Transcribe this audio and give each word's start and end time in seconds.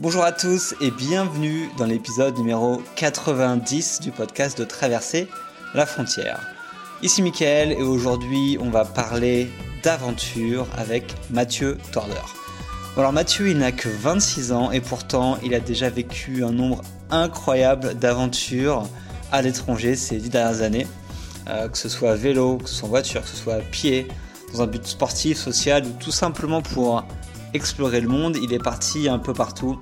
Bonjour 0.00 0.22
à 0.22 0.30
tous 0.30 0.76
et 0.80 0.92
bienvenue 0.92 1.70
dans 1.76 1.84
l'épisode 1.84 2.38
numéro 2.38 2.80
90 2.94 3.98
du 3.98 4.12
podcast 4.12 4.56
de 4.56 4.62
Traverser 4.62 5.26
la 5.74 5.86
frontière. 5.86 6.40
Ici 7.02 7.20
Mickaël 7.20 7.72
et 7.72 7.82
aujourd'hui 7.82 8.58
on 8.60 8.70
va 8.70 8.84
parler 8.84 9.50
d'aventure 9.82 10.68
avec 10.76 11.16
Mathieu 11.30 11.78
Torder. 11.90 12.14
Alors 12.96 13.12
Mathieu 13.12 13.48
il 13.48 13.58
n'a 13.58 13.72
que 13.72 13.88
26 13.88 14.52
ans 14.52 14.70
et 14.70 14.80
pourtant 14.80 15.36
il 15.42 15.52
a 15.52 15.58
déjà 15.58 15.90
vécu 15.90 16.44
un 16.44 16.52
nombre 16.52 16.82
incroyable 17.10 17.94
d'aventures 17.94 18.88
à 19.32 19.42
l'étranger 19.42 19.96
ces 19.96 20.18
dix 20.18 20.30
dernières 20.30 20.62
années. 20.62 20.86
Euh, 21.48 21.68
que 21.68 21.76
ce 21.76 21.88
soit 21.88 22.14
vélo, 22.14 22.58
que 22.58 22.68
ce 22.68 22.76
soit 22.76 22.88
voiture, 22.88 23.22
que 23.22 23.28
ce 23.28 23.36
soit 23.36 23.58
pied, 23.72 24.06
dans 24.52 24.62
un 24.62 24.68
but 24.68 24.86
sportif, 24.86 25.38
social 25.38 25.84
ou 25.86 25.90
tout 25.98 26.12
simplement 26.12 26.62
pour 26.62 27.04
explorer 27.54 28.00
le 28.00 28.08
monde. 28.08 28.36
Il 28.42 28.52
est 28.52 28.62
parti 28.62 29.08
un 29.08 29.18
peu 29.18 29.32
partout, 29.32 29.80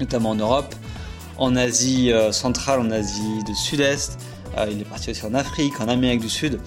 notamment 0.00 0.30
en 0.30 0.34
Europe, 0.34 0.74
en 1.38 1.56
Asie 1.56 2.12
euh, 2.12 2.32
centrale, 2.32 2.80
en 2.80 2.90
Asie 2.90 3.42
du 3.44 3.54
Sud-Est. 3.54 4.18
Euh, 4.58 4.66
il 4.70 4.80
est 4.80 4.88
parti 4.88 5.10
aussi 5.10 5.24
en 5.24 5.34
Afrique, 5.34 5.80
en 5.80 5.88
Amérique 5.88 6.20
du 6.20 6.30
Sud. 6.30 6.60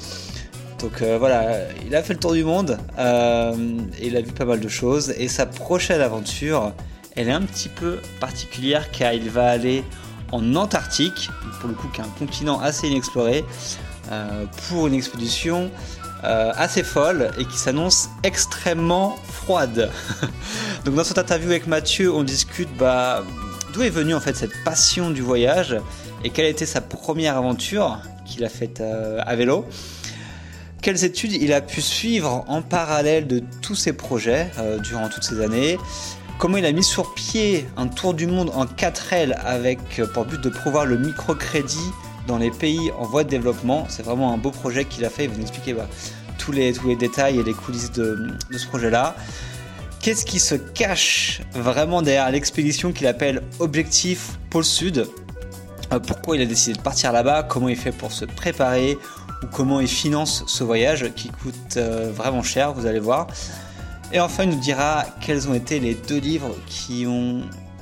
Donc 0.80 1.02
voilà, 1.02 1.62
il 1.88 1.96
a 1.96 2.04
fait 2.04 2.14
le 2.14 2.20
tour 2.20 2.34
du 2.34 2.44
monde 2.44 2.78
et 3.00 4.08
il 4.08 4.16
a 4.16 4.22
vu 4.22 4.32
pas 4.32 4.46
mal 4.46 4.60
de 4.60 4.68
choses. 4.68 5.12
Et 5.18 5.28
sa 5.28 5.48
prochaine 5.48 6.02
aventure, 6.02 6.72
elle 7.16 7.30
est 7.30 7.32
un 7.32 7.42
petit 7.42 7.68
peu 7.68 8.00
particulière 8.20 8.92
car 8.92 9.12
il 9.12 9.28
va 9.32 9.50
aller 9.50 9.84
en 10.32 10.56
Antarctique, 10.56 11.30
pour 11.60 11.70
le 11.70 11.76
coup 11.76 11.88
qui 11.88 12.02
est 12.02 12.04
un 12.04 12.20
continent 12.20 12.60
assez 12.60 12.88
inexploré, 12.88 13.44
euh, 14.12 14.46
pour 14.68 14.88
une 14.88 14.94
expédition 14.94 15.70
euh, 16.24 16.52
assez 16.56 16.84
folle 16.84 17.32
et 17.38 17.46
qui 17.46 17.58
s'annonce 17.58 18.10
extrêmement 18.24 19.18
Donc 20.86 20.96
dans 20.96 21.04
cette 21.04 21.18
interview 21.18 21.50
avec 21.50 21.68
Mathieu, 21.68 22.14
on 22.14 22.24
discute 22.24 22.70
bah, 22.78 23.24
d'où 23.74 23.82
est 23.82 23.90
venue 23.90 24.14
en 24.14 24.20
fait 24.20 24.36
cette 24.36 24.64
passion 24.64 25.10
du 25.10 25.22
voyage 25.22 25.78
et 26.24 26.30
quelle 26.30 26.48
était 26.48 26.66
sa 26.66 26.82
première 26.82 27.38
aventure 27.38 28.00
qu'il 28.26 28.44
a 28.44 28.50
faite 28.50 28.82
euh, 28.82 29.20
à 29.26 29.36
vélo. 29.36 29.66
Quelles 30.82 31.04
études 31.04 31.34
il 31.34 31.54
a 31.54 31.62
pu 31.62 31.82
suivre 31.82 32.46
en 32.48 32.62
parallèle 32.62 33.28
de 33.28 33.42
tous 33.62 33.76
ses 33.76 33.94
projets 33.94 34.52
durant 34.84 35.10
toutes 35.10 35.24
ces 35.24 35.42
années? 35.42 35.78
Comment 36.38 36.58
il 36.58 36.66
a 36.66 36.72
mis 36.72 36.84
sur 36.84 37.16
pied 37.16 37.68
un 37.78 37.88
tour 37.88 38.14
du 38.14 38.28
monde 38.28 38.52
en 38.54 38.68
4 38.68 39.14
L 39.14 39.38
avec 39.44 39.80
euh, 39.98 40.06
pour 40.06 40.26
but 40.26 40.40
de 40.40 40.50
prouvoir 40.50 40.86
le 40.86 40.96
microcrédit 40.96 41.92
dans 42.28 42.38
les 42.38 42.52
pays 42.52 42.92
en 43.00 43.06
voie 43.06 43.24
de 43.24 43.30
développement? 43.30 43.88
C'est 43.90 44.04
vraiment 44.04 44.32
un 44.32 44.38
beau 44.38 44.52
projet 44.52 44.86
qu'il 44.86 45.04
a 45.04 45.10
fait. 45.10 45.24
Il 45.24 45.32
va 45.32 45.38
nous 45.38 45.44
tous, 46.38 46.52
les, 46.52 46.74
détails 46.96 47.40
et 47.40 47.44
les 47.44 47.54
coulisses 47.54 47.92
de, 47.92 48.30
ce 48.52 48.66
projet-là. 48.68 49.16
Qu'est-ce 50.02 50.26
qui 50.26 50.40
se 50.40 50.56
cache 50.56 51.42
vraiment 51.54 52.02
derrière 52.02 52.30
l'expédition 52.32 52.92
qu'il 52.92 53.08
appelle 53.08 53.42
Objectif 53.60 54.38
Pôle 54.50 54.64
Sud? 54.64 55.08
Euh, 55.92 56.00
Pourquoi 56.00 56.36
il 56.36 56.42
a 56.42 56.46
décidé 56.46 56.78
de 56.78 56.82
partir 56.82 57.12
là-bas? 57.12 57.44
Comment 57.44 57.70
il 57.70 57.76
fait 57.76 57.92
pour 57.92 58.12
se 58.12 58.26
préparer? 58.26 58.98
Ou 59.44 59.48
comment 59.48 59.80
il 59.80 59.88
finance 59.88 60.44
ce 60.48 60.64
voyage 60.64 61.12
qui 61.16 61.30
coûte 61.30 61.78
euh, 61.78 62.12
vraiment 62.14 62.44
cher, 62.44 62.74
vous 62.74 62.86
allez 62.86 63.00
voir. 63.00 63.28
Et 64.12 64.20
enfin, 64.20 64.44
il 64.44 64.50
nous 64.50 64.60
dira 64.60 65.06
quels 65.22 65.50
ont 65.50 65.54
été 65.54 65.80
les 65.80 65.94
deux 65.94 66.20
livres 66.20 66.56
qui 66.68 67.06
ont 67.06 67.42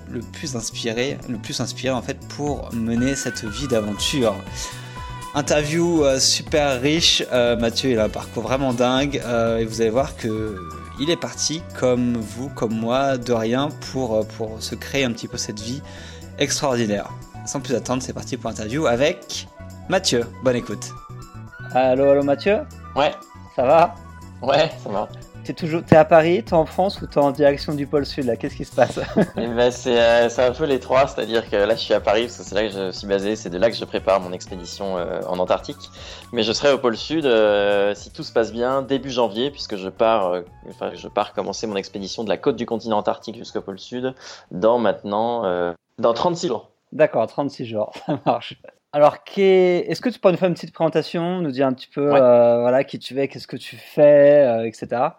le 0.10 0.20
plus 0.22 0.56
inspiré, 0.56 1.18
le 1.30 1.38
plus 1.38 1.60
inspiré 1.60 1.94
en 1.94 2.02
fait 2.02 2.18
pour 2.30 2.74
mener 2.74 3.16
cette 3.16 3.44
vie 3.46 3.68
d'aventure. 3.68 4.36
Interview 5.36 6.06
euh, 6.06 6.18
super 6.18 6.80
riche, 6.80 7.22
euh, 7.34 7.58
Mathieu 7.58 7.92
il 7.92 8.00
a 8.00 8.06
un 8.06 8.10
parcours 8.10 8.44
vraiment 8.44 8.72
dingue 8.72 9.22
euh, 9.26 9.58
et 9.58 9.66
vous 9.66 9.82
allez 9.82 9.90
voir 9.90 10.16
que 10.16 10.56
il 10.98 11.10
est 11.10 11.20
parti 11.20 11.62
comme 11.78 12.16
vous, 12.16 12.48
comme 12.48 12.74
moi, 12.74 13.18
de 13.18 13.34
rien 13.34 13.68
pour, 13.92 14.26
pour 14.26 14.64
se 14.64 14.76
créer 14.76 15.04
un 15.04 15.12
petit 15.12 15.28
peu 15.28 15.36
cette 15.36 15.60
vie 15.60 15.82
extraordinaire. 16.40 17.10
Sans 17.46 17.60
plus 17.60 17.76
attendre, 17.76 18.02
c'est 18.02 18.14
parti 18.14 18.38
pour 18.38 18.50
l'interview 18.50 18.88
avec 18.88 19.50
Mathieu. 19.90 20.24
Bonne 20.42 20.56
écoute. 20.56 20.90
Allô, 21.74 22.12
allô 22.12 22.24
Mathieu? 22.24 22.60
Ouais. 22.96 23.12
Ça 23.58 23.64
va? 23.64 23.96
Ouais, 24.42 24.72
ça 24.82 24.90
va. 24.90 25.10
T'es 25.46 25.54
toujours, 25.54 25.84
es 25.92 25.96
à 25.96 26.06
Paris, 26.06 26.44
t'es 26.44 26.56
en 26.56 26.66
France 26.66 27.00
ou 27.04 27.06
t'es 27.06 27.20
en 27.20 27.30
direction 27.30 27.76
du 27.76 27.86
pôle 27.86 28.04
sud 28.08 28.26
là? 28.26 28.36
Qu'est-ce 28.36 28.56
qui 28.56 28.66
se 28.66 28.76
passe? 28.76 29.00
Eh 29.38 29.46
ben, 29.46 29.72
euh, 29.86 30.30
c'est, 30.30 30.44
un 30.44 30.52
peu 30.52 30.66
les 30.66 30.80
trois, 30.80 31.06
c'est-à-dire 31.06 31.48
que 31.48 31.56
là 31.56 31.76
je 31.76 31.82
suis 31.82 31.94
à 31.94 32.00
Paris 32.00 32.24
parce 32.24 32.38
que 32.38 32.44
c'est 32.44 32.56
là 32.56 32.64
que 32.64 32.70
je 32.70 32.90
suis 32.90 33.06
basé, 33.06 33.36
c'est 33.36 33.52
de 33.52 33.60
là 33.60 33.70
que 33.70 33.76
je 33.76 33.86
prépare 33.86 34.20
mon 34.20 34.32
expédition 34.32 34.98
euh, 34.98 35.22
en 35.28 35.38
Antarctique. 35.38 35.92
Mais 36.34 36.42
je 36.42 36.52
serai 36.52 36.74
au 36.74 36.80
pôle 36.80 36.98
sud 36.98 37.28
euh, 37.28 37.94
si 37.94 38.12
tout 38.12 38.24
se 38.24 38.34
passe 38.34 38.52
bien 38.52 38.82
début 38.82 39.12
janvier 39.12 39.52
puisque 39.52 39.76
je 39.76 39.88
pars, 39.88 40.42
enfin 40.68 40.90
je 40.96 41.08
pars 41.08 41.32
commencer 41.34 41.68
mon 41.68 41.76
expédition 41.76 42.24
de 42.24 42.30
la 42.30 42.38
côte 42.38 42.56
du 42.56 42.66
continent 42.66 42.98
antarctique 42.98 43.36
jusqu'au 43.36 43.62
pôle 43.62 43.78
sud 43.78 44.16
dans 44.50 44.80
maintenant 44.80 45.44
dans 46.00 46.14
36 46.14 46.48
jours. 46.48 46.72
D'accord, 46.92 47.28
36 47.28 47.66
jours, 47.68 47.94
ça 48.08 48.20
marche. 48.26 48.60
Alors, 48.94 49.18
est-ce 49.38 50.02
que 50.02 50.10
tu 50.10 50.18
peux 50.18 50.32
nous 50.32 50.38
faire 50.38 50.48
une 50.48 50.56
petite 50.56 50.74
présentation, 50.74 51.42
nous 51.42 51.52
dire 51.52 51.68
un 51.68 51.74
petit 51.74 51.90
peu 51.94 52.08
voilà, 52.08 52.84
qui 52.84 52.98
tu 52.98 53.20
es, 53.20 53.28
qu'est-ce 53.28 53.48
que 53.48 53.58
tu 53.58 53.76
fais, 53.76 54.66
etc. 54.66 55.10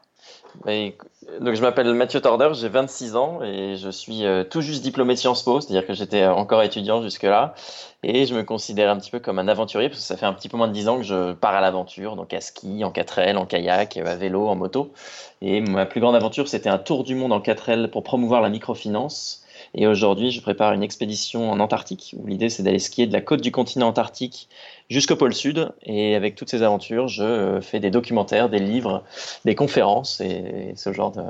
Donc 0.65 1.55
je 1.55 1.61
m'appelle 1.61 1.93
Mathieu 1.94 2.21
Torder, 2.21 2.50
j'ai 2.55 2.69
26 2.69 3.17
ans 3.17 3.41
et 3.43 3.77
je 3.77 3.91
suis 3.91 4.25
euh, 4.25 4.44
tout 4.44 4.61
juste 4.61 4.83
diplômé 4.83 5.15
de 5.15 5.19
Sciences 5.19 5.43
Po, 5.43 5.61
c'est-à-dire 5.61 5.87
que 5.87 5.93
j'étais 5.93 6.22
euh, 6.22 6.33
encore 6.33 6.62
étudiant 6.62 7.03
jusque-là 7.03 7.55
et 8.03 8.27
je 8.27 8.34
me 8.34 8.44
considère 8.44 8.91
un 8.91 8.97
petit 8.97 9.11
peu 9.11 9.19
comme 9.19 9.39
un 9.39 9.49
aventurier 9.49 9.89
parce 9.89 10.00
que 10.00 10.06
ça 10.06 10.17
fait 10.17 10.27
un 10.27 10.33
petit 10.33 10.49
peu 10.49 10.56
moins 10.56 10.69
de 10.69 10.72
10 10.72 10.89
ans 10.89 10.97
que 10.99 11.03
je 11.03 11.33
pars 11.33 11.55
à 11.55 11.61
l'aventure, 11.61 12.17
donc 12.17 12.33
à 12.33 12.41
ski, 12.41 12.84
en 12.84 12.91
4L, 12.91 13.37
en 13.37 13.47
kayak, 13.47 13.97
à 13.97 14.15
vélo, 14.15 14.47
en 14.47 14.55
moto. 14.55 14.93
Et 15.43 15.61
ma 15.61 15.87
plus 15.87 16.00
grande 16.00 16.15
aventure, 16.15 16.49
c'était 16.49 16.69
un 16.69 16.78
tour 16.78 17.05
du 17.05 17.15
monde 17.15 17.33
en 17.33 17.41
4L 17.41 17.88
pour 17.88 18.03
promouvoir 18.03 18.41
la 18.41 18.49
microfinance. 18.49 19.45
Et 19.75 19.87
aujourd'hui, 19.87 20.31
je 20.31 20.41
prépare 20.41 20.72
une 20.72 20.82
expédition 20.82 21.50
en 21.50 21.60
Antarctique 21.60 22.15
où 22.19 22.27
l'idée 22.27 22.49
c'est 22.49 22.62
d'aller 22.62 22.78
skier 22.78 23.06
de 23.06 23.12
la 23.12 23.21
côte 23.21 23.41
du 23.41 23.53
continent 23.53 23.88
antarctique 23.88 24.49
jusqu'au 24.88 25.16
pôle 25.16 25.34
sud. 25.34 25.72
Et 25.84 26.15
avec 26.15 26.34
toutes 26.34 26.50
ces 26.50 26.62
aventures, 26.62 27.09
je 27.09 27.22
euh, 27.22 27.60
fais 27.60 27.81
des 27.81 27.91
documentaires, 27.91 28.49
des 28.49 28.59
livres, 28.59 29.03
des 29.44 29.55
conférences 29.55 30.21
et 30.21 30.72
ce 30.76 30.93
genre 30.93 31.12
de, 31.12 31.22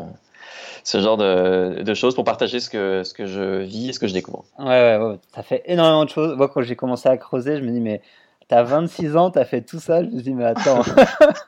ce 0.86 1.00
genre 1.00 1.16
de, 1.16 1.94
choses 1.94 2.14
pour 2.14 2.24
partager 2.24 2.60
ce 2.60 2.70
que, 2.70 3.02
ce 3.02 3.12
que 3.12 3.26
je 3.26 3.62
vis 3.62 3.88
et 3.88 3.92
ce 3.92 3.98
que 3.98 4.06
je 4.06 4.12
découvre. 4.12 4.44
Ouais, 4.58 4.66
ouais, 4.66 4.96
ouais. 4.98 5.18
ça 5.34 5.42
fait 5.42 5.62
énormément 5.66 6.04
de 6.04 6.10
choses. 6.10 6.36
Moi, 6.36 6.48
quand 6.48 6.62
j'ai 6.62 6.76
commencé 6.76 7.08
à 7.08 7.16
creuser, 7.16 7.56
je 7.56 7.62
me 7.62 7.70
dis, 7.72 7.80
mais 7.80 8.02
t'as 8.46 8.62
26 8.62 9.16
ans, 9.16 9.30
t'as 9.30 9.44
fait 9.44 9.62
tout 9.62 9.80
ça. 9.80 10.02
Je 10.02 10.08
me 10.08 10.20
dis, 10.20 10.32
mais 10.32 10.44
attends, 10.44 10.82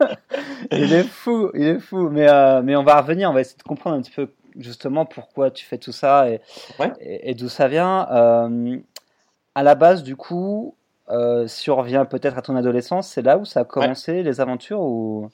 il 0.73 0.93
est 0.93 1.05
fou, 1.05 1.51
il 1.55 1.67
est 1.67 1.79
fou. 1.79 2.09
Mais, 2.11 2.29
euh, 2.29 2.63
mais 2.63 2.75
on 2.75 2.83
va 2.83 3.01
revenir, 3.01 3.31
on 3.31 3.33
va 3.33 3.43
essayer 3.43 3.59
de 3.59 3.63
comprendre 3.63 3.97
un 3.97 4.03
petit 4.03 4.11
peu 4.11 4.29
justement 4.59 5.07
pourquoi 5.07 5.51
tu 5.51 5.65
fais 5.65 5.79
tout 5.79 5.93
ça 5.93 6.31
et, 6.31 6.41
et, 7.01 7.35
d'où 7.35 7.49
ça 7.49 7.69
vient. 7.69 8.09
Euh, 8.11 8.79
à 9.55 9.63
la 9.63 9.75
base, 9.75 10.03
du 10.03 10.17
coup, 10.17 10.77
euh, 11.11 11.47
si 11.47 11.71
on 11.71 11.77
revient 11.77 12.05
peut-être 12.09 12.37
à 12.37 12.43
ton 12.43 12.57
adolescence, 12.57 13.09
c'est 13.09 13.23
là 13.23 13.39
où 13.39 13.45
ça 13.45 13.61
a 13.61 13.65
commencé 13.65 14.23
les 14.23 14.41
aventures 14.41 14.81
ou? 14.81 15.31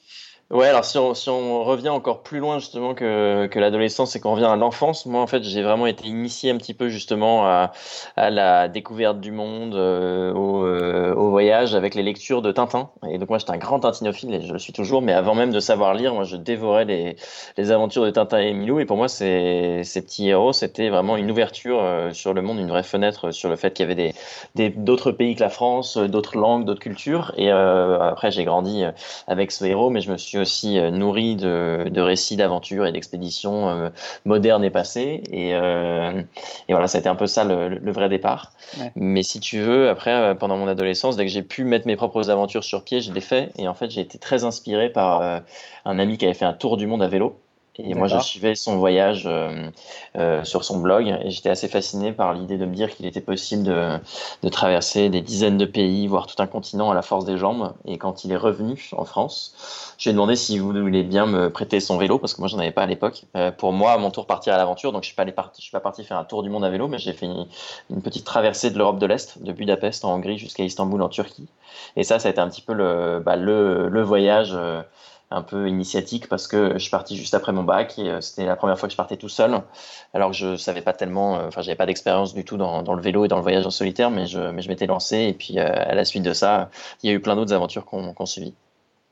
Ouais, 0.55 0.69
alors 0.69 0.85
si 0.85 0.97
on, 0.99 1.65
revient 1.65 1.89
encore 1.89 2.23
plus 2.23 2.39
loin 2.39 2.61
justement 2.61 2.95
que, 2.95 3.51
l'adolescence 3.57 4.15
et 4.15 4.21
qu'on 4.21 4.35
revient 4.35 4.45
à 4.45 4.55
l'enfance, 4.55 5.05
moi 5.05 5.21
en 5.21 5.27
fait 5.27 5.43
j'ai 5.43 5.63
vraiment 5.63 5.89
été 5.89 6.07
initié 6.07 6.53
un 6.53 6.59
petit 6.59 6.75
peu 6.75 6.89
justement 6.89 7.45
à, 7.45 7.73
la 8.17 8.69
découverte 8.69 9.19
du 9.19 9.33
monde, 9.33 9.75
euh, 9.75 10.33
au, 10.33 10.65
euh, 10.65 11.13
au, 11.13 11.31
voyage 11.31 11.75
avec 11.75 11.97
les 11.97 12.05
lectures 12.05 12.41
de 12.41 12.53
Tintin. 12.53 12.91
Et 13.11 13.19
donc 13.19 13.31
moi 13.31 13.39
j'étais 13.39 13.51
un 13.51 13.57
grand 13.57 13.81
tintinophile 13.81 14.33
et 14.33 14.43
je 14.43 14.53
le 14.53 14.61
suis 14.61 14.73
toujours, 14.73 15.03
mais 15.03 15.13
avant 15.13 15.35
même 15.35 15.51
de 15.51 15.59
savoir 15.59 15.93
lire, 15.93 16.15
moi 16.15 16.23
je 16.23 16.37
dévorais 16.37 16.85
les, 16.85 17.17
aventures 17.73 18.05
de 18.05 18.11
Tintin 18.11 18.39
et 18.39 18.53
Milou. 18.53 18.79
Et 18.79 18.85
pour 18.85 18.97
moi 18.97 19.09
ces, 19.09 19.83
petits 19.93 20.29
héros 20.29 20.53
c'était 20.53 20.89
vraiment 20.89 21.17
une 21.17 21.33
ouverture 21.33 21.81
euh, 21.83 22.13
sur 22.13 22.33
le 22.33 22.43
monde, 22.43 22.61
une 22.61 22.69
vraie 22.69 22.85
fenêtre 22.85 23.33
sur 23.33 23.49
le 23.49 23.57
fait 23.57 23.73
qu'il 23.73 23.89
y 23.89 23.91
avait 23.91 24.71
d'autres 24.77 25.11
pays 25.11 25.35
que 25.35 25.41
la 25.41 25.51
France, 25.51 25.97
d'autres 25.97 26.39
langues, 26.39 26.65
d'autres 26.65 26.79
cultures. 26.79 27.33
Et 27.37 27.51
après 27.51 28.31
j'ai 28.31 28.45
grandi 28.45 28.85
avec 29.27 29.51
ce 29.51 29.65
héros, 29.65 29.91
mais 29.91 30.01
je 30.01 30.13
me 30.13 30.17
suis 30.17 30.44
aussi 30.45 30.79
euh, 30.79 30.91
nourri 30.91 31.37
de, 31.37 31.89
de 31.91 32.01
récits 32.01 32.37
d'aventures 32.37 32.87
et 32.87 32.93
d'expéditions 32.93 33.69
euh, 33.71 33.89
modernes 34.25 34.63
et 34.63 34.71
passées. 34.71 35.23
Et, 35.31 35.55
euh, 35.55 36.23
et, 36.69 36.73
voilà, 36.73 36.87
ça 36.87 36.99
a 36.99 37.01
été 37.01 37.09
un 37.09 37.17
peu 37.17 37.27
ça 37.27 37.45
le, 37.45 37.91
vrai 37.91 38.09
départ. 38.09 38.53
Mais 38.95 39.23
si 39.23 39.41
tu 39.41 39.61
veux, 39.61 39.89
après, 39.89 40.37
pendant 40.37 40.57
mon 40.57 40.69
adolescence, 40.69 41.17
dès 41.17 41.25
que 41.25 41.31
j'ai 41.31 41.43
pu 41.43 41.65
mettre 41.65 41.87
mes 41.87 41.97
propres 41.97 42.31
aventures 42.31 42.65
sur 42.65 42.85
pied, 42.85 43.01
je 43.01 43.13
l'ai 43.13 43.21
fait. 43.21 43.53
Et 43.59 43.69
en 43.69 43.75
fait, 43.75 43.91
j'ai 43.91 44.01
été 44.01 44.19
très 44.19 44.45
inspiré 44.45 44.91
par 44.91 45.43
un 45.85 45.99
ami 45.99 46.19
qui 46.19 46.25
avait 46.25 46.35
fait 46.35 46.45
un 46.45 46.53
tour 46.53 46.77
du 46.77 46.87
monde 46.87 47.03
à 47.03 47.09
vélo. 47.09 47.39
Et 47.79 47.95
moi, 47.95 48.07
je 48.07 48.19
suivais 48.19 48.55
son 48.55 48.77
voyage 48.77 49.25
euh, 49.27 49.69
euh, 50.17 50.45
sur 50.45 50.65
son 50.65 50.79
blog 50.79 51.09
et 51.09 51.31
j'étais 51.31 51.51
assez 51.51 51.67
fasciné 51.67 52.13
par 52.13 52.33
l'idée 52.33 52.57
de 52.57 52.67
me 52.67 52.75
dire 52.75 52.95
qu'il 52.95 53.05
était 53.05 53.21
possible 53.21 53.65
de, 53.65 53.99
de, 54.43 54.49
traverser 54.49 55.09
des 55.09 55.21
dizaines 55.21 55.59
de 55.59 55.65
pays, 55.65 56.07
voire 56.07 56.29
tout 56.29 56.41
un 56.41 56.47
continent 56.47 56.91
à 56.93 56.95
la 56.95 57.03
force 57.03 57.25
des 57.25 57.37
jambes. 57.37 57.73
Et 57.85 57.99
quand 57.99 58.25
il 58.25 58.31
est 58.31 58.37
revenu 58.37 58.91
en 58.97 59.05
France, 59.05 59.95
j'ai 59.99 60.13
demandé 60.13 60.37
s'il 60.37 60.63
voulait 60.63 61.03
bien 61.03 61.27
me 61.27 61.51
prêter 61.51 61.81
son 61.81 61.99
vélo 61.99 62.19
parce 62.19 62.35
que 62.35 62.41
moi, 62.41 62.49
j'en 62.49 62.59
avais 62.61 62.71
pas 62.71 62.83
à 62.83 62.87
l'époque. 62.87 63.25
Euh, 63.37 63.51
pour 63.51 63.73
moi, 63.73 63.99
mon 63.99 64.13
tour 64.13 64.27
partir 64.27 64.55
à 64.55 64.57
l'aventure, 64.57 64.93
donc 64.93 65.03
je 65.03 65.09
suis 65.09 65.17
pas 65.17 65.25
je 65.27 65.63
suis 65.63 65.73
pas 65.73 65.81
parti 65.81 66.05
faire 66.05 66.19
un 66.19 66.25
tour 66.25 66.45
du 66.45 66.51
monde 66.51 66.65
à 66.65 66.71
vélo, 66.71 66.87
mais 66.87 66.99
j'ai 66.99 67.13
fait 67.13 67.27
une, 67.27 68.03
petite 68.03 68.25
traversée 68.25 68.71
de 68.71 68.79
l'Europe 68.79 69.01
de 69.01 69.07
l'Est, 69.07 69.43
de 69.43 69.51
Budapest 69.51 70.05
en 70.05 70.15
Hongrie 70.15 70.39
jusqu'à 70.39 70.63
Istanbul 70.63 71.03
en 71.03 71.09
Turquie. 71.09 71.49
Et 71.97 72.05
ça, 72.05 72.21
ça 72.21 72.29
a 72.29 72.31
été 72.31 72.41
un 72.41 72.49
petit 72.49 72.63
peu 72.63 72.73
le, 72.73 73.21
bah, 73.25 73.35
le, 73.35 73.89
le 73.89 74.03
voyage. 74.03 74.57
Euh, 75.33 75.37
un 75.37 75.43
peu 75.43 75.69
initiatique 75.69 76.29
parce 76.29 76.47
que 76.47 76.75
je 76.75 76.79
suis 76.79 76.91
parti 76.91 77.17
juste 77.17 77.35
après 77.35 77.53
mon 77.53 77.65
bac 77.65 77.99
et 77.99 78.21
c'était 78.21 78.45
la 78.45 78.57
première 78.57 78.79
fois 78.79 78.89
que 78.89 78.93
je 78.93 78.97
partais 78.97 79.17
tout 79.17 79.29
seul. 79.29 79.63
Alors 80.13 80.31
que 80.31 80.37
je 80.37 80.57
savais 80.57 80.83
pas 80.83 80.93
tellement, 80.93 81.33
enfin, 81.35 81.61
j'avais 81.61 81.77
pas 81.77 81.87
d'expérience 81.87 82.35
du 82.35 82.45
tout 82.45 82.57
dans, 82.57 82.83
dans, 82.83 82.95
le 82.95 83.03
vélo 83.03 83.25
et 83.25 83.29
dans 83.29 83.37
le 83.37 83.43
voyage 83.43 83.67
en 83.67 83.71
solitaire, 83.71 84.11
mais 84.11 84.27
je, 84.27 84.39
mais 84.39 84.63
je 84.63 84.69
m'étais 84.69 84.87
lancé 84.87 85.17
et 85.23 85.33
puis 85.33 85.59
à 85.59 85.95
la 85.95 86.05
suite 86.05 86.23
de 86.23 86.33
ça, 86.33 86.71
il 87.03 87.11
y 87.11 87.13
a 87.13 87.17
eu 87.17 87.21
plein 87.21 87.35
d'autres 87.35 87.53
aventures 87.53 87.85
qu'on 87.85 88.15
qu 88.15 88.27
suivi. 88.27 88.55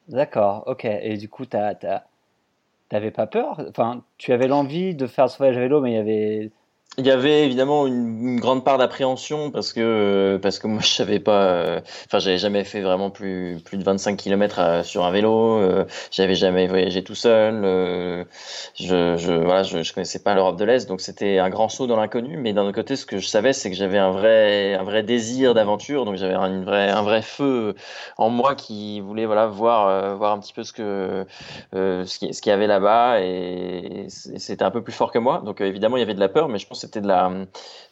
D'accord, 0.09 0.65
ok. 0.67 0.85
Et 0.85 1.17
du 1.17 1.29
coup, 1.29 1.47
tu 1.47 1.57
n'avais 1.57 3.11
pas 3.11 3.27
peur? 3.27 3.61
Enfin, 3.69 4.03
tu 4.19 4.33
avais 4.33 4.49
l'envie 4.49 4.95
de 4.95 5.07
faire 5.07 5.29
ce 5.31 5.39
voyage 5.39 5.57
à 5.57 5.61
vélo, 5.61 5.81
mais 5.81 5.93
il 5.93 5.95
y 5.95 5.99
avait 5.99 6.51
il 6.99 7.07
y 7.07 7.11
avait 7.11 7.47
évidemment 7.47 7.87
une, 7.87 8.39
grande 8.39 8.65
part 8.65 8.77
d'appréhension 8.77 9.51
parce 9.51 9.73
que 9.73 10.39
parce 10.43 10.59
que 10.59 10.67
moi 10.67 10.81
je 10.83 10.89
savais 10.89 11.21
pas 11.21 11.45
euh, 11.45 11.81
enfin 12.07 12.19
j'avais 12.19 12.37
jamais 12.37 12.65
fait 12.65 12.83
vraiment 12.83 13.11
plus 13.11 13.61
plus 13.65 13.79
de 13.79 13.85
25 13.85 14.17
km 14.17 14.59
euh, 14.59 14.83
sur 14.83 15.05
un 15.05 15.11
vélo 15.11 15.59
euh, 15.59 15.87
j'avais 16.11 16.35
jamais 16.35 16.67
voyagé 16.67 17.03
tout 17.03 17.15
seul 17.15 18.27
je, 18.75 19.17
je 19.17 19.33
voilà 19.33 19.63
je, 19.63 19.83
je 19.83 19.95
connaissais 19.95 20.23
pas 20.23 20.35
l'Europe 20.35 20.59
de 20.59 20.65
l'Est 20.67 20.87
donc 20.87 21.01
c'était 21.01 21.39
un 21.39 21.49
grand 21.49 21.69
saut 21.69 21.87
dans 21.87 21.97
l'inconnu. 21.97 22.37
Mais 22.37 22.53
d'un 22.53 22.65
autre 22.65 22.75
côté 22.75 22.97
ce 22.97 23.07
que 23.07 23.19
je 23.19 23.27
savais 23.27 23.55
c'est 23.55 23.71
que 23.71 23.77
j'avais 23.77 23.99
un 23.99 24.11
vrai 24.11 24.75
un 24.75 24.83
vrai 24.83 25.03
désir 25.03 25.55
d'aventure 25.55 26.05
donc 26.05 26.17
j'avais 26.17 26.35
un 26.35 26.63
vrai 26.63 26.91
un 26.91 27.03
vrai 27.03 27.23
feu 27.23 27.75
en 28.19 28.29
moi 28.29 28.55
qui 28.55 29.01
voulait 29.01 29.27
voilà 29.27 29.47
voir 29.47 30.17
voir 30.17 30.33
un 30.33 30.41
petit 30.41 30.53
peu 30.53 30.63
ce 30.63 30.73
que 30.73 31.25
ce 31.73 32.19
qui 32.19 32.35
ce 32.35 32.43
qu'il 32.43 32.51
y 32.51 32.53
avait 32.53 32.67
là-bas. 32.67 33.21
Et 33.21 34.07
c'était 34.09 34.65
un 34.65 34.71
peu 34.71 34.83
plus 34.83 34.93
fort 34.93 35.11
que 35.11 35.19
moi. 35.19 35.43
Donc 35.45 35.61
évidemment 35.61 35.97
il 35.97 36.01
y 36.01 36.03
avait 36.03 36.15
de 36.15 36.21
la 36.21 36.29
peur 36.29 36.49
mais 36.49 36.59
je 36.59 36.67
pense 36.67 36.82
c'était 36.83 37.01
de 37.01 37.09
la, 37.09 37.31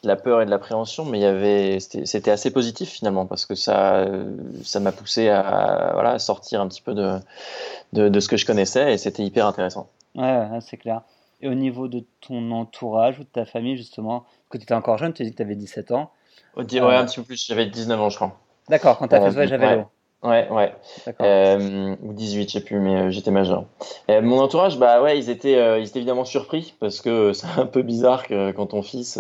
la 0.03 0.17
peur 0.17 0.43
et 0.43 0.45
de 0.45 0.51
l'appréhension, 0.51 1.05
mais 1.05 1.19
il 1.19 1.23
y 1.23 1.27
avait, 1.27 1.79
c'était 1.81 2.31
assez 2.31 2.51
positif 2.51 2.91
finalement 2.91 3.27
parce 3.27 3.47
que 3.47 3.55
ça, 3.55 4.07
ça 4.63 4.81
m'a 4.81 4.93
poussé 4.93 5.29
à, 5.29 5.91
voilà, 5.95 6.19
sortir 6.19 6.61
un 6.61 6.69
petit 6.69 6.83
peu 6.83 6.95
de, 6.95 7.19
de, 7.93 8.21
ce 8.21 8.29
que 8.29 8.37
je 8.37 8.47
connaissais 8.47 8.93
et 8.93 8.99
c'était 8.99 9.23
hyper 9.23 9.47
intéressant. 9.47 9.89
Ouais, 10.15 10.47
c'est 10.61 10.77
clair. 10.77 11.03
Et 11.41 11.49
au 11.49 11.55
niveau 11.55 11.89
de 11.89 12.05
ton 12.21 12.51
entourage 12.51 13.19
ou 13.19 13.23
de 13.23 13.29
ta 13.29 13.47
famille, 13.47 13.77
justement, 13.77 14.27
que 14.51 14.59
tu 14.59 14.65
étais 14.65 14.75
encore 14.75 14.99
jeune, 14.99 15.13
tu 15.13 15.25
dit 15.25 15.31
que 15.31 15.37
tu 15.37 15.43
avais 15.43 15.55
17 15.55 15.93
ans. 15.93 16.11
Ouais, 16.57 16.81
un 16.81 17.07
petit 17.07 17.21
peu 17.21 17.27
plus, 17.27 17.47
j'avais 17.47 17.67
19 17.67 18.01
ans, 18.01 18.11
je 18.11 18.17
crois. 18.17 18.39
D'accord, 18.69 18.99
quand 18.99 19.09
tu 19.09 19.15
as 19.15 19.21
fait 19.21 19.33
ça, 19.33 19.47
j'avais 19.47 19.67
Ouais, 19.67 19.87
ouais. 20.23 20.75
Euh, 21.23 21.97
ou 22.03 22.13
18, 22.13 22.49
je 22.49 22.53
sais 22.53 22.61
plus, 22.61 22.79
mais 22.79 22.95
euh, 22.95 23.11
j'étais 23.11 23.31
majeur. 23.31 23.65
Euh, 24.11 24.21
mon 24.21 24.39
entourage, 24.41 24.79
bah 24.79 25.01
ouais, 25.03 25.19
ils 25.19 25.31
étaient, 25.31 25.57
euh, 25.57 25.79
ils 25.79 25.87
étaient 25.87 26.01
évidemment 26.01 26.27
surpris 26.27 26.75
parce 26.79 27.01
que 27.01 27.33
c'est 27.35 27.47
un 27.57 27.65
peu 27.65 27.81
bizarre 27.81 28.27
que 28.27 28.51
quand 28.53 28.67
ton 28.67 28.83
fils 28.83 29.19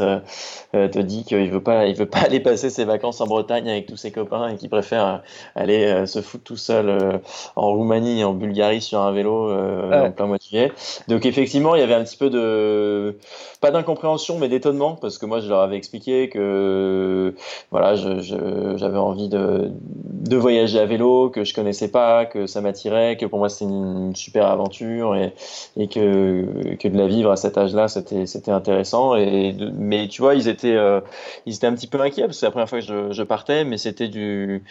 te 0.72 0.98
dit 0.98 1.24
qu'il 1.24 1.50
veut 1.50 1.62
pas, 1.62 1.86
il 1.86 1.96
veut 1.96 2.06
pas 2.06 2.20
aller 2.20 2.40
passer 2.40 2.68
ses 2.68 2.84
vacances 2.84 3.20
en 3.22 3.26
Bretagne 3.26 3.68
avec 3.70 3.86
tous 3.86 3.96
ses 3.96 4.10
copains 4.10 4.48
et 4.48 4.56
qu'il 4.56 4.68
préfère 4.68 5.22
aller 5.56 6.06
se 6.06 6.20
foutre 6.20 6.44
tout 6.44 6.56
seul 6.56 7.20
en 7.56 7.72
Roumanie 7.72 8.22
en 8.22 8.34
Bulgarie 8.34 8.82
sur 8.82 9.00
un 9.00 9.12
vélo 9.12 9.50
en 9.50 10.10
plein 10.12 10.26
mois 10.26 10.36
de 10.36 10.42
juillet. 10.42 10.72
Donc 11.08 11.24
effectivement, 11.24 11.74
il 11.74 11.80
y 11.80 11.84
avait 11.84 11.94
un 11.94 12.04
petit 12.04 12.16
peu 12.16 12.30
de, 12.30 13.16
pas 13.60 13.70
d'incompréhension, 13.70 14.38
mais 14.38 14.48
d'étonnement 14.48 14.96
parce 14.96 15.18
que 15.18 15.26
moi 15.26 15.40
je 15.40 15.48
leur 15.48 15.60
avais 15.60 15.76
expliqué 15.76 16.28
que 16.28 17.34
voilà, 17.70 17.94
j'avais 17.94 18.22
je, 18.22 18.96
envie 18.96 19.28
de, 19.28 19.70
de 19.72 20.36
voyager 20.36 20.78
à 20.78 20.86
vélo 20.90 21.30
que 21.30 21.44
je 21.44 21.54
connaissais 21.54 21.88
pas, 21.88 22.26
que 22.26 22.46
ça 22.46 22.60
m'attirait, 22.60 23.16
que 23.16 23.24
pour 23.24 23.38
moi 23.38 23.48
c'était 23.48 23.70
une, 23.70 24.14
super 24.14 24.46
aventure 24.46 25.14
et, 25.14 25.32
et 25.76 25.88
que, 25.88 26.74
que 26.76 26.88
de 26.88 26.98
la 26.98 27.06
vivre 27.06 27.30
à 27.30 27.36
cet 27.36 27.56
âge-là 27.56 27.88
c'était 27.88 28.26
c'était 28.26 28.50
intéressant. 28.50 29.14
Et 29.14 29.54
mais 29.74 30.08
tu 30.08 30.20
vois 30.20 30.34
ils 30.34 30.48
étaient 30.48 30.76
euh, 30.76 31.00
ils 31.46 31.54
étaient 31.54 31.66
un 31.66 31.74
petit 31.74 31.86
peu 31.86 32.00
inquiets 32.00 32.22
parce 32.22 32.36
que 32.36 32.40
c'est 32.40 32.46
la 32.46 32.50
première 32.50 32.68
fois 32.68 32.80
que 32.80 32.84
je, 32.84 33.12
je 33.12 33.22
partais, 33.22 33.64
mais 33.64 33.78
c'était 33.78 34.08
du 34.08 34.62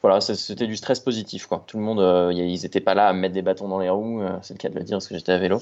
voilà 0.00 0.20
c'était 0.20 0.66
du 0.66 0.76
stress 0.76 1.00
positif 1.00 1.46
quoi. 1.46 1.64
Tout 1.66 1.76
le 1.78 1.82
monde 1.82 2.00
euh, 2.00 2.32
ils 2.32 2.64
étaient 2.64 2.80
pas 2.80 2.94
là 2.94 3.08
à 3.08 3.12
me 3.12 3.20
mettre 3.20 3.34
des 3.34 3.42
bâtons 3.42 3.68
dans 3.68 3.80
les 3.80 3.90
roues, 3.90 4.22
euh, 4.22 4.30
c'est 4.42 4.54
le 4.54 4.58
cas 4.58 4.68
de 4.68 4.76
le 4.76 4.84
dire 4.84 4.96
parce 4.96 5.08
que 5.08 5.16
j'étais 5.16 5.32
à 5.32 5.38
vélo, 5.38 5.60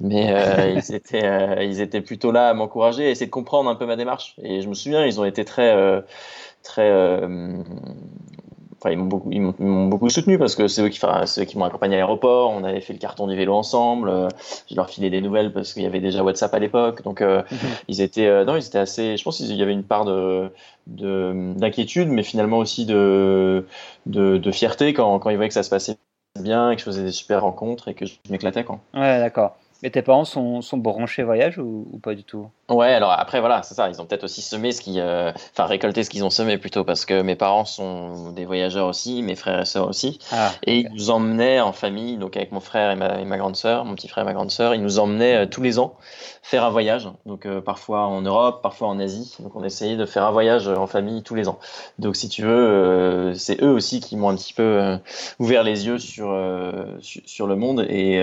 mais 0.00 0.32
ils 0.76 0.94
étaient 0.94 1.66
ils 1.66 1.80
étaient 1.80 2.02
plutôt 2.02 2.30
là 2.30 2.50
à 2.50 2.54
m'encourager 2.54 3.04
et 3.04 3.10
essayer 3.10 3.26
de 3.26 3.30
comprendre 3.32 3.70
un 3.70 3.74
peu 3.74 3.86
ma 3.86 3.96
démarche. 3.96 4.36
Et 4.42 4.60
je 4.60 4.68
me 4.68 4.74
souviens 4.74 5.04
ils 5.06 5.20
ont 5.20 5.24
été 5.24 5.44
très 5.44 5.74
très 6.62 6.90
ils 8.90 8.98
m'ont 8.98 9.06
beaucoup, 9.06 9.30
ils 9.30 9.40
m'ont 9.40 9.86
beaucoup 9.86 10.08
soutenu 10.08 10.38
parce 10.38 10.54
que 10.54 10.68
c'est 10.68 10.82
eux 10.82 10.88
qui, 10.88 10.98
enfin, 11.02 11.26
ceux 11.26 11.44
qui 11.44 11.58
m'ont 11.58 11.64
accompagné 11.64 11.96
à 11.96 11.98
l'aéroport. 11.98 12.50
On 12.50 12.64
avait 12.64 12.80
fait 12.80 12.92
le 12.92 12.98
carton 12.98 13.26
du 13.26 13.36
vélo 13.36 13.54
ensemble. 13.54 14.08
Euh, 14.08 14.28
je 14.70 14.74
leur 14.74 14.90
filais 14.90 15.10
des 15.10 15.20
nouvelles 15.20 15.52
parce 15.52 15.72
qu'il 15.72 15.82
y 15.82 15.86
avait 15.86 16.00
déjà 16.00 16.22
WhatsApp 16.22 16.52
à 16.54 16.58
l'époque. 16.58 17.02
Donc, 17.02 17.20
euh, 17.20 17.42
mhm. 17.50 17.58
ils 17.88 18.00
étaient, 18.00 18.26
euh, 18.26 18.44
non, 18.44 18.56
ils 18.56 18.66
étaient 18.66 18.78
assez. 18.78 19.16
Je 19.16 19.24
pense 19.24 19.38
qu'il 19.38 19.54
y 19.54 19.62
avait 19.62 19.72
une 19.72 19.84
part 19.84 20.04
de, 20.04 20.50
d'inquiétude, 20.86 22.08
mais 22.08 22.22
finalement 22.22 22.58
aussi 22.58 22.86
de, 22.86 23.66
de, 24.06 24.38
de 24.38 24.50
fierté 24.52 24.92
quand, 24.92 25.18
quand 25.18 25.30
ils 25.30 25.36
voyaient 25.36 25.48
que 25.48 25.54
ça 25.54 25.62
se 25.62 25.70
passait 25.70 25.96
bien 26.40 26.70
et 26.70 26.74
que 26.76 26.80
je 26.80 26.86
faisais 26.86 27.04
des 27.04 27.12
super 27.12 27.42
rencontres 27.42 27.88
et 27.88 27.94
que 27.94 28.06
je 28.06 28.14
m'éclatais, 28.28 28.64
quoi. 28.64 28.80
Ouais, 28.92 29.18
d'accord. 29.18 29.56
Mais 29.82 29.90
tes 29.90 30.02
parents 30.02 30.24
sont, 30.24 30.62
sont 30.62 30.78
branchés 30.78 31.22
voyage 31.22 31.58
ou, 31.58 31.86
ou 31.92 31.98
pas 31.98 32.14
du 32.14 32.24
tout? 32.24 32.48
Ouais, 32.70 32.94
alors 32.94 33.12
après, 33.12 33.40
voilà, 33.40 33.62
c'est 33.62 33.74
ça. 33.74 33.90
Ils 33.90 34.00
ont 34.00 34.06
peut-être 34.06 34.24
aussi 34.24 34.40
semé 34.40 34.72
ce 34.72 34.80
qui. 34.80 34.98
Euh, 34.98 35.32
enfin, 35.52 35.66
récolté 35.66 36.02
ce 36.02 36.08
qu'ils 36.08 36.24
ont 36.24 36.30
semé 36.30 36.56
plutôt, 36.56 36.82
parce 36.82 37.04
que 37.04 37.20
mes 37.20 37.36
parents 37.36 37.66
sont 37.66 38.30
des 38.32 38.46
voyageurs 38.46 38.86
aussi, 38.86 39.22
mes 39.22 39.34
frères 39.34 39.60
et 39.60 39.64
sœurs 39.66 39.86
aussi. 39.86 40.18
Ah, 40.32 40.50
et 40.66 40.78
ils 40.78 40.90
nous 40.90 41.10
emmenaient 41.10 41.60
en 41.60 41.72
famille, 41.72 42.16
donc 42.16 42.38
avec 42.38 42.52
mon 42.52 42.60
frère 42.60 42.90
et 42.90 42.96
ma, 42.96 43.20
et 43.20 43.26
ma 43.26 43.36
grande 43.36 43.56
sœur, 43.56 43.84
mon 43.84 43.94
petit 43.94 44.08
frère 44.08 44.24
et 44.24 44.26
ma 44.26 44.32
grande 44.32 44.50
sœur, 44.50 44.74
ils 44.74 44.80
nous 44.80 44.98
emmenaient 44.98 45.44
euh, 45.44 45.46
tous 45.46 45.60
les 45.60 45.78
ans 45.78 45.96
faire 46.42 46.64
un 46.64 46.70
voyage. 46.70 47.06
Donc, 47.26 47.44
euh, 47.44 47.60
parfois 47.60 48.06
en 48.06 48.22
Europe, 48.22 48.62
parfois 48.62 48.88
en 48.88 48.98
Asie. 48.98 49.36
Donc, 49.40 49.54
on 49.56 49.64
essayait 49.64 49.96
de 49.96 50.06
faire 50.06 50.24
un 50.24 50.30
voyage 50.30 50.66
en 50.66 50.86
famille 50.86 51.22
tous 51.22 51.34
les 51.34 51.48
ans. 51.48 51.58
Donc, 51.98 52.16
si 52.16 52.30
tu 52.30 52.42
veux, 52.42 53.32
c'est 53.34 53.62
eux 53.62 53.72
aussi 53.72 54.00
qui 54.00 54.16
m'ont 54.16 54.30
un 54.30 54.36
petit 54.36 54.54
peu 54.54 54.98
ouvert 55.38 55.62
les 55.64 55.86
yeux 55.86 55.98
sur, 55.98 56.36
sur, 57.00 57.46
le 57.46 57.56
monde. 57.56 57.86
Et, 57.88 58.22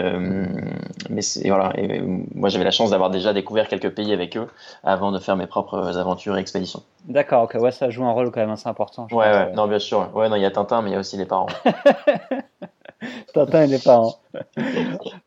mais 1.10 1.22
voilà. 1.46 1.74
Et 1.78 2.02
moi, 2.02 2.50
j'avais 2.50 2.64
la 2.64 2.72
chance 2.72 2.92
d'avoir 2.92 3.10
déjà 3.10 3.34
découvert 3.34 3.68
quelques 3.68 3.90
pays 3.90 4.14
avec 4.14 4.31
eux 4.38 4.48
avant 4.84 5.12
de 5.12 5.20
faire 5.20 5.36
mes 5.36 5.48
propres 5.48 5.98
aventures 5.98 6.38
et 6.38 6.40
expéditions. 6.40 6.84
D'accord, 7.06 7.44
ok, 7.44 7.56
ouais, 7.60 7.72
ça 7.72 7.90
joue 7.90 8.04
un 8.04 8.12
rôle 8.12 8.32
quand 8.32 8.42
même 8.42 8.52
assez 8.52 8.68
important. 8.68 9.08
ouais, 9.12 9.18
ouais, 9.18 9.52
non, 9.54 9.68
bien 9.68 9.80
sûr. 9.80 10.10
Ouais, 10.16 10.30
non, 10.30 10.36
il 10.36 10.42
y 10.42 10.46
a 10.46 10.52
Tintin, 10.52 10.82
mais 10.82 10.92
il 10.92 10.94
y 10.94 10.96
a 10.96 11.00
aussi 11.00 11.18
les 11.18 11.26
parents. 11.26 11.48
Tintin 13.34 13.64
et 13.64 13.68
les 13.68 13.80
parents. 13.80 14.16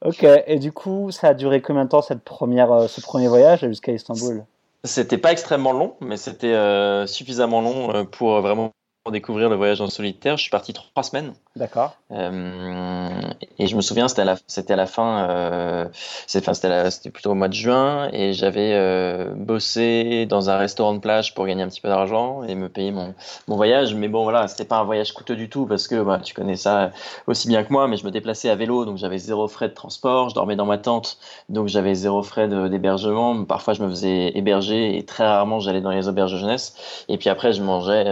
ok, 0.04 0.26
et 0.46 0.58
du 0.58 0.72
coup, 0.72 1.10
ça 1.10 1.28
a 1.28 1.34
duré 1.34 1.60
combien 1.60 1.84
de 1.84 1.90
temps 1.90 2.02
cette 2.02 2.22
première, 2.22 2.72
euh, 2.72 2.86
ce 2.86 3.00
premier 3.00 3.28
voyage 3.28 3.60
jusqu'à 3.66 3.92
Istanbul? 3.92 4.44
C'était 4.84 5.18
pas 5.18 5.32
extrêmement 5.32 5.72
long, 5.72 5.94
mais 6.00 6.16
c'était 6.16 6.52
euh, 6.52 7.06
suffisamment 7.06 7.62
long 7.62 7.94
euh, 7.94 8.04
pour 8.04 8.40
vraiment 8.42 8.70
découvrir 9.10 9.50
le 9.50 9.56
voyage 9.56 9.80
en 9.80 9.88
solitaire. 9.88 10.36
Je 10.36 10.42
suis 10.42 10.50
parti 10.50 10.72
trois 10.72 11.02
semaines. 11.02 11.34
D'accord. 11.56 11.94
Euh, 12.10 13.10
et 13.58 13.66
je 13.66 13.76
me 13.76 13.82
souviens, 13.82 14.08
c'était 14.08 14.22
à 14.22 14.24
la, 14.24 14.36
c'était 14.46 14.72
à 14.72 14.76
la 14.76 14.86
fin, 14.86 15.28
euh, 15.28 15.86
c'était, 16.26 16.90
c'était 16.90 17.10
plutôt 17.10 17.30
au 17.30 17.34
mois 17.34 17.48
de 17.48 17.54
juin, 17.54 18.08
et 18.12 18.32
j'avais 18.32 18.72
euh, 18.72 19.32
bossé 19.36 20.26
dans 20.26 20.48
un 20.48 20.56
restaurant 20.56 20.94
de 20.94 21.00
plage 21.00 21.34
pour 21.34 21.46
gagner 21.46 21.62
un 21.62 21.68
petit 21.68 21.80
peu 21.80 21.88
d'argent 21.88 22.42
et 22.44 22.54
me 22.54 22.68
payer 22.68 22.92
mon, 22.92 23.14
mon 23.46 23.56
voyage. 23.56 23.94
Mais 23.94 24.08
bon, 24.08 24.22
voilà, 24.24 24.48
c'était 24.48 24.64
pas 24.64 24.78
un 24.78 24.84
voyage 24.84 25.12
coûteux 25.12 25.36
du 25.36 25.48
tout 25.50 25.66
parce 25.66 25.86
que 25.86 26.02
bah, 26.02 26.18
tu 26.18 26.34
connais 26.34 26.56
ça 26.56 26.90
aussi 27.26 27.46
bien 27.46 27.62
que 27.62 27.72
moi, 27.72 27.86
mais 27.88 27.98
je 27.98 28.06
me 28.06 28.10
déplaçais 28.10 28.48
à 28.48 28.56
vélo, 28.56 28.86
donc 28.86 28.96
j'avais 28.96 29.18
zéro 29.18 29.46
frais 29.48 29.68
de 29.68 29.74
transport. 29.74 30.30
Je 30.30 30.34
dormais 30.34 30.56
dans 30.56 30.66
ma 30.66 30.78
tente, 30.78 31.18
donc 31.50 31.68
j'avais 31.68 31.94
zéro 31.94 32.22
frais 32.22 32.48
d'hébergement. 32.48 33.44
Parfois, 33.44 33.74
je 33.74 33.82
me 33.82 33.88
faisais 33.90 34.32
héberger 34.34 34.96
et 34.96 35.04
très 35.04 35.24
rarement 35.24 35.60
j'allais 35.60 35.82
dans 35.82 35.90
les 35.90 36.08
auberges 36.08 36.32
de 36.32 36.38
jeunesse. 36.38 37.04
Et 37.08 37.18
puis 37.18 37.28
après, 37.28 37.52
je 37.52 37.62
mangeais, 37.62 38.04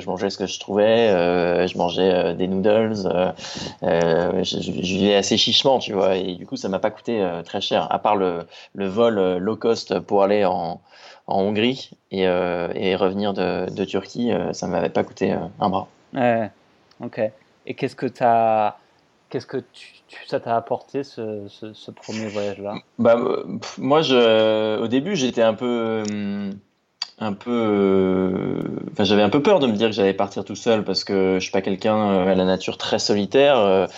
je 0.00 0.06
mangeais 0.06 0.29
ce 0.30 0.38
que 0.38 0.46
je 0.46 0.58
trouvais. 0.58 1.08
Euh, 1.08 1.66
je 1.66 1.76
mangeais 1.76 2.12
euh, 2.12 2.34
des 2.34 2.48
noodles. 2.48 2.94
Euh, 3.82 4.44
je, 4.44 4.70
vivais 4.70 5.14
assez 5.14 5.36
chichement, 5.36 5.78
tu 5.78 5.92
vois. 5.92 6.16
Et 6.16 6.34
du 6.34 6.46
coup, 6.46 6.56
ça 6.56 6.68
m'a 6.68 6.78
pas 6.78 6.90
coûté 6.90 7.26
très 7.44 7.60
cher, 7.60 7.86
à 7.90 7.98
part 7.98 8.16
le, 8.16 8.46
le 8.74 8.86
vol 8.86 9.38
low 9.38 9.56
cost 9.56 9.98
pour 10.00 10.22
aller 10.22 10.44
en, 10.44 10.80
en 11.26 11.40
Hongrie 11.40 11.90
et, 12.10 12.22
et 12.22 12.96
revenir 12.96 13.34
de, 13.34 13.70
de 13.70 13.84
Turquie, 13.84 14.30
ça 14.52 14.66
m'avait 14.66 14.88
pas 14.88 15.04
coûté 15.04 15.32
un 15.32 15.68
bras. 15.68 15.88
Ouais, 16.14 16.50
ok. 17.02 17.20
Et 17.66 17.74
qu'est-ce 17.74 17.96
que 17.96 18.06
tu 18.06 18.22
as. 18.22 18.76
Qu'est-ce 19.28 19.46
que 19.46 19.58
tu, 19.72 20.02
ça 20.26 20.40
t'a 20.40 20.56
apporté 20.56 21.04
ce, 21.04 21.46
ce, 21.48 21.72
ce 21.72 21.90
premier 21.92 22.26
voyage-là? 22.26 22.74
Bah, 22.98 23.16
Moi, 23.78 24.02
je, 24.02 24.80
au 24.80 24.88
début, 24.88 25.14
j'étais 25.14 25.42
un 25.42 25.54
peu. 25.54 26.02
Hum, 26.10 26.50
un 27.20 27.34
peu. 27.34 27.50
Euh, 27.50 28.62
enfin, 28.92 29.04
j'avais 29.04 29.22
un 29.22 29.28
peu 29.28 29.42
peur 29.42 29.60
de 29.60 29.66
me 29.66 29.74
dire 29.74 29.88
que 29.88 29.94
j'allais 29.94 30.14
partir 30.14 30.44
tout 30.44 30.56
seul 30.56 30.84
parce 30.84 31.04
que 31.04 31.34
je 31.34 31.40
suis 31.40 31.52
pas 31.52 31.60
quelqu'un 31.60 31.96
euh, 31.96 32.32
à 32.32 32.34
la 32.34 32.44
nature 32.44 32.78
très 32.78 32.98
solitaire. 32.98 33.88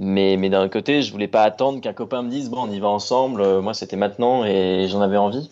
Euh, 0.00 0.10
mais, 0.10 0.36
mais 0.36 0.50
d'un 0.50 0.68
côté, 0.68 1.02
je 1.02 1.12
voulais 1.12 1.28
pas 1.28 1.42
attendre 1.42 1.80
qu'un 1.80 1.92
copain 1.92 2.22
me 2.22 2.30
dise 2.30 2.50
bon, 2.50 2.64
on 2.68 2.70
y 2.70 2.80
va 2.80 2.88
ensemble. 2.88 3.60
Moi, 3.60 3.74
c'était 3.74 3.96
maintenant 3.96 4.44
et 4.44 4.86
j'en 4.88 5.00
avais 5.00 5.16
envie. 5.16 5.50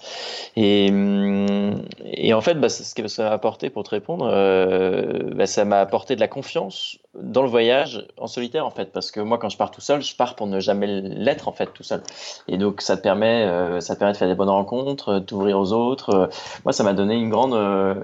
Et, 0.56 0.88
hum, 0.90 1.82
et 2.04 2.34
en 2.34 2.40
fait, 2.40 2.54
bah, 2.54 2.68
ce 2.68 2.94
que 2.94 3.06
ça 3.08 3.24
m'a 3.24 3.30
apporté, 3.30 3.70
pour 3.70 3.84
te 3.84 3.90
répondre, 3.90 4.28
euh, 4.30 5.34
bah, 5.34 5.46
ça 5.46 5.64
m'a 5.64 5.80
apporté 5.80 6.16
de 6.16 6.20
la 6.20 6.28
confiance 6.28 6.98
dans 7.14 7.42
le 7.42 7.48
voyage 7.48 8.06
en 8.16 8.26
solitaire, 8.26 8.66
en 8.66 8.70
fait. 8.70 8.92
Parce 8.92 9.10
que 9.10 9.20
moi, 9.20 9.38
quand 9.38 9.48
je 9.48 9.56
pars 9.56 9.70
tout 9.70 9.80
seul, 9.80 10.02
je 10.02 10.14
pars 10.14 10.34
pour 10.34 10.46
ne 10.46 10.60
jamais 10.60 10.86
l'être, 11.00 11.48
en 11.48 11.52
fait, 11.52 11.72
tout 11.72 11.82
seul. 11.82 12.02
Et 12.48 12.58
donc, 12.58 12.80
ça 12.80 12.96
te 12.96 13.02
permet, 13.02 13.44
euh, 13.44 13.80
ça 13.80 13.94
te 13.94 14.00
permet 14.00 14.12
de 14.12 14.18
faire 14.18 14.28
des 14.28 14.34
bonnes 14.34 14.48
rencontres, 14.48 15.20
d'ouvrir 15.20 15.58
aux 15.58 15.72
autres. 15.72 16.28
Moi, 16.64 16.72
ça 16.72 16.84
m'a 16.84 16.92
donné 16.92 17.14
une 17.14 17.30
grande, 17.30 17.54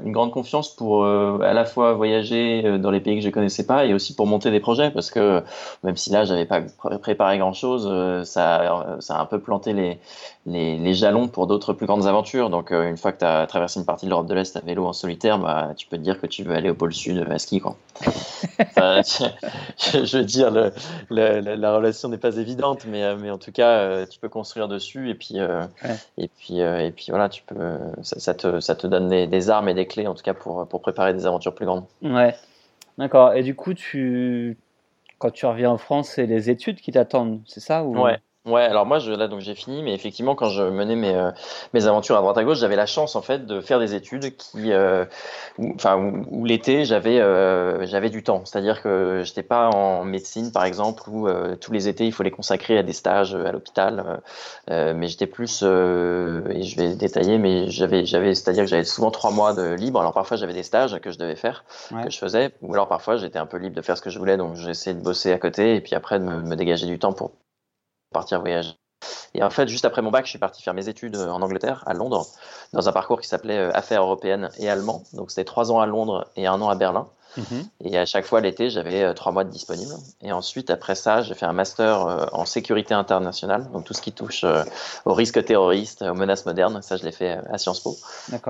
une 0.05 0.13
grande 0.13 0.31
confiance 0.33 0.75
pour 0.75 1.05
à 1.07 1.53
la 1.53 1.65
fois 1.65 1.95
voyager 1.95 2.79
dans 2.79 2.91
les 2.91 3.01
pays 3.01 3.17
que 3.17 3.25
je 3.25 3.31
connaissais 3.31 3.67
pas 3.67 3.85
et 3.85 3.95
aussi 3.95 4.15
pour 4.15 4.27
monter 4.27 4.51
des 4.51 4.61
projets. 4.61 4.91
Parce 4.91 5.11
que 5.11 5.43
même 5.83 5.97
si 5.97 6.11
là, 6.11 6.25
j'avais 6.35 6.47
pas 6.47 6.61
préparé 6.99 7.39
grand-chose, 7.39 8.25
ça, 8.25 8.85
ça 9.01 9.17
a 9.17 9.21
un 9.21 9.27
peu 9.27 9.41
planté 9.41 9.73
les, 9.73 9.99
les, 10.47 10.79
les 10.79 10.95
jalons 10.95 11.29
pour 11.29 11.47
d'autres 11.47 11.73
plus 11.73 11.87
grandes 11.87 12.07
aventures. 12.07 12.51
Donc, 12.51 12.71
une 12.71 12.97
fois 12.97 13.13
que 13.13 13.19
tu 13.19 13.25
as 13.25 13.47
traversé 13.47 13.81
une 13.81 13.87
partie 13.87 14.07
de 14.07 14.11
l'Europe 14.11 14.27
de 14.27 14.35
l'Est 14.35 14.57
à 14.57 14.61
vélo 14.61 14.87
en 14.87 14.93
solitaire, 14.93 15.39
bah, 15.39 15.73
tu 15.77 15.87
peux 15.87 15.97
te 15.97 16.03
dire 16.03 16.21
que 16.21 16.27
tu 16.27 16.43
veux 16.43 16.55
aller 16.55 16.71
au 16.71 16.75
pôle 16.75 16.93
Sud 16.93 17.27
à 17.31 17.39
ski. 17.39 17.61
Quoi. 17.61 17.77
je, 20.05 20.19
veux 20.19 20.25
dire, 20.25 20.51
la 21.11 21.77
relation 21.77 22.09
n'est 22.09 22.19
pas 22.19 22.37
évidente, 22.37 22.87
mais, 22.87 23.03
euh, 23.03 23.17
mais 23.21 23.31
en 23.31 23.39
tout 23.39 23.53
cas, 23.53 23.79
euh, 23.79 24.07
tu 24.07 24.19
peux 24.19 24.29
construire 24.29 24.69
dessus 24.69 25.11
et 25.11 25.15
puis, 25.15 25.39
euh, 25.39 25.63
et 26.19 26.29
puis, 26.29 26.59
et 26.59 26.93
puis 26.95 27.07
voilà, 27.09 27.29
tu 27.29 27.43
peux, 27.43 27.79
ça, 28.03 28.35
te, 28.35 28.61
ça 28.61 28.75
te 28.75 28.87
donne 28.87 29.09
des, 29.09 29.51
armes 29.51 29.69
et 29.69 29.75
des 29.75 29.87
clés, 29.87 30.07
en 30.07 30.15
tout 30.15 30.23
cas, 30.23 30.35
pour, 30.35 30.67
pour 30.67 30.81
préparer 30.81 31.15
des 31.15 31.27
aventures 31.27 31.55
plus 31.55 31.67
grandes. 31.67 31.85
Ouais, 32.03 32.35
d'accord. 32.99 33.35
Et 33.35 33.43
du 33.43 33.55
coup, 33.55 33.75
tu, 33.75 34.57
quand 35.25 35.31
tu 35.31 35.47
reviens 35.47 35.71
en 35.71 35.79
France, 35.79 36.11
c'est 36.11 36.27
les 36.27 36.51
études 36.51 36.83
qui 36.83 36.93
t'attendent, 36.93 37.41
c'est 37.47 37.61
ça 37.61 37.83
ou... 37.83 37.99
Ouais. 37.99 38.19
Ouais, 38.47 38.61
alors 38.61 38.85
moi, 38.85 38.99
je, 38.99 39.11
là, 39.11 39.27
donc 39.27 39.41
j'ai 39.41 39.55
fini, 39.55 39.83
mais 39.83 39.95
effectivement, 39.95 40.35
quand 40.35 40.51
je 40.51 40.63
menais 40.63 40.97
mes, 40.97 41.15
euh, 41.15 41.31
mes 41.73 41.87
aventures 41.87 42.19
à 42.19 42.21
droite 42.21 42.37
à 42.37 42.45
gauche, 42.45 42.59
j'avais 42.59 42.77
la 42.77 42.85
chance, 42.85 43.17
en 43.17 43.23
fait, 43.23 43.47
de 43.47 43.63
faire 43.63 43.79
des 43.79 43.95
études 43.95 44.37
qui, 44.37 44.71
euh, 44.71 45.07
enfin, 45.77 45.97
où, 46.31 46.45
l'été, 46.45 46.85
j'avais, 46.85 47.21
euh, 47.21 47.87
j'avais 47.87 48.11
du 48.11 48.23
temps. 48.23 48.45
C'est-à-dire 48.45 48.83
que 48.83 49.23
j'étais 49.25 49.43
pas 49.43 49.71
en 49.71 50.05
médecine, 50.05 50.53
par 50.53 50.67
exemple, 50.67 51.09
où 51.09 51.27
tous 51.59 51.73
les 51.73 51.89
étés, 51.89 52.05
il 52.05 52.13
faut 52.13 52.23
les 52.23 52.31
consacrer 52.31 52.77
à 52.77 52.83
des 52.83 52.93
stages 52.93 53.35
à 53.35 53.51
l'hôpital, 53.51 54.21
mais 54.69 55.09
j'étais 55.09 55.27
plus, 55.27 55.63
et 55.63 55.67
je 55.67 56.77
vais 56.77 56.97
détailler, 56.97 57.39
mais 57.39 57.71
j'avais, 57.71 58.05
j'avais, 58.05 58.35
c'est-à-dire 58.35 58.65
que 58.65 58.71
j'avais 58.71 58.85
souvent 58.85 59.11
trois 59.11 59.31
mois 59.31 59.55
de 59.55 59.73
libre. 59.73 60.01
Alors 60.01 60.13
parfois, 60.13 60.37
j'avais 60.37 60.53
des 60.53 60.63
stages 60.63 60.99
que 61.01 61.11
je 61.11 61.19
devais 61.19 61.37
faire, 61.37 61.65
que 61.91 62.11
je 62.11 62.19
faisais, 62.19 62.53
ou 62.61 62.75
alors 62.75 62.89
parfois, 62.89 63.17
j'étais 63.17 63.39
un 63.39 63.47
peu 63.47 63.57
libre 63.57 63.77
de 63.77 63.83
faire 63.83 63.97
ce 63.97 64.03
que 64.03 64.11
je 64.11 64.19
voulais, 64.19 64.37
donc 64.37 64.57
j'essayais 64.57 64.95
de 64.95 65.03
bosser 65.03 65.33
à 65.33 65.39
côté, 65.39 65.77
et 65.77 65.81
puis 65.81 65.95
après, 65.95 66.19
de 66.19 66.25
me, 66.25 66.43
me 66.43 66.57
dégager 66.57 66.87
du 66.87 66.99
temps 66.99 67.15
pour 67.15 67.33
partir 68.15 68.41
voyager. 68.41 68.75
Et 69.35 69.43
en 69.43 69.51
fait, 69.51 69.69
juste 69.69 69.85
après 69.85 70.01
mon 70.01 70.11
bac, 70.11 70.25
je 70.25 70.31
suis 70.31 70.39
parti 70.39 70.63
faire 70.63 70.75
mes 70.75 70.89
études 70.89 71.17
en 71.17 71.43
Angleterre, 71.43 71.83
à 71.87 71.93
Londres, 71.93 72.27
dans 72.73 72.89
un 72.89 72.93
parcours 72.93 73.21
qui 73.21 73.29
s'appelait 73.29 73.59
euh, 73.59 73.71
Affaires 73.75 74.03
européennes 74.03 74.49
et 74.59 74.71
allemand. 74.71 75.03
Donc 75.13 75.31
c'était 75.31 75.45
trois 75.45 75.71
ans 75.73 75.81
à 75.81 75.87
Londres 75.87 76.27
et 76.37 76.47
un 76.47 76.61
an 76.63 76.69
à 76.69 76.75
Berlin. 76.75 77.09
Mhm. 77.37 77.65
Et 77.85 77.99
à 77.99 78.07
chaque 78.07 78.25
fois, 78.25 78.41
l'été, 78.41 78.71
j'avais 78.71 79.03
euh, 79.03 79.13
trois 79.13 79.33
mois 79.33 79.45
de 79.45 79.51
disponible. 79.51 79.95
Et 80.23 80.33
ensuite, 80.33 80.71
après 80.71 80.95
ça, 80.95 81.23
j'ai 81.23 81.35
fait 81.35 81.47
un 81.47 81.53
master 81.53 82.07
euh, 82.07 82.27
en 82.33 82.45
sécurité 82.45 82.95
internationale, 82.95 83.69
donc 83.73 83.85
tout 83.85 83.95
ce 83.95 84.03
qui 84.03 84.13
touche 84.13 84.45
euh, 84.45 84.63
aux 85.05 85.15
risques 85.15 85.45
terroristes, 85.45 86.03
aux 86.03 86.15
menaces 86.15 86.47
modernes. 86.47 86.81
Ça, 86.83 86.97
je 86.97 87.05
l'ai 87.05 87.13
fait 87.13 87.39
à 87.51 87.59
Sciences 87.59 87.81
Po. 87.81 87.97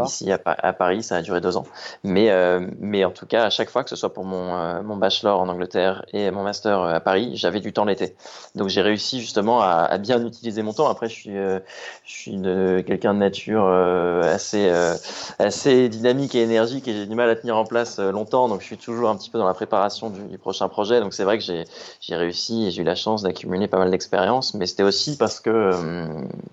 Ici, 0.05 0.31
à, 0.33 0.73
Paris, 0.73 1.03
ça 1.03 1.17
a 1.17 1.23
duré 1.23 1.41
deux 1.41 1.57
ans. 1.57 1.67
Mais, 2.03 2.31
mais 2.79 3.05
en 3.05 3.11
tout 3.11 3.27
cas, 3.27 3.45
à 3.45 3.51
chaque 3.51 3.71
fois, 3.71 3.85
que 3.85 3.91
ce 3.91 3.97
soit 3.97 4.13
pour 4.13 4.25
mon, 4.25 4.83
mon 4.83 4.97
bachelor 4.97 5.41
en 5.41 5.49
Angleterre 5.49 6.05
et 6.13 6.31
mon 6.31 6.43
master 6.43 6.83
à 6.83 7.01
Paris, 7.01 7.33
j'avais 7.35 7.61
du 7.61 7.73
temps 7.73 7.85
l'été. 7.85 8.15
Donc, 8.55 8.69
j'ai 8.69 8.83
réussi 8.83 9.21
justement 9.21 9.61
à, 9.63 9.85
à, 9.85 9.99
bien 9.99 10.25
utiliser 10.25 10.63
mon 10.63 10.73
temps. 10.73 10.89
Après, 10.89 11.09
je 11.09 11.15
suis, 11.15 11.35
je 11.35 11.63
suis 12.05 12.41
quelqu'un 12.87 13.15
de 13.15 13.19
nature 13.19 13.67
assez, 13.69 14.71
assez 15.39 15.89
dynamique 15.89 16.35
et 16.35 16.43
énergique 16.43 16.89
et 16.89 16.93
j'ai 16.93 17.07
du 17.07 17.15
mal 17.15 17.31
à 17.31 17.37
tenir 17.37 17.57
en 17.57 17.65
place 17.65 17.99
longtemps. 17.99 18.49
Donc, 18.49 18.61
je 18.61 18.67
suis 18.67 18.74
toujours 18.77 19.09
un 19.09 19.17
petit 19.17 19.31
peu 19.31 19.39
dans 19.39 19.47
la 19.47 19.55
préparation 19.55 20.11
du, 20.11 20.39
prochain 20.39 20.69
projet. 20.69 21.01
Donc 21.01 21.15
c'est 21.15 21.25
vrai 21.25 21.39
que 21.39 21.45
j'ai 21.45 22.17
réussi 22.17 22.67
et 22.67 22.71
j'ai 22.71 22.83
eu 22.83 22.85
la 22.85 22.95
chance 22.95 23.23
d'accumuler 23.23 23.69
pas 23.69 23.79
mal 23.79 23.91
d'expérience. 23.91 24.55
Mais 24.55 24.67
c'était 24.67 24.83
aussi 24.83 25.17
parce 25.17 25.41
que, 25.41 25.51
euh, 25.51 26.07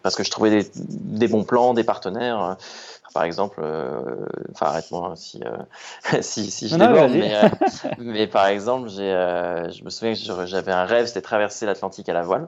parce 0.04 0.16
que 0.16 0.24
je 0.24 0.32
trouvais 0.32 0.50
des, 0.50 0.72
des 0.76 1.28
bons 1.28 1.44
plans, 1.44 1.74
des 1.74 1.84
partenaires 1.84 2.58
par 3.14 3.24
exemple, 3.24 3.60
euh, 3.62 4.26
enfin 4.52 4.68
arrête-moi 4.68 5.14
si, 5.16 5.42
euh, 5.44 6.22
si, 6.22 6.50
si 6.50 6.68
je 6.68 6.76
déborde, 6.76 7.12
mais, 7.12 7.34
mais, 7.98 8.28
par 8.28 8.48
exemple, 8.48 8.90
j'ai, 8.90 9.12
je 9.74 9.84
me 9.84 9.90
souviens 9.90 10.14
que 10.14 10.46
j'avais 10.46 10.72
un 10.72 10.86
rêve, 10.86 11.08
c'était 11.08 11.22
traverser 11.22 11.66
l'Atlantique 11.66 12.08
à 12.10 12.14
la 12.14 12.22
voile. 12.22 12.48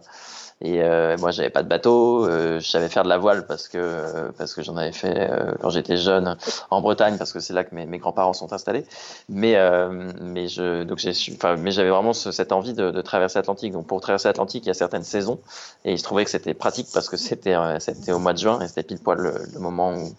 Et 0.63 0.81
euh, 0.81 1.17
moi, 1.17 1.31
j'avais 1.31 1.49
pas 1.49 1.61
de 1.61 1.67
bateau. 1.67 2.25
Euh, 2.25 2.61
je 2.61 2.67
savais 2.69 2.87
faire 2.87 3.03
de 3.03 3.09
la 3.09 3.17
voile 3.17 3.45
parce 3.45 3.67
que 3.67 4.31
parce 4.37 4.53
que 4.53 4.63
j'en 4.63 4.77
avais 4.77 4.93
fait 4.93 5.29
euh, 5.29 5.53
quand 5.61 5.69
j'étais 5.69 5.97
jeune 5.97 6.37
en 6.69 6.79
Bretagne 6.79 7.17
parce 7.17 7.33
que 7.33 7.41
c'est 7.41 7.53
là 7.53 7.65
que 7.65 7.75
mes, 7.75 7.85
mes 7.85 7.97
grands-parents 7.97 8.31
sont 8.31 8.53
installés. 8.53 8.85
Mais 9.27 9.57
euh, 9.57 10.09
mais 10.21 10.47
je 10.47 10.83
donc 10.83 10.99
j'ai 10.99 11.11
enfin 11.35 11.57
mais 11.57 11.71
j'avais 11.71 11.89
vraiment 11.89 12.13
cette 12.13 12.53
envie 12.53 12.73
de, 12.73 12.91
de 12.91 13.01
traverser 13.01 13.39
l'Atlantique. 13.39 13.73
Donc 13.73 13.87
pour 13.87 13.99
traverser 13.99 14.29
l'Atlantique, 14.29 14.63
il 14.65 14.67
y 14.67 14.71
a 14.71 14.73
certaines 14.73 15.03
saisons 15.03 15.39
et 15.83 15.91
il 15.91 15.99
se 15.99 16.03
trouvait 16.03 16.23
que 16.23 16.31
c'était 16.31 16.53
pratique 16.53 16.87
parce 16.93 17.09
que 17.09 17.17
c'était 17.17 17.55
c'était 17.79 18.13
au 18.13 18.19
mois 18.19 18.33
de 18.33 18.39
juin 18.39 18.61
et 18.61 18.67
c'était 18.69 18.83
pile 18.83 18.99
poil 18.99 19.17
le, 19.19 19.33
le 19.53 19.59
moment 19.59 19.93
où 19.93 20.15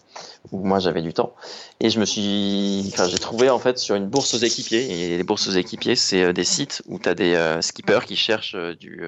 où 0.51 0.63
moi 0.65 0.79
j'avais 0.79 1.01
du 1.01 1.13
temps. 1.13 1.35
Et 1.79 1.89
je 1.89 1.99
me 1.99 2.05
suis, 2.05 2.83
enfin, 2.93 3.07
j'ai 3.07 3.17
trouvé 3.17 3.49
en 3.49 3.59
fait 3.59 3.77
sur 3.77 3.95
une 3.95 4.07
bourse 4.07 4.33
aux 4.33 4.37
équipiers. 4.37 5.13
Et 5.13 5.17
les 5.17 5.23
bourses 5.23 5.47
aux 5.47 5.51
équipiers, 5.51 5.95
c'est 5.95 6.33
des 6.33 6.43
sites 6.43 6.81
où 6.87 6.99
tu 6.99 7.09
as 7.09 7.15
des 7.15 7.57
skippers 7.61 8.05
qui 8.05 8.15
cherchent 8.15 8.55
du, 8.55 9.03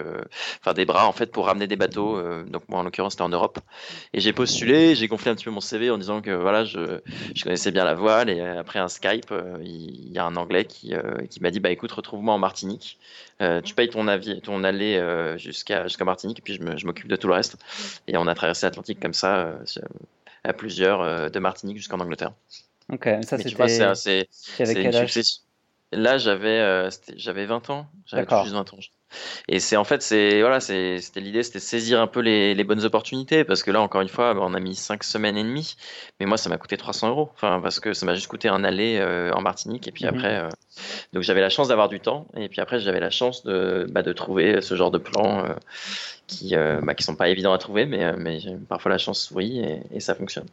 enfin 0.62 0.74
des 0.74 0.86
bras 0.86 1.08
en 1.08 1.13
fait 1.13 1.32
pour 1.32 1.46
ramener 1.46 1.67
des 1.67 1.75
bateaux. 1.75 2.17
Euh, 2.17 2.44
donc 2.44 2.63
moi 2.70 2.79
en 2.79 2.84
l'occurrence 2.84 3.13
c'était 3.13 3.24
en 3.24 3.29
Europe. 3.29 3.60
Et 4.13 4.20
j'ai 4.20 4.34
postulé, 4.34 4.96
j'ai 4.96 5.08
gonflé 5.08 5.32
un 5.32 5.36
petit 5.36 5.46
peu 5.46 5.51
mon 5.51 5.62
CV 5.62 5.89
en 5.89 5.98
disant 5.98 6.22
que 6.22 6.32
voilà 6.32 6.65
je, 6.65 7.00
je 7.36 7.44
connaissais 7.44 7.72
bien 7.72 7.86
la 7.86 7.94
voile. 7.94 8.29
Et 8.29 8.41
après 8.41 8.79
un 8.79 8.88
Skype, 8.88 9.32
euh, 9.32 9.58
il 9.62 10.12
y 10.12 10.17
a 10.17 10.25
un 10.25 10.36
Anglais 10.36 10.65
qui, 10.65 10.94
euh, 10.94 11.17
qui 11.29 11.41
m'a 11.41 11.51
dit 11.51 11.60
bah 11.60 11.70
écoute 11.70 11.91
retrouve-moi 11.91 12.34
en 12.34 12.39
Martinique. 12.39 12.98
tu 13.63 13.75
payes 13.75 13.89
ton 13.89 14.08
avis, 14.08 14.41
ton 14.41 14.63
aller 14.63 15.00
jusqu'à 15.38 15.84
jusqu'à 15.84 16.06
Martinique 16.06 16.39
et 16.39 16.41
puis 16.41 16.56
je 16.56 16.86
m'occupe 16.86 17.08
de 17.08 17.15
tout 17.15 17.27
le 17.27 17.34
reste. 17.34 17.58
Et 18.08 18.17
on 18.17 18.27
a 18.27 18.36
traversé 18.36 18.65
l'Atlantique 18.65 19.00
comme 19.00 19.13
ça 19.13 19.53
à 20.44 20.53
plusieurs 20.53 21.32
de 21.32 21.39
Martinique 21.39 21.77
jusqu'en 21.77 22.00
Angleterre. 22.00 22.34
Ok, 22.91 23.10
ça 23.24 23.38
c'était. 23.38 23.89
C'est 23.96 24.29
Là, 25.91 26.17
j'avais 26.17 26.89
j'avais 27.15 27.46
20 27.46 27.70
ans. 27.70 27.88
J'avais 28.06 28.25
juste 28.44 28.53
20 28.53 28.74
ans. 28.74 28.79
Et 29.47 29.59
c'est 29.59 29.77
en 29.77 29.83
fait, 29.83 30.01
c'est 30.01 30.41
voilà, 30.41 30.59
c'était 30.59 31.19
l'idée, 31.19 31.43
c'était 31.43 31.59
saisir 31.59 32.01
un 32.01 32.07
peu 32.07 32.19
les, 32.19 32.53
les, 32.53 32.63
bonnes 32.63 32.83
opportunités 32.83 33.43
parce 33.43 33.63
que 33.63 33.71
là, 33.71 33.81
encore 33.81 34.01
une 34.01 34.09
fois, 34.09 34.35
on 34.37 34.53
a 34.53 34.59
mis 34.59 34.75
cinq 34.75 35.03
semaines 35.03 35.37
et 35.37 35.43
demie, 35.43 35.75
mais 36.19 36.25
moi, 36.25 36.37
ça 36.37 36.49
m'a 36.49 36.57
coûté 36.57 36.77
300 36.77 37.09
euros. 37.09 37.29
Enfin, 37.33 37.59
parce 37.61 37.79
que 37.79 37.93
ça 37.93 38.05
m'a 38.05 38.13
juste 38.13 38.27
coûté 38.27 38.49
un 38.49 38.63
aller 38.63 38.97
euh, 38.99 39.31
en 39.33 39.41
Martinique 39.41 39.87
et 39.87 39.91
puis 39.91 40.05
mhm. 40.05 40.09
après, 40.09 40.35
euh, 40.39 40.49
donc 41.13 41.23
j'avais 41.23 41.41
la 41.41 41.49
chance 41.49 41.69
d'avoir 41.69 41.89
du 41.89 41.99
temps 41.99 42.27
et 42.35 42.49
puis 42.49 42.61
après, 42.61 42.79
j'avais 42.79 42.99
la 42.99 43.09
chance 43.09 43.43
de, 43.43 43.87
bah, 43.89 44.03
de 44.03 44.13
trouver 44.13 44.61
ce 44.61 44.75
genre 44.75 44.91
de 44.91 44.97
plans 44.97 45.45
euh, 45.45 45.53
qui, 46.27 46.55
bah, 46.55 46.93
qui 46.93 47.03
sont 47.03 47.15
pas 47.15 47.29
évidents 47.29 47.53
à 47.53 47.57
trouver, 47.57 47.85
mais, 47.85 48.13
mais 48.17 48.39
parfois 48.67 48.91
la 48.91 48.97
chance 48.97 49.21
sourit 49.21 49.59
et, 49.59 49.81
et 49.91 49.99
ça 49.99 50.15
fonctionne. 50.15 50.47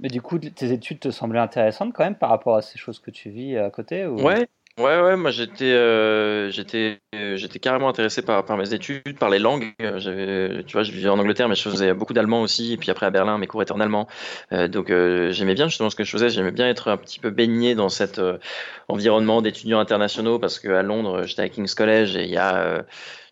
Mais 0.00 0.08
du 0.08 0.20
coup, 0.20 0.38
tes 0.38 0.72
études 0.72 0.98
te 0.98 1.10
semblaient 1.10 1.38
intéressantes 1.38 1.92
quand 1.92 2.04
même 2.04 2.16
par 2.16 2.30
rapport 2.30 2.56
à 2.56 2.62
ces 2.62 2.78
choses 2.78 2.98
que 2.98 3.10
tu 3.10 3.30
vis 3.30 3.56
à 3.56 3.70
côté 3.70 4.06
ou... 4.06 4.20
Ouais, 4.20 4.48
Ouais, 4.76 5.00
ouais, 5.00 5.14
moi 5.14 5.30
j'étais, 5.30 5.66
euh, 5.66 6.50
j'étais, 6.50 7.00
euh, 7.14 7.36
j'étais 7.36 7.60
carrément 7.60 7.88
intéressé 7.88 8.22
par, 8.22 8.44
par 8.44 8.56
mes 8.56 8.74
études, 8.74 9.16
par 9.20 9.30
les 9.30 9.38
langues. 9.38 9.72
Euh, 9.80 10.00
j'avais, 10.00 10.64
tu 10.64 10.72
vois, 10.72 10.82
je 10.82 10.90
vivais 10.90 11.08
en 11.08 11.18
Angleterre, 11.20 11.48
mais 11.48 11.54
je 11.54 11.68
faisais 11.68 11.94
beaucoup 11.94 12.12
d'allemand 12.12 12.42
aussi. 12.42 12.72
Et 12.72 12.76
puis 12.76 12.90
après 12.90 13.06
à 13.06 13.10
Berlin, 13.10 13.38
mes 13.38 13.46
cours 13.46 13.62
étaient 13.62 13.70
en 13.70 13.78
allemand. 13.78 14.08
donc 14.50 14.88
j'aimais 14.88 15.54
bien 15.54 15.68
justement 15.68 15.90
ce 15.90 15.96
que 15.96 16.02
je 16.02 16.10
faisais. 16.10 16.28
J'aimais 16.28 16.50
bien 16.50 16.68
être 16.68 16.88
un 16.90 16.96
petit 16.96 17.20
peu 17.20 17.30
baigné 17.30 17.76
dans 17.76 17.88
cet 17.88 18.20
environnement 18.88 19.42
d'étudiants 19.42 19.78
internationaux 19.78 20.40
parce 20.40 20.58
que 20.58 20.68
à 20.68 20.82
Londres, 20.82 21.22
j'étais 21.24 21.42
à 21.42 21.48
King's 21.48 21.76
College 21.76 22.16
et 22.16 22.24
il 22.24 22.30
y 22.30 22.36
a 22.36 22.84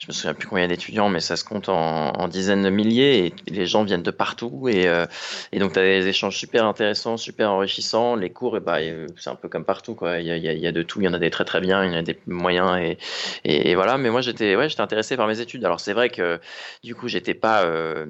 je 0.02 0.08
me 0.08 0.12
souviens 0.12 0.34
plus 0.34 0.48
combien 0.48 0.66
d'étudiants, 0.66 1.08
mais 1.08 1.20
ça 1.20 1.36
se 1.36 1.44
compte 1.44 1.68
en, 1.68 2.26
dizaines 2.26 2.64
de 2.64 2.70
milliers 2.70 3.26
et 3.26 3.34
les 3.46 3.66
gens 3.66 3.84
viennent 3.84 4.02
de 4.02 4.10
partout 4.10 4.68
et, 4.68 4.88
euh, 4.88 5.06
et 5.52 5.60
donc 5.60 5.74
tu 5.74 5.78
as 5.78 5.82
des 5.82 6.08
échanges 6.08 6.36
super 6.36 6.66
intéressants, 6.66 7.16
super 7.16 7.52
enrichissants. 7.52 8.16
Les 8.16 8.30
cours, 8.30 8.56
et 8.56 8.60
bah, 8.60 8.78
c'est 9.16 9.30
un 9.30 9.36
peu 9.36 9.48
comme 9.48 9.64
partout, 9.64 9.94
quoi. 9.94 10.18
Il 10.18 10.26
y 10.26 10.32
a, 10.32 10.36
il 10.36 10.58
y 10.60 10.66
a, 10.66 10.72
de 10.72 10.82
tout, 10.82 11.00
il 11.00 11.04
y 11.04 11.08
en 11.08 11.14
a 11.14 11.20
des 11.20 11.30
très 11.32 11.44
très 11.44 11.60
bien, 11.60 11.84
il 11.84 11.92
y 11.92 11.96
a 11.96 12.02
des 12.02 12.18
moyens 12.26 12.78
et, 12.78 12.98
et, 13.44 13.74
voilà. 13.74 13.98
Mais 13.98 14.10
moi 14.10 14.20
j'étais 14.20 14.54
ouais, 14.56 14.68
j'étais 14.68 14.82
intéressé 14.82 15.16
par 15.16 15.26
mes 15.26 15.40
études. 15.40 15.64
Alors 15.64 15.80
c'est 15.80 15.92
vrai 15.92 16.10
que 16.10 16.40
du 16.84 16.94
coup 16.94 17.08
j'étais 17.08 17.34
pas 17.34 17.64
euh, 17.64 18.06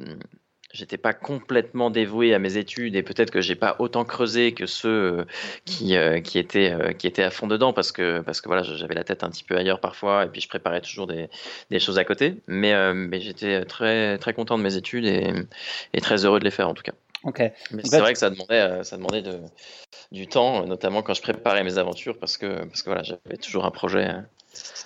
j'étais 0.72 0.98
pas 0.98 1.14
complètement 1.14 1.90
dévoué 1.90 2.34
à 2.34 2.38
mes 2.38 2.56
études 2.56 2.96
et 2.96 3.02
peut-être 3.02 3.30
que 3.30 3.40
j'ai 3.40 3.54
pas 3.54 3.76
autant 3.78 4.04
creusé 4.04 4.52
que 4.52 4.66
ceux 4.66 4.88
euh, 4.88 5.24
qui, 5.64 5.96
euh, 5.96 6.20
qui 6.20 6.38
étaient 6.38 6.94
qui 6.98 7.06
étaient 7.06 7.22
à 7.22 7.30
fond 7.30 7.46
dedans 7.46 7.72
parce 7.72 7.92
que 7.92 8.20
parce 8.20 8.40
que 8.40 8.48
voilà 8.48 8.62
j'avais 8.62 8.94
la 8.94 9.04
tête 9.04 9.24
un 9.24 9.30
petit 9.30 9.44
peu 9.44 9.56
ailleurs 9.56 9.80
parfois 9.80 10.24
et 10.24 10.28
puis 10.28 10.40
je 10.40 10.48
préparais 10.48 10.80
toujours 10.80 11.06
des, 11.06 11.28
des 11.70 11.78
choses 11.80 11.98
à 11.98 12.04
côté 12.04 12.42
mais 12.46 12.74
mais 12.94 13.20
j'étais 13.20 13.64
très 13.64 14.18
très 14.18 14.34
content 14.34 14.58
de 14.58 14.62
mes 14.62 14.76
études 14.76 15.06
et 15.06 16.00
très 16.00 16.24
heureux 16.24 16.38
de 16.40 16.44
les 16.44 16.50
faire 16.50 16.68
en 16.68 16.74
tout 16.74 16.82
cas. 16.82 16.92
Ok. 17.24 17.38
Mais 17.70 17.82
c'est 17.84 18.00
vrai 18.00 18.12
que 18.12 18.18
ça 18.18 18.30
demandait 18.30 18.84
ça 18.84 18.96
demandait 18.96 19.22
de, 19.22 19.40
du 20.10 20.26
temps 20.26 20.66
notamment 20.66 21.02
quand 21.02 21.14
je 21.14 21.22
préparais 21.22 21.64
mes 21.64 21.78
aventures 21.78 22.18
parce 22.18 22.36
que 22.36 22.64
parce 22.64 22.82
que 22.82 22.90
voilà 22.90 23.02
j'avais 23.02 23.36
toujours 23.36 23.64
un 23.64 23.70
projet 23.70 24.08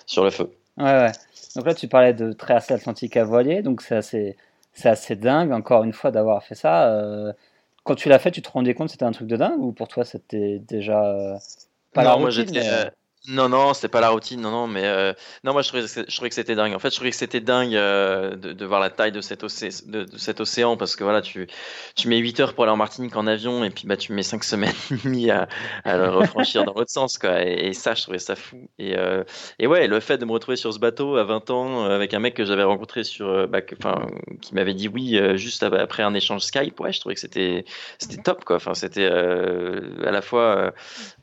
sur 0.07 0.25
le 0.25 0.31
feu. 0.31 0.51
Ouais, 0.77 0.85
ouais. 0.85 1.13
Donc 1.55 1.67
là 1.67 1.75
tu 1.75 1.89
parlais 1.89 2.13
de 2.13 2.33
traverser 2.33 2.75
l'Atlantique 2.75 3.17
à 3.17 3.25
voilier 3.25 3.63
donc 3.63 3.83
c'est 3.83 3.97
assez 3.97 4.37
c'est 4.77 4.91
assez 4.91 5.17
dingue, 5.17 5.53
encore 5.53 5.85
une 5.85 5.95
fois, 5.95 6.11
d'avoir 6.11 6.45
fait 6.45 6.55
ça. 6.55 6.93
Euh, 6.93 7.33
quand 7.83 7.95
tu 7.95 8.11
l'as 8.11 8.19
fait, 8.19 8.31
tu 8.31 8.43
te 8.43 8.51
rendais 8.51 8.75
compte 8.75 8.89
que 8.89 8.93
c'était 8.93 9.07
un 9.07 9.13
truc 9.13 9.27
de 9.27 9.37
dingue 9.37 9.59
ou 9.59 9.73
pour 9.73 9.89
toi 9.89 10.05
c'était 10.05 10.59
déjà 10.59 11.39
pas 11.95 12.05
non, 12.05 12.11
la 12.11 12.17
moi 12.19 12.31
j'étais. 12.31 12.91
Non, 13.29 13.49
non, 13.49 13.75
c'était 13.75 13.89
pas 13.89 14.01
la 14.01 14.11
routine, 14.11 14.41
non, 14.41 14.53
non, 14.53 14.67
mais 14.69 14.85
euh, 14.85 15.13
non, 15.43 15.53
moi 15.53 15.63
je 15.63 15.69
trouvais, 15.69 16.29
que 16.29 16.35
c'était 16.35 16.55
dingue. 16.55 16.75
En 16.75 16.79
fait, 16.79 16.91
je 16.91 16.95
trouvais 16.95 17.11
que 17.11 17.17
c'était 17.17 17.41
dingue 17.41 17.75
euh, 17.75 18.37
de, 18.37 18.65
voir 18.65 18.79
la 18.79 18.89
taille 18.89 19.11
de 19.11 19.21
cet, 19.21 19.43
océan 19.43 20.77
parce 20.77 20.95
que 20.95 21.03
voilà, 21.03 21.23
tu, 21.23 21.49
tu 21.97 22.07
mets 22.07 22.19
8 22.19 22.41
heures 22.41 22.55
pour 22.55 22.65
aller 22.65 22.73
en 22.73 22.77
Martinique 22.77 23.17
en 23.17 23.27
avion 23.27 23.65
et 23.65 23.71
puis 23.71 23.89
bah, 23.89 23.97
tu 23.97 24.13
mets 24.13 24.23
5 24.23 24.45
semaines 24.45 24.75
et 24.93 24.97
demie 25.03 25.31
à, 25.31 25.49
à 25.85 25.97
le 25.97 26.09
refranchir 26.09 26.65
dans 26.65 26.75
l'autre 26.75 26.91
sens, 26.91 27.19
quoi. 27.19 27.43
Et, 27.43 27.73
ça, 27.73 27.95
je 27.95 28.03
trouvais 28.03 28.21
ça 28.21 28.37
fou. 28.37 28.69
Et, 28.79 28.97
euh, 28.97 29.25
et 29.59 29.67
ouais, 29.67 29.89
le 29.89 29.99
fait 29.99 30.19
de 30.19 30.25
me 30.25 30.33
retrouver 30.33 30.57
sur 30.57 30.73
ce 30.73 30.79
bateau 30.79 31.17
à 31.17 31.25
20 31.25 31.51
ans 31.51 31.85
avec 31.85 32.15
un 32.15 32.21
mec 32.21 32.35
que 32.35 32.45
j'avais 32.45 32.63
rencontré 32.63 33.03
sur, 33.03 33.49
bah, 33.49 33.61
qui 33.61 34.55
m'avait 34.55 34.75
dit 34.75 34.87
oui 34.87 35.19
juste 35.35 35.65
après 35.65 36.05
un 36.05 36.15
échange 36.15 36.43
Skype, 36.43 36.79
ouais, 36.79 36.93
je 36.93 37.01
trouvais 37.01 37.17
que 37.17 37.21
c'était, 37.21 37.65
c'était 37.99 38.23
top, 38.23 38.45
quoi. 38.45 38.57
Enfin, 38.57 38.75
c'était 38.75 39.07
à 39.07 40.11
la 40.13 40.23
fois 40.23 40.73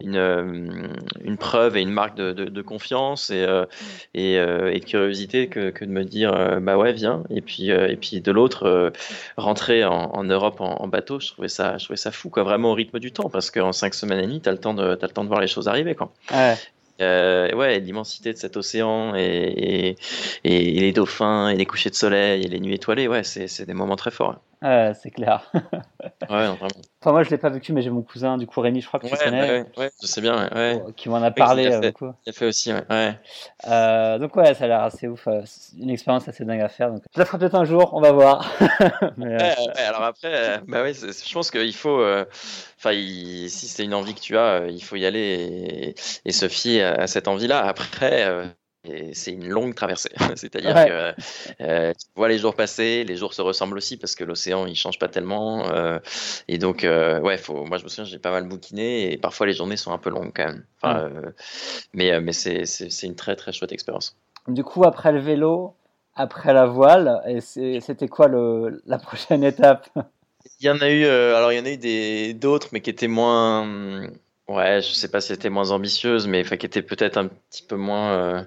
une, 0.02 0.92
une 1.24 1.38
preuve 1.38 1.78
et 1.78 1.82
une 1.82 1.93
marque 1.94 2.16
de, 2.16 2.32
de, 2.32 2.62
confiance 2.62 3.30
et, 3.30 3.44
euh, 3.44 3.66
et, 4.14 4.38
euh, 4.38 4.74
et, 4.74 4.80
de 4.80 4.86
curiosité 4.86 5.48
que, 5.48 5.70
que, 5.70 5.86
de 5.86 5.90
me 5.90 6.04
dire 6.04 6.34
euh, 6.34 6.60
bah 6.60 6.78
ouais 6.78 6.94
viens. 6.94 7.24
Et 7.30 7.42
puis 7.42 7.70
et 7.70 7.96
puis 7.96 8.22
de 8.22 8.32
l'autre 8.32 8.92
rentrer 9.38 9.84
en, 9.86 10.24
Europe 10.24 10.60
en, 10.60 10.88
bateau 10.88 11.20
je 11.20 11.30
trouvais 11.32 11.48
ça 11.48 11.78
je 11.78 11.86
trouvais 11.86 11.98
ça 11.98 12.12
fou 12.12 12.30
quoi 12.30 12.44
vraiment 12.44 12.72
au 12.72 12.74
rythme 12.74 13.00
du 13.00 13.12
temps 13.12 13.30
parce 13.30 13.52
qu'en 13.52 13.72
cinq 13.72 13.94
semaines 13.94 14.20
et 14.20 14.28
demie 14.28 14.42
t'as 14.42 14.52
le 14.52 14.58
temps 14.58 14.74
de 14.74 14.84
as 14.84 15.08
le 15.08 15.14
temps 15.14 15.24
de 15.24 15.30
voir 15.30 15.42
les 15.42 15.48
choses 15.48 15.68
arriver 15.68 15.96
quoi. 15.96 16.12
Ouais. 16.32 16.56
Euh, 17.02 17.52
ouais, 17.56 17.80
l'immensité 17.80 18.34
de 18.34 18.38
cet 18.38 18.56
océan 18.56 19.16
et, 19.16 19.96
et, 20.44 20.78
et, 20.78 20.80
les 20.80 20.92
dauphins 20.92 21.50
et 21.50 21.56
les 21.56 21.66
couchers 21.66 21.90
de 21.90 21.96
soleil 21.96 22.44
et 22.44 22.48
les 22.48 22.60
nuits 22.60 22.76
étoilées, 22.76 23.08
ouais, 23.08 23.24
c'est 23.24 23.66
des 23.66 23.74
moments 23.74 23.96
très 23.96 24.12
forts 24.12 24.40
c'est 25.02 25.12
clair. 25.12 25.52
ouais, 25.54 26.48
vraiment. 26.48 26.68
Enfin, 27.02 27.12
moi, 27.12 27.24
je 27.24 27.30
l'ai 27.30 27.38
pas 27.38 27.50
vécu, 27.50 27.74
mais 27.74 27.82
j'ai 27.82 27.90
mon 27.90 28.02
cousin, 28.02 28.38
du 28.38 28.48
coup, 28.48 28.62
Rémi, 28.62 28.80
je 28.80 28.88
crois 28.88 29.00
que 29.00 29.08
tu 29.08 29.16
connais. 29.16 29.66
Ouais, 29.78 29.92
je 30.02 30.08
sais 30.08 30.22
bien, 30.22 30.50
ouais. 30.56 30.82
Qui 30.96 31.10
m'en 31.10 31.22
a 31.22 31.32
parlé 31.32 31.64
il 31.64 31.74
a 31.74 31.80
beaucoup. 31.82 32.14
Il 32.26 32.30
a 32.30 32.34
fait 32.34 32.46
aussi, 32.46 32.72
ouais. 32.72 33.20
Euh, 33.68 34.20
donc, 34.20 34.36
ouais, 34.38 34.54
ça 34.54 34.64
a 34.64 34.68
l'air 34.68 34.84
assez 34.84 35.08
ouf. 35.08 35.28
Euh, 35.28 35.42
une 35.78 35.90
expérience 35.90 36.28
assez 36.30 36.46
dingue 36.46 36.62
à 36.62 36.70
faire. 36.70 36.92
Donc, 36.92 37.04
je 37.14 37.20
la 37.20 37.26
ferai 37.26 37.40
peut-être 37.40 37.56
un 37.56 37.66
jour, 37.66 37.94
on 37.94 38.00
va 38.00 38.14
voir. 38.14 38.50
mais, 39.18 39.34
euh, 39.34 39.54
alors 39.86 40.04
après, 40.04 40.62
bah 40.68 40.82
ouais, 40.82 40.94
je 40.94 41.34
pense 41.34 41.52
qu'il 41.52 41.76
faut. 41.76 42.02
Enfin, 42.78 42.94
si 42.94 43.50
c'est 43.50 43.84
une 43.84 43.94
envie 43.94 44.14
que 44.14 44.22
tu 44.22 44.38
as, 44.38 44.68
il 44.68 44.84
faut 44.84 44.96
y 44.96 45.06
aller 45.06 45.94
et, 46.26 46.32
se 46.32 46.48
fier 46.48 46.84
à, 46.84 47.08
cette 47.08 47.28
envie-là. 47.28 47.66
Après 47.66 48.54
c'est 49.14 49.32
une 49.32 49.48
longue 49.48 49.76
traversée. 49.76 50.10
C'est-à-dire 50.36 50.74
que 50.74 51.14
euh, 51.62 51.94
tu 51.94 52.06
vois 52.16 52.28
les 52.28 52.38
jours 52.38 52.56
passer, 52.56 53.04
les 53.04 53.16
jours 53.16 53.34
se 53.34 53.42
ressemblent 53.42 53.78
aussi 53.78 53.98
parce 53.98 54.16
que 54.16 54.24
l'océan 54.24 54.66
il 54.66 54.76
change 54.76 55.00
pas 55.00 55.08
tellement. 55.08 55.70
Euh, 55.70 56.00
et 56.48 56.58
donc, 56.58 56.84
euh, 56.84 57.20
ouais, 57.22 57.38
faut, 57.38 57.66
moi 57.66 57.78
je 57.78 57.84
me 57.84 57.90
souviens, 57.90 58.06
j'ai 58.06 58.20
pas 58.20 58.32
mal 58.32 58.48
bouquiné 58.48 59.12
et 59.12 59.18
parfois 59.18 59.46
les 59.46 59.54
journées 59.54 59.78
sont 59.78 59.92
un 59.92 59.98
peu 59.98 60.10
longues 60.10 60.32
quand 60.36 60.46
même. 60.46 60.66
Enfin, 60.82 61.10
mm. 61.10 61.34
mais 61.94 62.20
mais 62.20 62.34
c'est 62.34 63.04
une 63.04 63.16
très 63.16 63.36
très 63.36 63.52
chouette 63.54 63.72
expérience. 63.72 64.18
Du 64.48 64.64
coup, 64.64 64.84
après 64.84 65.14
le 65.14 65.20
vélo, 65.20 65.76
après 66.16 66.54
la 66.54 66.66
voile, 66.66 67.22
c'était 67.40 68.10
quoi 68.10 68.28
le, 68.28 68.82
la 68.86 68.98
prochaine 69.00 69.44
étape? 69.44 69.90
Il 70.60 70.68
y 70.68 70.70
en 70.70 70.80
a 70.80 70.90
eu, 70.90 71.06
alors 71.06 71.54
il 71.54 71.58
y 71.58 71.62
en 71.62 71.66
a 71.66 71.72
eu 71.72 72.34
d'autres, 72.34 72.68
mais 72.74 72.82
qui 72.82 72.90
étaient 72.90 73.08
moins 73.08 74.10
Ouais, 74.54 74.82
je 74.84 74.94
sais 74.94 75.08
pas 75.08 75.20
si 75.20 75.30
c'était 75.30 75.50
moins 75.50 75.72
ambitieuse, 75.72 76.28
mais 76.28 76.44
qui 76.44 76.66
était 76.66 76.84
peut-être 76.84 77.18
un 77.18 77.28
petit 77.28 77.64
peu 77.64 77.76
moins 77.76 78.12
euh, 78.12 78.44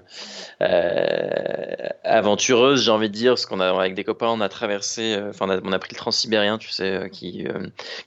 euh, 0.61 1.89
aventureuse, 2.05 2.81
j'ai 2.81 2.91
envie 2.91 3.09
de 3.09 3.13
dire, 3.13 3.31
parce 3.33 3.45
qu'on 3.45 3.59
a 3.59 3.77
avec 3.77 3.93
des 3.93 4.05
copains, 4.05 4.27
on 4.29 4.39
a 4.39 4.47
traversé, 4.47 5.15
euh, 5.15 5.31
enfin 5.31 5.59
on, 5.63 5.71
a 5.73 5.79
pris 5.79 5.89
le 5.91 5.97
transsibérien, 5.97 6.57
tu 6.59 6.69
sais, 6.69 7.09
qui 7.11 7.45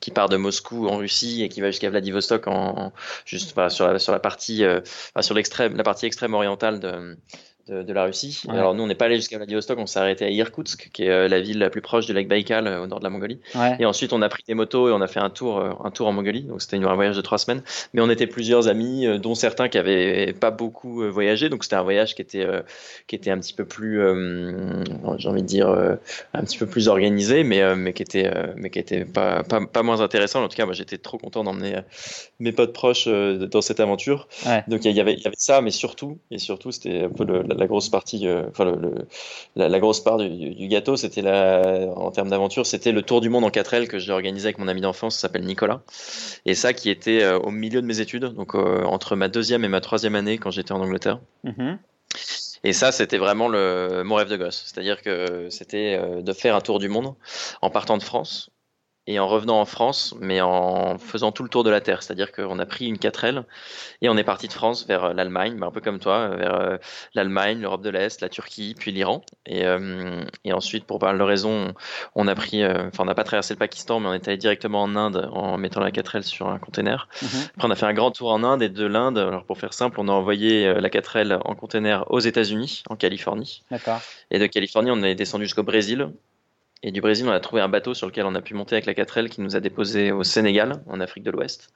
qui 0.01 0.11
part 0.13 0.31
de 0.31 0.39
Moscou 0.39 0.89
en 0.89 0.97
Russie 0.97 1.43
et 1.43 1.51
qui 1.51 1.61
va 1.61 1.71
jusqu'à 1.71 1.91
Vladivostok 1.91 2.47
en, 2.47 2.93
juste 3.27 3.51
sur 3.69 3.87
la 3.87 3.99
sur 3.99 4.13
la 4.13 4.21
partie, 4.21 4.65
sur 5.21 5.35
l'extrême, 5.35 5.77
la 5.77 5.85
partie 5.85 6.07
extrême 6.07 6.33
orientale 6.33 6.81
de 6.81 7.19
de, 7.71 7.93
la 7.93 8.05
Russie. 8.05 8.43
Alors 8.49 8.75
nous, 8.75 8.83
on 8.83 8.87
n'est 8.87 8.95
pas 8.95 9.07
allé 9.07 9.17
jusqu'à 9.17 9.37
Vladivostok, 9.37 9.79
on 9.79 9.87
s'est 9.87 9.99
arrêté 9.99 10.25
à 10.25 10.31
Irkoutsk, 10.31 10.91
qui 10.93 11.05
est 11.05 11.11
euh, 11.11 11.29
la 11.29 11.41
ville 11.41 11.59
la 11.59 11.71
plus 11.71 11.81
proche 11.81 12.07
du 12.07 12.13
lac 12.13 12.27
Baïkal 12.29 12.67
euh, 12.67 12.83
au 12.83 12.87
nord 12.87 12.99
de 12.99 13.05
la 13.05 13.11
Mongolie. 13.11 13.39
Et 13.79 13.85
ensuite, 13.85 14.13
on 14.13 14.23
a 14.23 14.29
pris 14.29 14.43
des 14.47 14.55
motos 14.55 14.89
et 14.89 14.93
on 14.93 15.01
a 15.01 15.07
fait 15.07 15.21
un 15.21 15.31
tour, 15.31 15.59
euh, 15.59 15.71
un 15.85 15.91
tour 15.91 16.09
en 16.09 16.13
Mongolie. 16.13 16.43
Donc 16.43 16.63
c'était 16.63 16.77
un 16.77 16.95
voyage 16.95 17.17
de 17.17 17.21
trois 17.21 17.39
semaines. 17.39 17.63
Mais 17.95 18.03
on 18.03 18.11
était 18.11 18.27
plusieurs 18.27 18.69
amis, 18.69 19.07
dont 19.21 19.35
certains 19.35 19.69
qui 19.69 19.79
avaient 19.79 20.33
pas 20.33 20.51
beaucoup 20.51 21.09
voyagé. 21.11 21.49
Donc 21.49 21.65
c'était 21.65 21.77
un 21.77 21.83
voyage 21.83 22.15
qui 22.15 22.23
était, 22.23 22.47
qui 23.07 23.17
était 23.17 23.31
un 23.31 23.39
petit 23.39 23.55
peu 23.55 23.65
plus, 23.65 24.01
j'ai 25.19 25.29
envie 25.29 25.43
de 25.43 25.47
dire, 25.47 25.69
un 25.69 26.43
petit 26.43 26.59
peu 26.59 26.67
plus 26.67 26.89
organisé, 26.89 27.45
mais, 27.45 27.77
mais 27.77 27.93
qui 27.93 28.03
était, 28.03 28.31
mais 28.57 28.71
qui 28.71 28.79
était 28.79 29.05
pas, 29.05 29.43
pas, 29.43 29.65
pas, 29.67 29.83
moins 29.83 30.01
intéressant. 30.01 30.43
En 30.43 30.49
tout 30.49 30.57
cas, 30.57 30.65
moi, 30.65 30.75
j'étais 30.75 30.99
trop 30.99 31.19
content 31.19 31.45
d'emmener 31.45 31.81
mes 32.39 32.53
potes 32.53 32.73
proches 32.73 33.07
dans 33.09 33.61
cette 33.61 33.81
aventure. 33.81 34.29
Donc 34.69 34.85
il 34.85 34.93
y 34.93 35.01
avait, 35.01 35.15
il 35.15 35.23
y 35.23 35.27
avait 35.27 35.37
ça, 35.39 35.61
mais 35.61 35.71
surtout, 35.71 36.19
et 36.31 36.39
surtout, 36.39 36.73
c'était 36.73 37.05
un 37.05 37.11
peu 37.11 37.25
le, 37.25 37.43
la 37.43 37.60
grosse 37.67 37.89
partie, 37.89 38.27
euh, 38.27 38.45
enfin 38.49 38.65
le, 38.65 39.07
la, 39.57 39.81
grosse 39.81 40.01
part 40.01 40.19
du, 40.19 40.69
gâteau, 40.69 40.97
c'était 40.97 41.23
en 41.27 42.11
termes 42.11 42.31
d'aventure, 42.31 42.67
c'était 42.67 42.93
le 42.93 43.03
tour 43.03 43.21
du 43.21 43.29
monde 43.29 43.45
en 43.45 43.51
4 43.51 43.75
L 43.75 43.89
que 43.89 43.99
j'ai 43.99 44.13
organisé 44.13 44.47
avec 44.47 44.59
mon 44.59 44.69
ami 44.69 44.81
d'enfance, 44.81 45.17
s'appelle 45.17 45.45
Nicolas. 45.45 45.83
Et 46.47 46.55
ça 46.55 46.73
qui 46.73 46.91
était 46.91 47.23
euh, 47.23 47.39
au 47.39 47.51
milieu 47.51 47.81
de 47.81 47.87
mes 47.87 48.01
études, 48.01 48.25
donc 48.25 48.55
euh, 48.55 48.85
entre 48.85 49.17
ma 49.17 49.29
deuxième 49.29 49.65
et 49.65 49.69
ma 49.69 49.81
troisième 49.81 50.15
année 50.15 50.39
quand 50.39 50.51
j'étais 50.51 50.73
en 50.73 50.81
Angleterre. 50.81 51.21
Mm-hmm. 51.45 51.79
Et 52.65 52.73
ça, 52.73 52.93
c'était 52.93 53.19
vraiment 53.19 53.49
le, 53.49 54.03
mon 54.05 54.17
rêve 54.17 54.29
de 54.29 54.37
gosse. 54.37 54.65
C'est-à-dire 54.67 55.01
que 55.01 55.49
c'était 55.49 55.99
de 56.21 56.33
faire 56.35 56.55
un 56.55 56.61
tour 56.61 56.79
du 56.79 56.89
monde 56.89 57.15
en 57.63 57.71
partant 57.71 57.97
de 57.97 58.03
France 58.03 58.51
et 59.11 59.19
en 59.19 59.27
revenant 59.27 59.61
en 59.61 59.65
France, 59.65 60.15
mais 60.21 60.41
en 60.41 60.97
faisant 60.97 61.33
tout 61.33 61.43
le 61.43 61.49
tour 61.49 61.65
de 61.65 61.71
la 61.71 61.81
Terre. 61.81 62.05
C'est-à-dire 62.05 62.31
qu'on 62.31 62.61
a 62.61 62.67
pris 62.67 62.87
une 62.87 62.95
4L 62.95 63.43
et 64.03 64.09
on 64.09 64.17
est 64.17 64.23
parti 64.23 64.47
de 64.47 64.53
France 64.53 64.87
vers 64.87 65.07
euh, 65.07 65.13
l'Allemagne, 65.13 65.57
bah, 65.59 65.67
un 65.67 65.73
peu 65.73 65.81
comme 65.81 65.99
toi, 65.99 66.19
euh, 66.19 66.37
vers 66.37 66.55
euh, 66.55 66.77
l'Allemagne, 67.15 67.61
l'Europe 67.61 67.83
de 67.83 67.91
l'Est, 67.91 68.21
la 68.21 68.29
Turquie, 68.29 68.77
puis 68.79 68.93
l'Iran. 68.93 69.23
Et, 69.47 69.65
et, 70.45 70.53
ensuite, 70.53 70.85
pour 70.85 71.01
pas 71.01 71.13
de 71.13 71.23
raison, 71.23 71.75
on 72.15 72.29
a 72.29 72.35
pris, 72.37 72.65
enfin, 72.65 73.03
on 73.03 73.05
n'a 73.05 73.17
pas 73.17 73.25
traversé 73.25 73.55
le 73.55 73.59
Pakistan, 73.59 73.99
mais 73.99 74.09
on 74.09 74.15
est 74.15 74.29
allé 74.29 74.37
directement 74.37 74.83
en 74.83 74.95
Inde 74.95 75.29
en 75.33 75.59
mettant 75.59 75.81
la 75.81 75.91
4L 75.91 76.23
sur 76.23 76.49
un 76.49 76.59
container. 76.59 77.09
Mhm. 77.21 77.29
Après, 77.57 77.69
on 77.69 77.71
a 77.71 77.75
fait 77.75 77.87
un 77.87 77.95
grand 77.95 78.13
tour 78.13 78.31
en 78.31 78.45
Inde 78.45 78.63
et 78.63 78.69
de 78.69 78.87
l'Inde, 78.87 79.19
alors 79.19 79.45
pour 79.45 79.59
faire 79.59 79.73
simple, 79.73 79.99
on 79.99 80.07
a 80.07 80.13
envoyé 80.13 80.73
la 80.73 80.89
4L 80.89 81.41
en 81.45 81.55
container 81.57 82.05
aux 82.13 82.21
États-Unis, 82.21 82.85
en 82.89 82.95
Californie. 82.95 83.65
Et 84.31 84.39
de 84.39 84.47
Californie, 84.47 84.91
on 84.93 85.03
est 85.03 85.17
descendu 85.17 85.45
jusqu'au 85.45 85.65
Brésil 85.65 86.11
et 86.83 86.93
du 86.93 87.03
Brésil, 87.03 87.27
on 87.29 87.33
a 87.33 87.41
trouvé 87.41 87.61
un 87.61 87.69
bateau 87.69 87.93
sur 87.93 88.07
lequel 88.07 88.25
on 88.25 88.35
a 88.35 88.41
pu 88.41 88.55
monter 88.55 88.75
avec 88.75 88.87
la 88.87 88.95
4L 88.95 89.29
qui 89.29 89.43
nous 89.43 89.55
a 89.55 89.61
déposé 89.61 90.13
au 90.13 90.25
Sénégal, 90.25 90.83
en 90.87 90.99
Afrique 91.01 91.25
de 91.25 91.31
l'Ouest. 91.31 91.75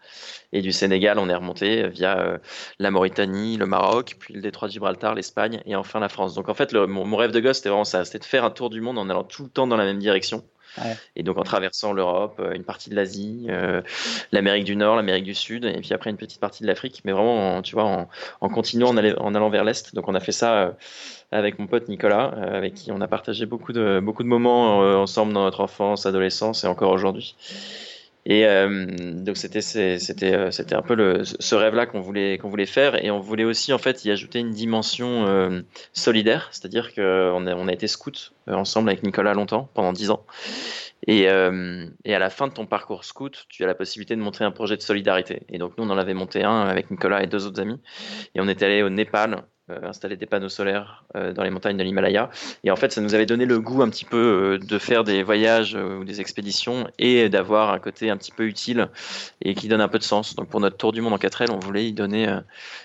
Et 0.53 0.63
du 0.63 0.73
Sénégal, 0.73 1.19
on 1.19 1.29
est 1.29 1.35
remonté 1.35 1.89
via 1.89 2.19
euh, 2.19 2.39
la 2.79 2.91
Mauritanie, 2.91 3.59
le 3.59 3.67
Maroc, 3.67 4.17
puis 4.19 4.33
le 4.33 4.41
détroit 4.41 4.69
de 4.69 4.73
Gibraltar, 4.73 5.15
l'Espagne 5.15 5.61
et 5.67 5.77
enfin 5.77 6.01
la 6.01 6.09
France. 6.09 6.35
Donc 6.35 6.49
en 6.49 6.55
fait, 6.55 6.73
mon, 6.73 7.17
rêve 7.17 7.33
de 7.33 7.41
gosse, 7.41 7.59
c'était 7.59 7.69
vraiment 7.69 7.85
ça, 7.85 8.07
c'était 8.07 8.21
de 8.21 8.25
faire 8.25 8.45
un 8.45 8.51
tour 8.51 8.71
du 8.71 8.81
monde 8.81 8.99
en 8.99 9.11
allant 9.11 9.25
tout 9.25 9.43
le 9.45 9.51
temps 9.51 9.67
dans 9.67 9.77
la 9.77 9.85
même 9.85 9.99
direction. 9.99 10.43
Et 11.17 11.23
donc 11.23 11.39
en 11.39 11.43
traversant 11.43 11.93
l'Europe, 11.93 12.37
euh, 12.41 12.53
une 12.55 12.65
partie 12.65 12.91
de 12.91 12.97
l'Asie, 12.97 13.47
euh, 13.49 13.83
l'Amérique 14.33 14.65
du 14.65 14.77
Nord, 14.77 14.97
l'Amérique 14.97 15.25
du 15.25 15.35
Sud, 15.35 15.65
et 15.65 15.81
puis 15.81 15.93
après 15.93 16.11
une 16.11 16.17
petite 16.17 16.41
partie 16.41 16.63
de 16.63 16.69
l'Afrique, 16.69 17.03
mais 17.05 17.13
vraiment, 17.13 17.63
tu 17.63 17.75
vois, 17.75 17.85
en, 17.85 18.09
en 18.41 18.49
continuant 18.49 18.89
en, 18.89 18.97
en, 18.97 19.35
allant 19.35 19.51
vers 19.51 19.65
l'Est. 19.65 19.95
Donc 19.95 20.09
on 20.09 20.15
a 20.15 20.21
fait 20.21 20.33
ça 20.33 20.75
avec 21.35 21.59
mon 21.59 21.67
pote 21.67 21.89
Nicolas, 21.89 22.33
euh, 22.37 22.57
avec 22.57 22.75
qui 22.75 22.93
on 22.93 23.01
a 23.01 23.09
partagé 23.09 23.45
beaucoup 23.45 23.73
de, 23.73 24.01
beaucoup 24.01 24.23
de 24.23 24.29
moments 24.29 24.83
euh, 24.83 24.97
ensemble 24.97 25.33
dans 25.33 25.43
notre 25.43 25.61
enfance, 25.61 26.07
adolescence 26.07 26.65
et 26.65 26.69
encore 26.69 26.93
aujourd'hui. 26.93 27.35
Et 28.27 28.47
euh, 28.47 28.87
donc 28.87 29.37
c'était 29.37 29.61
c'était 29.61 30.51
c'était 30.51 30.75
un 30.75 30.83
peu 30.83 30.95
le, 30.95 31.25
ce 31.25 31.55
rêve-là 31.55 31.87
qu'on 31.87 32.01
voulait 32.01 32.39
qu'on 32.39 32.49
voulait 32.49 32.65
faire 32.65 33.03
et 33.05 33.11
on 33.11 33.21
voulait 33.21 33.45
aussi 33.45 33.73
en 33.73 33.79
fait 33.79 34.05
y 34.05 34.11
ajouter 34.11 34.39
une 34.39 34.51
dimension 34.51 35.63
solidaire, 35.93 36.49
c'est-à-dire 36.51 36.95
qu'on 36.95 37.47
a 37.47 37.55
on 37.55 37.69
a 37.69 37.73
été 37.73 37.87
scout 37.87 38.33
ensemble 38.47 38.89
avec 38.89 39.03
Nicolas 39.03 39.35
longtemps 39.35 39.69
pendant 39.75 39.93
dix 39.93 40.11
ans. 40.11 40.25
Et, 41.07 41.25
et 41.25 42.15
à 42.15 42.19
la 42.19 42.31
fin 42.31 42.49
de 42.49 42.55
ton 42.55 42.65
parcours 42.65 43.05
scout, 43.05 43.45
tu 43.51 43.63
as 43.63 43.67
la 43.67 43.75
possibilité 43.75 44.17
de 44.17 44.23
montrer 44.23 44.47
un 44.47 44.53
projet 44.53 44.77
de 44.77 44.83
solidarité. 44.83 45.43
Et 45.51 45.59
donc 45.59 45.77
nous 45.77 45.85
on 45.85 45.91
en 45.91 45.99
avait 45.99 46.15
monté 46.15 46.45
un 46.45 46.63
avec 46.63 46.91
Nicolas 46.91 47.23
et 47.23 47.27
deux 47.27 47.47
autres 47.47 47.61
amis 47.61 47.79
et 48.35 48.41
on 48.41 48.49
est 48.49 48.63
allé 48.63 48.83
au 48.83 48.89
Népal 48.89 49.45
euh, 49.64 49.64
installer 49.69 50.17
des 50.17 50.27
panneaux 50.27 50.49
solaires 50.51 51.05
euh, 51.17 51.33
dans 51.33 51.43
les 51.43 51.51
montagnes 51.51 51.77
de 51.77 51.83
l'Himalaya. 51.83 52.31
Et 52.65 52.71
en 52.71 52.77
fait, 52.77 52.93
ça 52.93 53.01
nous 53.01 53.15
avait 53.15 53.25
donné 53.25 53.47
le 53.47 53.61
goût 53.61 53.83
un 53.83 53.89
petit 53.89 54.05
peu 54.05 54.17
euh, 54.17 54.59
de 54.59 54.79
faire 54.79 55.05
des 55.05 55.23
voyages 55.23 55.75
ou 55.75 56.05
des 56.05 56.21
expéditions 56.21 56.87
et 56.99 57.29
d'avoir 57.29 57.73
un 57.73 57.79
côté 57.79 58.11
un 58.11 58.17
petit 58.17 58.33
peu 58.33 58.45
utile 58.45 58.89
et 59.41 59.55
qui 59.55 59.69
donne 59.69 59.81
un 59.81 59.89
peu 59.89 59.99
de 59.99 60.05
sens. 60.05 60.37
Donc 60.37 60.49
pour 60.49 60.61
notre 60.61 60.77
tour 60.77 60.93
du 60.93 61.01
monde 61.01 61.15
en 61.15 61.19
4L, 61.19 61.51
on 61.51 61.59
voulait 61.59 61.87
y 61.87 61.93
donner 61.93 62.29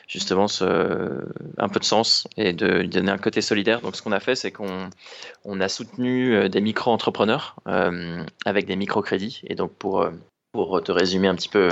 justement 0.07 0.47
ce, 0.47 0.65
un 1.57 1.69
peu 1.69 1.79
de 1.79 1.85
sens 1.85 2.27
et 2.37 2.53
de 2.53 2.83
donner 2.83 3.11
un 3.11 3.17
côté 3.17 3.41
solidaire. 3.41 3.81
Donc 3.81 3.95
ce 3.95 4.01
qu'on 4.01 4.13
a 4.13 4.19
fait, 4.19 4.35
c'est 4.35 4.51
qu'on 4.51 4.89
on 5.43 5.59
a 5.59 5.67
soutenu 5.67 6.49
des 6.49 6.61
micro-entrepreneurs 6.61 7.55
avec 8.45 8.65
des 8.65 8.75
microcrédits. 8.75 9.41
Et 9.47 9.55
donc 9.55 9.73
pour, 9.73 10.07
pour 10.53 10.81
te 10.81 10.91
résumer 10.91 11.27
un 11.27 11.35
petit 11.35 11.49
peu 11.49 11.69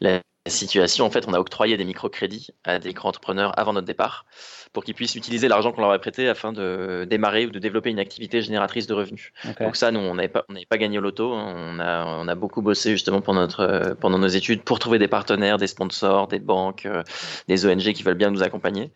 la 0.00 0.20
situation, 0.46 1.04
en 1.04 1.10
fait, 1.10 1.26
on 1.28 1.34
a 1.34 1.38
octroyé 1.38 1.76
des 1.76 1.84
microcrédits 1.84 2.48
à 2.64 2.78
des 2.78 2.92
grands 2.92 3.10
entrepreneurs 3.10 3.58
avant 3.58 3.72
notre 3.72 3.86
départ 3.86 4.24
pour 4.72 4.84
qu'ils 4.84 4.94
puissent 4.94 5.14
utiliser 5.14 5.48
l'argent 5.48 5.72
qu'on 5.72 5.80
leur 5.80 5.90
avait 5.90 5.98
prêté 5.98 6.28
afin 6.28 6.52
de 6.52 7.06
démarrer 7.08 7.46
ou 7.46 7.50
de 7.50 7.58
développer 7.58 7.90
une 7.90 7.98
activité 7.98 8.42
génératrice 8.42 8.86
de 8.86 8.94
revenus. 8.94 9.32
Donc 9.60 9.76
ça, 9.76 9.90
nous, 9.90 10.00
on 10.00 10.14
n'avait 10.14 10.28
pas, 10.28 10.44
pas 10.68 10.78
gagné 10.78 10.98
au 10.98 11.00
loto. 11.00 11.32
On, 11.32 11.78
a, 11.78 12.04
on 12.06 12.28
a 12.28 12.34
beaucoup 12.34 12.62
bossé 12.62 12.92
justement 12.92 13.22
notre, 13.28 13.96
pendant 14.00 14.18
nos 14.18 14.28
études 14.28 14.62
pour 14.62 14.78
trouver 14.78 14.98
des 14.98 15.08
partenaires, 15.08 15.58
des 15.58 15.66
sponsors, 15.66 16.28
des 16.28 16.38
banques, 16.38 16.86
euh, 16.86 17.02
des 17.48 17.66
ONG 17.66 17.92
qui 17.92 18.02
veulent 18.02 18.14
bien 18.14 18.30
nous 18.30 18.42
accompagner. 18.42 18.90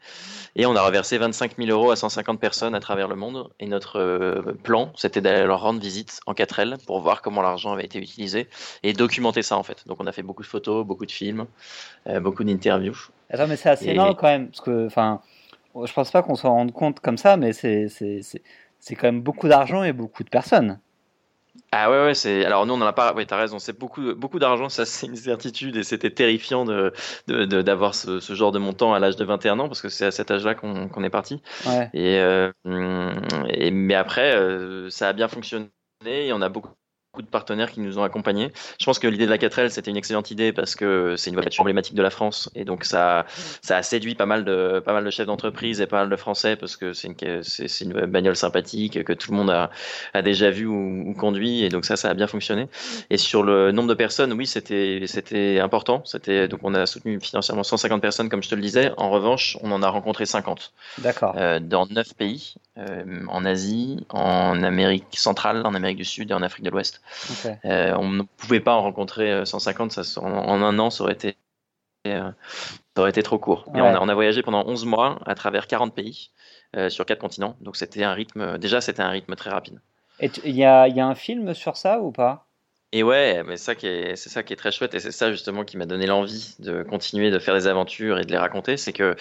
Et 0.55 0.67
on 0.67 0.77
a 0.77 0.83
reversé 0.83 1.17
25 1.17 1.57
000 1.57 1.71
euros 1.71 1.91
à 1.91 1.97
150 1.97 2.39
personnes 2.39 2.75
à 2.75 2.81
travers 2.81 3.09
le 3.09 3.17
monde. 3.17 3.51
Et 3.59 3.67
notre 3.67 3.99
euh, 3.99 4.43
plan, 4.63 4.93
c'était 4.97 5.21
d'aller 5.21 5.47
leur 5.47 5.63
rendre 5.63 5.81
visite 5.81 6.21
en 6.27 6.35
4L 6.35 6.85
pour 6.85 7.01
voir 7.01 7.23
comment 7.23 7.41
l'argent 7.41 7.73
avait 7.73 7.85
été 7.85 7.99
utilisé 7.99 8.49
et 8.83 8.93
documenter 8.93 9.43
ça 9.43 9.57
en 9.57 9.63
fait. 9.63 9.87
Donc 9.87 9.99
on 10.01 10.07
a 10.07 10.13
fait 10.13 10.23
beaucoup 10.23 10.43
de 10.43 10.49
photos, 10.49 10.87
beaucoup 10.87 11.07
de 11.07 11.13
films, 11.13 11.32
euh, 12.07 12.21
beaucoup 12.21 12.45
d'interviews. 12.45 12.97
Attends, 13.31 13.47
mais 13.47 13.57
c'est 13.57 13.71
assez 13.71 13.89
énorme 13.89 14.15
quand 14.15 14.29
même, 14.29 14.49
parce 14.49 14.61
que, 14.61 14.87
enfin, 14.87 15.21
je 15.75 15.93
pense 15.93 16.11
pas 16.11 16.23
qu'on 16.23 16.35
s'en 16.35 16.51
rende 16.51 16.73
compte 16.73 17.01
comme 17.01 17.19
ça, 17.19 17.37
mais 17.37 17.53
c'est 17.53 17.89
quand 18.91 19.05
même 19.05 19.23
beaucoup 19.23 19.49
d'argent 19.49 19.83
et 19.83 19.93
beaucoup 19.93 20.25
de 20.25 20.29
personnes. 20.29 20.79
Ah 21.75 21.91
ouais, 21.91 22.05
ouais, 22.05 22.15
c'est. 22.15 22.45
Alors 22.45 22.67
nous, 22.67 22.75
on 22.75 22.81
en 22.83 22.87
a 22.87 22.93
pas. 22.93 23.15
Oui, 23.15 23.27
t'as 23.27 23.39
raison. 23.39 23.59
C'est 23.59 23.79
beaucoup, 23.79 24.15
beaucoup 24.15 24.39
d'argent, 24.39 24.69
ça, 24.69 24.85
c'est 24.85 25.07
une 25.07 25.17
certitude, 25.17 25.77
et 25.77 25.83
c'était 25.83 26.11
terrifiant 26.11 26.67
de, 26.67 26.93
d'avoir 27.27 27.95
ce, 27.95 28.21
genre 28.35 28.53
de 28.53 28.59
montant 28.59 28.93
à 28.93 28.99
l'âge 28.99 29.17
de 29.17 29.25
21 29.25 29.59
ans, 29.59 29.69
parce 29.69 29.81
que 29.81 29.89
c'est 29.89 30.05
à 30.05 30.11
cet 30.11 30.31
âge-là 30.31 30.55
qu'on, 30.55 31.05
est 31.05 31.11
parti. 31.11 31.43
Et, 31.95 32.19
euh, 32.19 32.53
et, 33.49 33.71
mais 33.71 33.95
après, 33.95 34.35
euh, 34.37 34.91
ça 34.91 35.09
a 35.09 35.13
bien 35.15 35.29
fonctionné, 35.29 35.71
et 36.05 36.33
on 36.35 36.43
a 36.43 36.51
beaucoup 36.51 36.73
de 37.21 37.27
partenaires 37.27 37.71
qui 37.71 37.81
nous 37.81 37.99
ont 37.99 38.05
accompagnés. 38.05 38.51
Je 38.81 38.87
pense 38.87 38.99
que 38.99 39.07
l'idée 39.07 39.27
de 39.27 39.31
la 39.31 39.37
4L, 39.37 39.69
c'était 39.69 39.91
une 39.91 39.99
excellente 39.99 40.31
idée 40.31 40.51
parce 40.51 40.75
que 40.75 41.15
c'est 41.19 41.29
une 41.29 41.37
voiture 41.37 41.61
emblématique 41.61 41.95
de 41.95 42.03
la 42.03 42.09
France 42.09 42.49
et 42.55 42.65
donc 42.65 42.85
ça, 42.85 43.27
ça 43.61 43.77
a 43.77 43.83
séduit 43.83 44.15
pas 44.15 44.25
mal 44.25 44.47
de, 44.47 44.81
pas 44.83 44.95
mal 44.95 45.05
de 45.05 45.11
chefs 45.11 45.27
d'entreprise 45.27 45.83
et 45.83 45.87
pas 45.87 45.99
mal 45.99 46.09
de 46.09 46.17
Français 46.17 46.57
parce 46.57 46.77
que 46.77 46.95
c'est 46.95 47.09
une, 47.09 47.43
c'est, 47.43 47.85
une 47.85 48.07
bagnole 48.07 48.35
sympathique 48.35 49.05
que 49.05 49.13
tout 49.13 49.31
le 49.31 49.37
monde 49.37 49.51
a, 49.51 49.71
a 50.15 50.23
déjà 50.23 50.51
vu 50.51 50.65
ou, 50.65 51.15
conduit 51.19 51.63
et 51.63 51.69
donc 51.69 51.85
ça, 51.85 51.97
ça 51.97 52.09
a 52.09 52.15
bien 52.15 52.27
fonctionné. 52.27 52.69
Et 53.11 53.19
sur 53.19 53.43
le 53.43 53.73
nombre 53.73 53.91
de 53.91 53.95
personnes, 53.95 54.33
oui, 54.33 54.47
c'était, 54.47 55.03
c'était 55.07 55.61
important. 55.61 56.03
C'était, 56.07 56.49
donc 56.49 56.61
on 56.63 56.73
a 56.73 56.87
soutenu 56.87 57.21
financièrement 57.21 57.63
150 57.63 58.01
personnes, 58.01 58.31
comme 58.31 58.43
je 58.43 58.49
te 58.49 58.55
le 58.55 58.63
disais. 58.63 58.91
En 58.97 59.11
revanche, 59.11 59.59
on 59.61 59.71
en 59.71 59.83
a 59.83 59.89
rencontré 59.91 60.25
50. 60.25 60.73
D'accord. 60.99 61.35
Euh, 61.37 61.61
dans 61.61 61.87
9 61.87 62.15
pays, 62.15 62.55
euh, 62.79 63.05
en 63.29 63.45
Asie, 63.45 64.07
en 64.09 64.63
Amérique 64.63 65.05
centrale, 65.13 65.61
en 65.67 65.75
Amérique 65.75 65.99
du 65.99 66.07
Sud 66.07 66.31
et 66.31 66.35
en 66.35 66.43
Afrique 66.43 66.65
de 66.65 66.71
l'Ouest. 66.71 67.02
Euh, 67.65 67.95
on 67.99 68.09
ne 68.09 68.23
pouvait 68.23 68.61
pas 68.61 68.75
en 68.75 68.83
rencontrer 68.83 69.45
150, 69.45 69.99
euh, 69.99 70.03
ça, 70.03 70.21
en, 70.21 70.63
un 70.63 70.79
an, 70.79 70.91
ça 70.91 71.05
aurait 71.05 71.13
été, 71.13 71.37
euh, 72.07 72.31
ça 72.95 73.01
aurait 73.01 73.11
été 73.11 73.23
trop 73.23 73.39
court. 73.39 73.67
Et 73.75 73.81
on, 73.81 74.09
a, 74.09 74.15
voyagé 74.15 74.43
pendant 74.43 74.67
11 74.67 74.87
mois 74.87 75.19
à 75.27 75.35
travers 75.35 75.67
40 75.67 75.95
pays 75.95 76.31
sur 76.89 77.05
4 77.05 77.19
continents. 77.19 77.57
Donc 77.61 77.77
c'était 77.77 78.03
un 78.05 78.15
rythme, 78.15 78.59
déjà 78.59 78.81
c'était 78.81 79.03
un 79.03 79.11
rythme 79.11 79.35
très 79.35 79.51
rapide. 79.51 79.81
Et 80.21 80.31
il 80.45 80.57
y 80.57 80.65
a, 80.65 80.89
y 80.89 81.01
a 81.01 81.07
un 81.07 81.15
film 81.15 81.55
sur 81.55 81.77
ça 81.77 82.01
ou 82.01 82.13
pas? 82.13 82.47
Et 82.95 83.03
ouais, 83.03 83.43
mais 83.45 83.57
ça 83.57 83.75
qui 83.75 83.87
est, 83.87 84.17
c'est 84.17 84.29
ça 84.29 84.43
qui 84.43 84.53
est 84.53 84.57
très 84.57 84.71
chouette 84.71 84.95
et 84.95 85.01
c'est 85.01 85.13
ça 85.13 85.33
justement 85.33 85.65
qui 85.65 85.79
m'a 85.79 85.87
donné 85.87 86.07
l'envie 86.07 86.55
de 86.59 86.83
continuer 86.83 87.31
de 87.31 87.39
faire 87.39 87.55
des 87.55 87.67
aventures 87.67 88.19
et 88.19 88.25
de 88.25 88.31
les 88.31 88.37
raconter, 88.37 88.77
c'est 88.77 88.93
que 88.93 89.17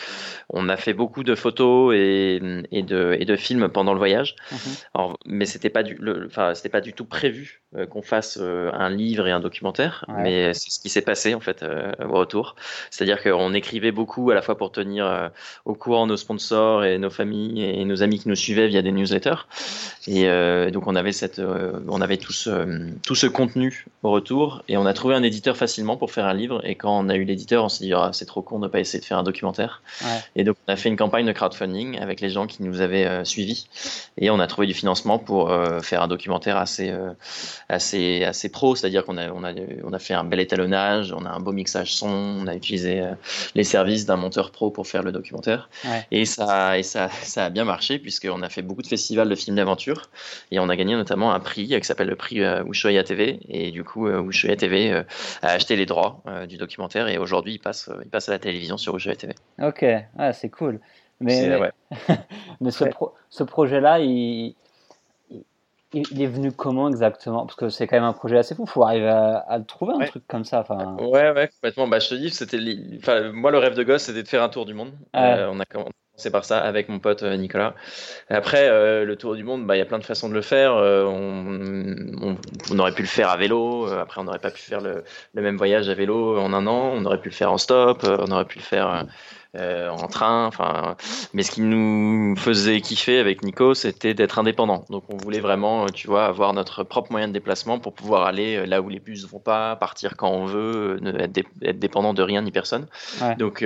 on 0.49 0.67
a 0.67 0.75
fait 0.75 0.93
beaucoup 0.93 1.23
de 1.23 1.35
photos 1.35 1.95
et, 1.95 2.41
et 2.71 2.83
de, 2.83 3.15
et 3.17 3.23
de 3.23 3.35
films 3.37 3.69
pendant 3.69 3.93
le 3.93 3.97
voyage, 3.97 4.35
mhm. 4.51 4.57
Alors, 4.93 5.17
mais 5.25 5.45
c'était 5.45 5.69
pas 5.69 5.83
du, 5.83 5.97
enfin 6.25 6.53
c'était 6.53 6.69
pas 6.69 6.81
du 6.81 6.91
tout 6.91 7.05
prévu 7.05 7.60
qu'on 7.89 8.01
fasse 8.01 8.37
euh, 8.41 8.71
un 8.73 8.89
livre 8.89 9.27
et 9.27 9.31
un 9.31 9.39
documentaire, 9.39 10.05
mais 10.09 10.53
c'est 10.53 10.69
ce 10.69 10.79
qui 10.79 10.89
s'est 10.89 11.01
passé 11.01 11.33
en 11.33 11.39
fait 11.39 11.63
euh, 11.63 11.91
au 12.07 12.17
retour. 12.17 12.55
C'est-à-dire 12.89 13.21
qu'on 13.23 13.53
écrivait 13.53 13.91
beaucoup 13.91 14.29
à 14.31 14.35
la 14.35 14.41
fois 14.41 14.57
pour 14.57 14.71
tenir 14.71 15.31
au 15.65 15.73
courant 15.73 16.07
nos 16.07 16.17
sponsors 16.17 16.83
et 16.83 16.97
nos 16.97 17.09
familles 17.09 17.63
et 17.63 17.85
nos 17.85 18.03
amis 18.03 18.19
qui 18.19 18.29
nous 18.29 18.35
suivaient 18.35 18.67
via 18.67 18.81
des 18.81 18.91
newsletters, 18.91 19.47
et 20.07 20.27
donc 20.71 20.87
on 20.87 20.95
avait 20.95 21.11
cette, 21.11 21.41
on 21.87 22.01
avait 22.01 22.17
tout 22.17 22.33
ce, 22.33 22.89
tout 23.05 23.15
ce 23.15 23.27
contenu 23.27 23.85
au 24.03 24.11
retour 24.11 24.63
et 24.67 24.77
on 24.77 24.85
a 24.85 24.93
trouvé 24.93 25.15
un 25.15 25.23
éditeur 25.23 25.57
facilement 25.57 25.97
pour 25.97 26.11
faire 26.11 26.25
un 26.25 26.33
livre. 26.33 26.61
Et 26.65 26.75
quand 26.75 26.97
on 26.97 27.09
a 27.09 27.15
eu 27.15 27.23
l'éditeur, 27.23 27.63
on 27.63 27.69
s'est 27.69 27.85
dit 27.85 27.93
ah, 27.93 28.11
c'est 28.13 28.25
trop 28.25 28.41
con 28.41 28.59
de 28.59 28.67
pas 28.67 28.79
essayer 28.79 28.99
de 28.99 29.05
faire 29.05 29.17
un 29.17 29.23
documentaire. 29.23 29.81
Et 30.35 30.43
donc 30.43 30.57
on 30.67 30.73
a 30.73 30.75
fait 30.75 30.89
une 30.89 30.97
campagne 30.97 31.25
de 31.25 31.31
crowdfunding 31.31 31.99
avec 31.99 32.21
les 32.21 32.29
gens 32.29 32.47
qui 32.47 32.63
nous 32.63 32.81
avaient 32.81 33.05
euh, 33.05 33.23
suivis 33.23 33.67
et 34.17 34.29
on 34.29 34.39
a 34.39 34.47
trouvé 34.47 34.67
du 34.67 34.73
financement 34.73 35.19
pour 35.19 35.51
euh, 35.51 35.79
faire 35.81 36.01
un 36.01 36.07
documentaire 36.07 36.57
assez 36.57 36.89
euh, 36.89 37.11
assez 37.71 38.23
assez 38.23 38.49
pro, 38.49 38.75
c'est-à-dire 38.75 39.05
qu'on 39.05 39.17
a 39.17 39.31
on 39.31 39.43
a 39.43 39.53
on 39.83 39.93
a 39.93 39.99
fait 39.99 40.13
un 40.13 40.23
bel 40.23 40.39
étalonnage, 40.39 41.11
on 41.11 41.25
a 41.25 41.29
un 41.29 41.39
beau 41.39 41.51
mixage 41.51 41.93
son, 41.93 42.07
on 42.07 42.47
a 42.47 42.55
utilisé 42.55 43.01
les 43.55 43.63
services 43.63 44.05
d'un 44.05 44.17
monteur 44.17 44.51
pro 44.51 44.69
pour 44.71 44.87
faire 44.87 45.03
le 45.03 45.11
documentaire. 45.11 45.69
Et 46.11 46.25
ça 46.25 46.77
et 46.77 46.83
ça 46.83 47.09
ça 47.09 47.45
a 47.45 47.49
bien 47.49 47.65
marché 47.65 47.99
puisqu'on 47.99 48.41
a 48.41 48.49
fait 48.49 48.61
beaucoup 48.61 48.81
de 48.81 48.87
festivals 48.87 49.29
de 49.29 49.35
films 49.35 49.55
d'aventure 49.55 50.09
et 50.51 50.59
on 50.59 50.69
a 50.69 50.75
gagné 50.75 50.95
notamment 50.95 51.33
un 51.33 51.39
prix 51.39 51.67
qui 51.67 51.83
s'appelle 51.83 52.09
le 52.09 52.15
prix 52.15 52.41
Ushuaia 52.41 53.03
TV 53.03 53.39
et 53.49 53.71
du 53.71 53.83
coup, 53.83 54.07
euh, 54.07 54.23
Ushuaïa 54.23 54.55
TV 54.55 54.91
euh, 54.91 55.03
a 55.41 55.51
acheté 55.51 55.75
les 55.75 55.85
droits 55.85 56.21
euh, 56.27 56.45
du 56.45 56.57
documentaire 56.57 57.07
et 57.07 57.17
aujourd'hui, 57.17 57.53
il 57.53 57.59
passe, 57.59 57.89
il 58.03 58.09
passe 58.09 58.29
à 58.29 58.33
la 58.33 58.39
télévision 58.39 58.77
sur 58.77 58.95
Ushuaïa 58.95 59.15
TV. 59.15 59.35
Ok, 59.61 59.85
ah, 60.17 60.33
c'est 60.33 60.49
cool. 60.49 60.79
Mais, 61.19 61.59
mais 62.61 62.71
ce, 62.71 62.85
ce 63.29 63.43
projet-là, 63.43 63.99
il, 63.99 64.55
il 65.93 66.21
est 66.21 66.27
venu 66.27 66.51
comment 66.51 66.89
exactement? 66.89 67.45
Parce 67.45 67.55
que 67.55 67.69
c'est 67.69 67.87
quand 67.87 67.97
même 67.97 68.03
un 68.03 68.13
projet 68.13 68.37
assez 68.37 68.55
fou. 68.55 68.63
Il 68.65 68.69
faut 68.69 68.83
arriver 68.83 69.09
à, 69.09 69.57
le 69.57 69.65
trouver, 69.65 69.93
un 69.99 70.05
truc 70.05 70.23
comme 70.27 70.45
ça. 70.45 70.59
Enfin... 70.61 70.95
Ouais, 70.99 71.31
ouais, 71.31 71.47
complètement. 71.49 71.87
Bah, 71.87 71.99
je 71.99 72.09
te 72.09 72.15
dis, 72.15 72.29
c'était. 72.29 72.59
Moi, 73.33 73.51
le 73.51 73.57
rêve 73.57 73.75
de 73.75 73.83
gosse, 73.83 74.03
c'était 74.03 74.23
de 74.23 74.27
faire 74.27 74.43
un 74.43 74.49
tour 74.49 74.65
du 74.65 74.73
monde. 74.73 74.91
on 75.13 75.59
a 75.59 75.65
c'est 76.21 76.31
par 76.31 76.45
ça 76.45 76.59
avec 76.59 76.87
mon 76.87 76.99
pote 76.99 77.23
euh, 77.23 77.35
Nicolas. 77.35 77.73
Après, 78.29 78.67
euh, 78.69 79.05
le 79.05 79.15
tour 79.15 79.35
du 79.35 79.43
monde, 79.43 79.65
bah, 79.65 79.75
il 79.75 79.79
y 79.79 79.81
a 79.81 79.85
plein 79.85 79.97
de 79.97 80.03
façons 80.03 80.29
de 80.29 80.33
le 80.33 80.41
faire. 80.41 80.75
Euh, 80.75 81.05
on, 81.05 82.79
aurait 82.79 82.91
pu 82.91 83.01
le 83.01 83.07
faire 83.07 83.29
à 83.29 83.37
vélo. 83.37 83.87
après, 83.87 84.21
on 84.21 84.25
n'aurait 84.25 84.39
pas 84.39 84.51
pu 84.51 84.61
faire 84.61 84.81
le, 84.81 85.03
le, 85.33 85.41
même 85.41 85.57
voyage 85.57 85.89
à 85.89 85.93
vélo 85.93 86.37
en 86.39 86.53
un 86.53 86.67
an. 86.67 86.91
On 86.93 87.05
aurait 87.05 87.19
pu 87.19 87.29
le 87.29 87.35
faire 87.35 87.51
en 87.51 87.57
stop. 87.57 88.03
on 88.03 88.31
aurait 88.31 88.45
pu 88.45 88.59
le 88.59 88.63
faire 88.63 89.05
euh, 89.57 89.89
en 89.89 90.07
train. 90.07 90.45
Enfin, 90.45 90.95
mais 91.33 91.43
ce 91.43 91.51
qui 91.51 91.59
nous 91.59 92.37
faisait 92.37 92.79
kiffer 92.79 93.19
avec 93.19 93.43
Nico, 93.43 93.73
c'était 93.73 94.13
d'être 94.13 94.39
indépendant. 94.39 94.85
Donc, 94.89 95.03
on 95.09 95.17
voulait 95.17 95.41
vraiment, 95.41 95.83
euh, 95.83 95.87
tu 95.93 96.07
vois, 96.07 96.23
avoir 96.25 96.53
notre 96.53 96.85
propre 96.85 97.11
moyen 97.11 97.27
de 97.27 97.33
déplacement 97.33 97.77
pour 97.77 97.91
pouvoir 97.91 98.25
aller 98.25 98.55
euh, 98.55 98.65
là 98.65 98.81
où 98.81 98.87
les 98.87 99.01
bus 99.01 99.27
vont 99.27 99.39
pas, 99.39 99.75
partir 99.75 100.15
quand 100.15 100.31
on 100.31 100.45
veut, 100.45 101.01
être 101.61 101.79
dépendant 101.79 102.13
de 102.13 102.21
rien 102.23 102.41
ni 102.43 102.51
personne. 102.51 102.87
Donc, 103.39 103.65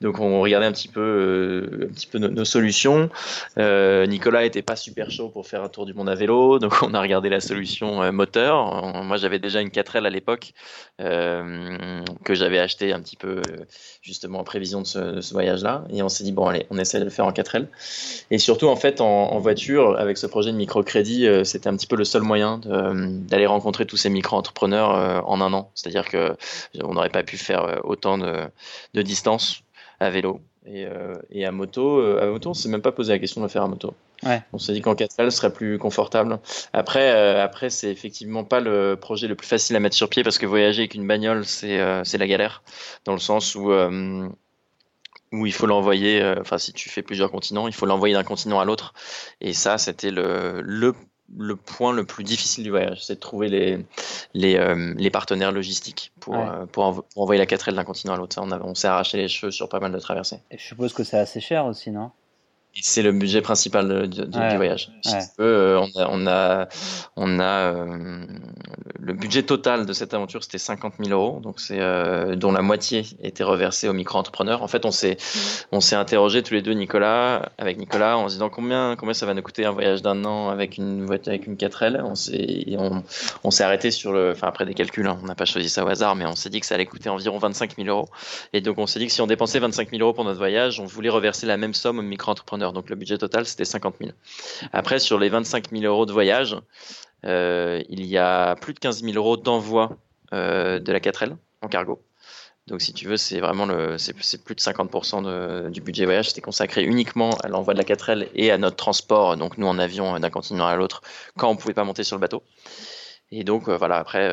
donc, 0.00 0.20
on 0.20 0.40
regardait 0.40 0.66
un 0.66 0.72
petit 0.72 0.88
peu, 0.88 1.86
un 1.90 1.92
petit 1.92 2.06
peu 2.06 2.18
nos, 2.18 2.44
solutions. 2.46 3.10
Nicolas 3.58 4.46
était 4.46 4.62
pas 4.62 4.76
super 4.76 5.10
chaud 5.10 5.28
pour 5.28 5.46
faire 5.46 5.62
un 5.62 5.68
tour 5.68 5.84
du 5.84 5.92
monde 5.92 6.08
à 6.08 6.14
vélo, 6.14 6.58
donc 6.58 6.72
on 6.82 6.94
a 6.94 7.00
regardé 7.02 7.28
la 7.28 7.40
solution 7.40 8.10
moteur. 8.12 9.02
Moi, 9.04 9.18
j'avais 9.18 9.38
déjà 9.38 9.60
une 9.60 9.68
4L 9.68 10.06
à 10.06 10.10
l'époque 10.10 10.52
que 10.98 12.34
j'avais 12.34 12.58
acheté 12.58 12.92
un 12.94 13.00
petit 13.00 13.16
peu 13.16 13.42
justement 14.00 14.40
après 14.40 14.53
prévision 14.54 14.82
de 14.82 14.86
ce, 14.86 15.32
voyage-là. 15.32 15.84
Et 15.90 16.00
on 16.04 16.08
s'est 16.08 16.22
dit, 16.22 16.30
bon, 16.30 16.46
allez, 16.46 16.64
on 16.70 16.78
essaie 16.78 17.00
de 17.00 17.04
le 17.04 17.10
faire 17.10 17.26
en 17.26 17.32
4L. 17.32 17.66
Et 18.30 18.38
surtout, 18.38 18.68
en 18.68 18.76
fait, 18.76 19.00
en, 19.00 19.36
voiture, 19.40 19.98
avec 19.98 20.16
ce 20.16 20.28
projet 20.28 20.52
de 20.52 20.56
microcrédit, 20.56 21.26
euh, 21.26 21.42
c'était 21.42 21.68
un 21.68 21.76
petit 21.76 21.88
peu 21.88 21.96
le 21.96 22.04
seul 22.04 22.22
moyen 22.22 22.60
d'aller 23.28 23.46
rencontrer 23.46 23.84
tous 23.84 23.96
ces 23.96 24.10
micro-entrepreneurs 24.10 24.94
euh, 24.94 25.20
en 25.26 25.40
un 25.40 25.52
an. 25.52 25.72
C'est-à-dire 25.74 26.08
que 26.08 26.36
on 26.84 26.94
n'aurait 26.94 27.10
pas 27.10 27.24
pu 27.24 27.36
faire 27.36 27.64
euh, 27.64 27.76
autant 27.82 28.16
de, 28.16 28.44
de 28.94 29.02
distance 29.02 29.62
à 29.98 30.10
vélo. 30.10 30.40
Et, 30.66 30.86
et, 31.30 31.44
à 31.44 31.52
moto, 31.52 32.00
à 32.00 32.24
moto, 32.24 32.50
on 32.50 32.54
s'est 32.54 32.70
même 32.70 32.80
pas 32.80 32.92
posé 32.92 33.12
la 33.12 33.18
question 33.18 33.42
de 33.42 33.46
le 33.46 33.50
faire 33.50 33.64
à 33.64 33.68
moto. 33.68 33.92
Ouais. 34.22 34.40
On 34.54 34.58
s'est 34.58 34.72
dit 34.72 34.80
qu'en 34.80 34.94
4L 34.94 35.28
serait 35.28 35.52
plus 35.52 35.78
confortable. 35.78 36.38
Après, 36.72 37.38
après 37.38 37.68
c'est 37.68 37.90
effectivement 37.90 38.44
pas 38.44 38.60
le 38.60 38.96
projet 38.98 39.28
le 39.28 39.34
plus 39.34 39.46
facile 39.46 39.76
à 39.76 39.80
mettre 39.80 39.94
sur 39.94 40.08
pied 40.08 40.22
parce 40.22 40.38
que 40.38 40.46
voyager 40.46 40.82
avec 40.82 40.94
une 40.94 41.06
bagnole, 41.06 41.44
c'est 41.44 41.78
c'est 42.04 42.16
la 42.16 42.26
galère. 42.26 42.62
Dans 43.04 43.12
le 43.12 43.18
sens 43.18 43.54
où 43.54 43.70
où 45.40 45.46
il 45.46 45.52
faut 45.52 45.66
l'envoyer, 45.66 46.22
euh, 46.22 46.36
enfin 46.40 46.58
si 46.58 46.72
tu 46.72 46.88
fais 46.88 47.02
plusieurs 47.02 47.30
continents, 47.30 47.68
il 47.68 47.74
faut 47.74 47.86
l'envoyer 47.86 48.14
d'un 48.14 48.24
continent 48.24 48.60
à 48.60 48.64
l'autre. 48.64 48.94
Et 49.40 49.52
ça, 49.52 49.78
c'était 49.78 50.10
le, 50.10 50.60
le, 50.62 50.94
le, 51.36 51.56
point 51.56 51.92
le 51.92 52.04
plus 52.04 52.24
difficile 52.24 52.64
du 52.64 52.70
voyage, 52.70 53.04
c'est 53.04 53.16
de 53.16 53.20
trouver 53.20 53.48
les, 53.48 53.84
les, 54.34 54.56
euh, 54.56 54.94
les, 54.96 55.10
partenaires 55.10 55.52
logistiques 55.52 56.12
pour, 56.20 56.36
euh, 56.36 56.66
pour, 56.66 57.04
envoyer 57.16 57.38
la 57.38 57.46
4L 57.46 57.74
d'un 57.74 57.84
continent 57.84 58.14
à 58.14 58.16
l'autre. 58.16 58.38
On, 58.40 58.50
on 58.52 58.74
s'est 58.74 58.88
arraché 58.88 59.18
les 59.18 59.28
cheveux 59.28 59.52
sur 59.52 59.68
pas 59.68 59.80
mal 59.80 59.92
de 59.92 59.98
traversées. 59.98 60.40
Et 60.50 60.58
je 60.58 60.64
suppose 60.64 60.92
que 60.92 61.04
c'est 61.04 61.18
assez 61.18 61.40
cher 61.40 61.66
aussi, 61.66 61.90
non? 61.90 62.10
C'est 62.80 63.02
le 63.02 63.12
budget 63.12 63.40
principal 63.40 64.08
du 64.08 64.56
voyage. 64.56 64.90
on 65.38 65.88
a, 65.96 66.08
on 66.10 66.26
a, 66.26 66.68
on 67.16 67.40
a 67.40 67.72
le 68.98 69.12
budget 69.12 69.42
total 69.42 69.86
de 69.86 69.92
cette 69.92 70.14
aventure, 70.14 70.42
c'était 70.42 70.58
50 70.58 70.94
000 70.98 71.10
euros, 71.10 71.40
donc 71.40 71.60
c'est 71.60 71.78
dont 72.36 72.52
la 72.52 72.62
moitié 72.62 73.04
était 73.22 73.44
reversée 73.44 73.88
aux 73.88 73.92
micro-entrepreneurs. 73.92 74.62
En 74.62 74.68
fait, 74.68 74.84
on 74.84 74.90
s'est, 74.90 75.16
on 75.72 75.80
s'est 75.80 75.96
interrogé 75.96 76.42
tous 76.42 76.54
les 76.54 76.62
deux, 76.62 76.72
Nicolas, 76.72 77.50
avec 77.58 77.78
Nicolas, 77.78 78.16
en 78.16 78.28
se 78.28 78.34
disant 78.34 78.50
combien, 78.50 78.96
combien 78.96 79.14
ça 79.14 79.26
va 79.26 79.34
nous 79.34 79.42
coûter 79.42 79.64
un 79.64 79.70
voyage 79.70 80.02
d'un 80.02 80.24
an 80.24 80.48
avec 80.48 80.78
une 80.78 81.04
voiture, 81.04 81.32
avec 81.32 81.46
une 81.46 81.56
4L. 81.56 82.00
On 82.02 82.14
s'est, 82.14 82.64
on, 82.78 83.02
on 83.44 83.50
s'est 83.50 83.64
arrêté 83.64 83.90
sur 83.90 84.12
le, 84.12 84.32
enfin 84.32 84.48
après 84.48 84.64
des 84.66 84.74
calculs, 84.74 85.06
hein, 85.06 85.18
on 85.22 85.26
n'a 85.26 85.34
pas 85.34 85.44
choisi 85.44 85.68
ça 85.68 85.84
au 85.84 85.88
hasard, 85.88 86.16
mais 86.16 86.26
on 86.26 86.34
s'est 86.34 86.50
dit 86.50 86.60
que 86.60 86.66
ça 86.66 86.74
allait 86.74 86.86
coûter 86.86 87.08
environ 87.08 87.38
25 87.38 87.76
000 87.76 87.88
euros. 87.88 88.08
Et 88.52 88.60
donc 88.60 88.78
on 88.78 88.86
s'est 88.86 88.98
dit 88.98 89.06
que 89.06 89.12
si 89.12 89.20
on 89.20 89.26
dépensait 89.26 89.58
25 89.58 89.90
000 89.90 90.02
euros 90.02 90.12
pour 90.12 90.24
notre 90.24 90.38
voyage, 90.38 90.80
on 90.80 90.86
voulait 90.86 91.10
reverser 91.10 91.46
la 91.46 91.56
même 91.56 91.74
somme 91.74 91.98
aux 91.98 92.02
micro-entrepreneurs. 92.02 92.63
Donc 92.72 92.90
le 92.90 92.96
budget 92.96 93.18
total, 93.18 93.46
c'était 93.46 93.64
50 93.64 93.96
000. 94.00 94.12
Après, 94.72 94.98
sur 94.98 95.18
les 95.18 95.28
25 95.28 95.70
000 95.70 95.84
euros 95.84 96.06
de 96.06 96.12
voyage, 96.12 96.56
euh, 97.24 97.82
il 97.88 98.04
y 98.06 98.18
a 98.18 98.56
plus 98.56 98.74
de 98.74 98.78
15 98.78 99.02
000 99.02 99.16
euros 99.16 99.36
d'envoi 99.36 99.96
euh, 100.32 100.78
de 100.78 100.92
la 100.92 101.00
4L 101.00 101.36
en 101.62 101.68
cargo. 101.68 102.02
Donc, 102.66 102.80
si 102.80 102.94
tu 102.94 103.06
veux, 103.06 103.18
c'est 103.18 103.40
vraiment 103.40 103.68
c'est, 103.98 104.42
plus 104.42 104.54
de 104.54 104.60
50% 104.60 105.70
du 105.70 105.82
budget 105.82 106.06
voyage. 106.06 106.28
C'était 106.28 106.40
consacré 106.40 106.82
uniquement 106.82 107.36
à 107.42 107.48
l'envoi 107.48 107.74
de 107.74 107.78
la 107.78 107.84
4L 107.84 108.28
et 108.34 108.50
à 108.50 108.56
notre 108.56 108.76
transport, 108.76 109.36
donc 109.36 109.58
nous 109.58 109.66
en 109.66 109.78
avion 109.78 110.18
d'un 110.18 110.30
continent 110.30 110.66
à 110.66 110.74
l'autre, 110.74 111.02
quand 111.36 111.50
on 111.50 111.56
pouvait 111.56 111.74
pas 111.74 111.84
monter 111.84 112.04
sur 112.04 112.16
le 112.16 112.20
bateau. 112.20 112.42
Et 113.30 113.44
donc, 113.44 113.68
euh, 113.68 113.76
voilà, 113.76 113.96
après, 113.96 114.28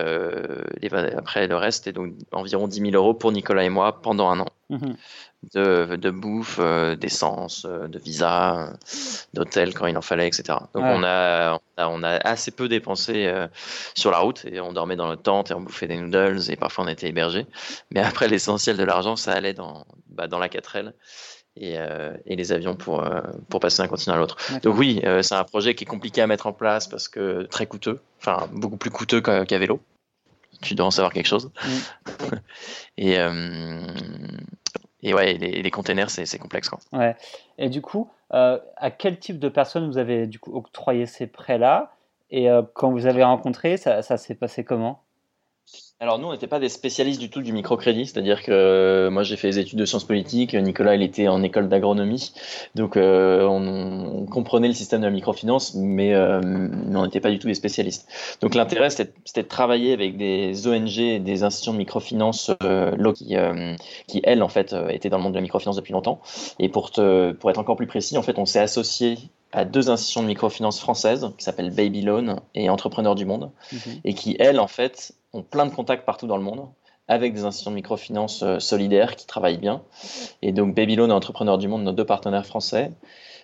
le 1.47 1.55
reste, 1.55 1.87
est 1.87 1.93
donc 1.93 2.13
environ 2.31 2.67
10 2.67 2.79
000 2.79 2.91
euros 2.93 3.13
pour 3.13 3.31
Nicolas 3.31 3.65
et 3.65 3.69
moi 3.69 4.01
pendant 4.01 4.29
un 4.29 4.39
an. 4.39 4.47
Mhm 4.69 4.95
de, 5.53 5.95
de 5.95 6.09
bouffe, 6.11 6.57
euh, 6.59 6.95
d'essence, 6.95 7.65
euh, 7.67 7.87
de 7.87 7.97
visa, 7.97 8.73
d'hôtel 9.33 9.73
quand 9.73 9.87
il 9.87 9.97
en 9.97 10.01
fallait, 10.01 10.27
etc. 10.27 10.59
Donc 10.73 10.83
on, 10.83 11.03
a, 11.03 11.59
on, 11.77 12.03
a, 12.03 12.09
assez 12.17 12.51
peu 12.51 12.67
dépensé 12.67 13.25
euh, 13.25 13.47
sur 13.95 14.11
la 14.11 14.19
route 14.19 14.45
et 14.45 14.61
on 14.61 14.71
dormait 14.71 14.95
dans 14.95 15.09
le 15.09 15.17
tente 15.17 15.51
et 15.51 15.53
on 15.53 15.61
bouffait 15.61 15.87
des 15.87 15.97
noodles 15.97 16.39
et 16.49 16.55
parfois 16.55 16.85
on 16.85 16.87
était 16.87 17.07
hébergé. 17.07 17.47
Mais 17.91 18.01
après 18.01 18.27
l'essentiel 18.27 18.77
de 18.77 18.83
l'argent, 18.83 19.15
ça 19.15 19.33
allait 19.33 19.53
dans, 19.53 19.85
bah, 20.09 20.27
dans 20.27 20.39
la 20.39 20.47
4L. 20.47 20.93
Et, 21.57 21.75
et, 22.25 22.35
les 22.37 22.53
avions 22.53 22.77
pour, 22.77 23.05
pour 23.49 23.59
passer 23.59 23.83
d'un 23.83 23.89
continent 23.89 24.15
à 24.15 24.17
l'autre. 24.17 24.37
Donc 24.63 24.77
oui, 24.77 25.01
c'est 25.21 25.35
un 25.35 25.43
projet 25.43 25.75
qui 25.75 25.83
est 25.83 25.87
compliqué 25.87 26.21
à 26.21 26.27
mettre 26.27 26.47
en 26.47 26.53
place 26.53 26.87
parce 26.87 27.09
que 27.09 27.43
très 27.43 27.65
coûteux, 27.65 27.99
enfin 28.21 28.47
beaucoup 28.53 28.77
plus 28.77 28.89
coûteux 28.89 29.19
qu'à 29.19 29.57
vélo. 29.57 29.81
Tu 30.61 30.75
dois 30.75 30.85
en 30.85 30.91
savoir 30.91 31.11
quelque 31.11 31.27
chose. 31.27 31.51
et, 32.97 33.17
et 35.03 35.13
ouais, 35.13 35.33
les, 35.33 35.61
les 35.61 35.71
containers, 35.71 36.09
c'est 36.09 36.37
complexe. 36.37 36.69
Quoi. 36.69 36.79
Ouais. 36.93 37.15
Et 37.57 37.69
du 37.69 37.81
coup, 37.81 38.09
euh, 38.33 38.59
à 38.77 38.91
quel 38.91 39.19
type 39.19 39.39
de 39.39 39.49
personnes 39.49 39.87
vous 39.87 39.97
avez 39.97 40.27
du 40.27 40.39
coup 40.39 40.55
octroyé 40.55 41.05
ces 41.05 41.27
prêts-là? 41.27 41.93
Et 42.29 42.49
euh, 42.49 42.61
quand 42.73 42.91
vous 42.91 43.07
avez 43.07 43.23
rencontré, 43.23 43.77
ça, 43.77 44.01
ça 44.01 44.17
s'est 44.17 44.35
passé 44.35 44.63
comment? 44.63 45.03
Alors 46.01 46.17
nous, 46.17 46.27
on 46.27 46.31
n'était 46.31 46.47
pas 46.47 46.59
des 46.59 46.67
spécialistes 46.67 47.19
du 47.19 47.29
tout 47.29 47.43
du 47.43 47.53
microcrédit, 47.53 48.07
c'est-à-dire 48.07 48.41
que 48.41 48.51
euh, 48.51 49.11
moi 49.11 49.21
j'ai 49.21 49.37
fait 49.37 49.49
des 49.49 49.59
études 49.59 49.77
de 49.77 49.85
sciences 49.85 50.03
politiques, 50.03 50.55
Nicolas 50.55 50.95
il 50.95 51.03
était 51.03 51.27
en 51.27 51.43
école 51.43 51.69
d'agronomie, 51.69 52.33
donc 52.73 52.97
euh, 52.97 53.45
on, 53.45 54.25
comprenait 54.25 54.67
le 54.67 54.73
système 54.73 55.01
de 55.01 55.05
la 55.05 55.11
microfinance, 55.11 55.75
mais, 55.75 56.15
euh, 56.15 56.41
on 56.41 57.03
n'était 57.03 57.19
pas 57.19 57.29
du 57.29 57.37
tout 57.37 57.45
des 57.45 57.53
spécialistes. 57.53 58.07
Donc 58.41 58.55
l'intérêt 58.55 58.89
c'était 58.89 59.43
de 59.43 59.47
travailler 59.47 59.93
avec 59.93 60.17
des 60.17 60.67
ONG 60.67 60.97
et 60.97 61.19
des 61.19 61.43
institutions 61.43 61.73
de 61.73 61.77
microfinance 61.77 62.49
qui, 63.13 63.35
qui 64.07 64.21
elles 64.23 64.41
en 64.41 64.49
fait 64.49 64.75
étaient 64.89 65.09
dans 65.09 65.17
le 65.17 65.23
monde 65.23 65.33
de 65.33 65.37
la 65.37 65.43
microfinance 65.43 65.75
depuis 65.75 65.93
longtemps. 65.93 66.19
Et 66.57 66.67
pour, 66.67 66.89
te, 66.89 67.31
pour 67.33 67.51
être 67.51 67.59
encore 67.59 67.75
plus 67.75 67.85
précis, 67.85 68.17
en 68.17 68.23
fait 68.23 68.39
on 68.39 68.47
s'est 68.47 68.59
associé 68.59 69.19
à 69.51 69.65
deux 69.65 69.89
institutions 69.89 70.23
de 70.23 70.27
microfinance 70.27 70.79
françaises 70.79 71.29
qui 71.37 71.43
s'appellent 71.43 71.73
Baby 71.73 72.01
Loan 72.01 72.37
et 72.55 72.69
Entrepreneurs 72.69 73.15
du 73.15 73.25
Monde, 73.25 73.51
mhm. 73.71 73.79
et 74.03 74.13
qui, 74.13 74.35
elles, 74.39 74.59
en 74.59 74.67
fait, 74.67 75.13
ont 75.33 75.43
plein 75.43 75.65
de 75.65 75.73
contacts 75.73 76.05
partout 76.05 76.27
dans 76.27 76.37
le 76.37 76.43
monde 76.43 76.67
avec 77.07 77.33
des 77.33 77.43
institutions 77.43 77.71
de 77.71 77.75
microfinance 77.75 78.41
euh, 78.43 78.59
solidaires 78.59 79.15
qui 79.15 79.27
travaillent 79.27 79.57
bien. 79.57 79.83
Et 80.41 80.53
donc 80.53 80.75
Baby 80.75 80.95
Loan 80.95 81.09
et 81.09 81.13
Entrepreneurs 81.13 81.57
du 81.57 81.67
Monde, 81.67 81.83
nos 81.83 81.91
deux 81.91 82.05
partenaires 82.05 82.45
français, 82.45 82.91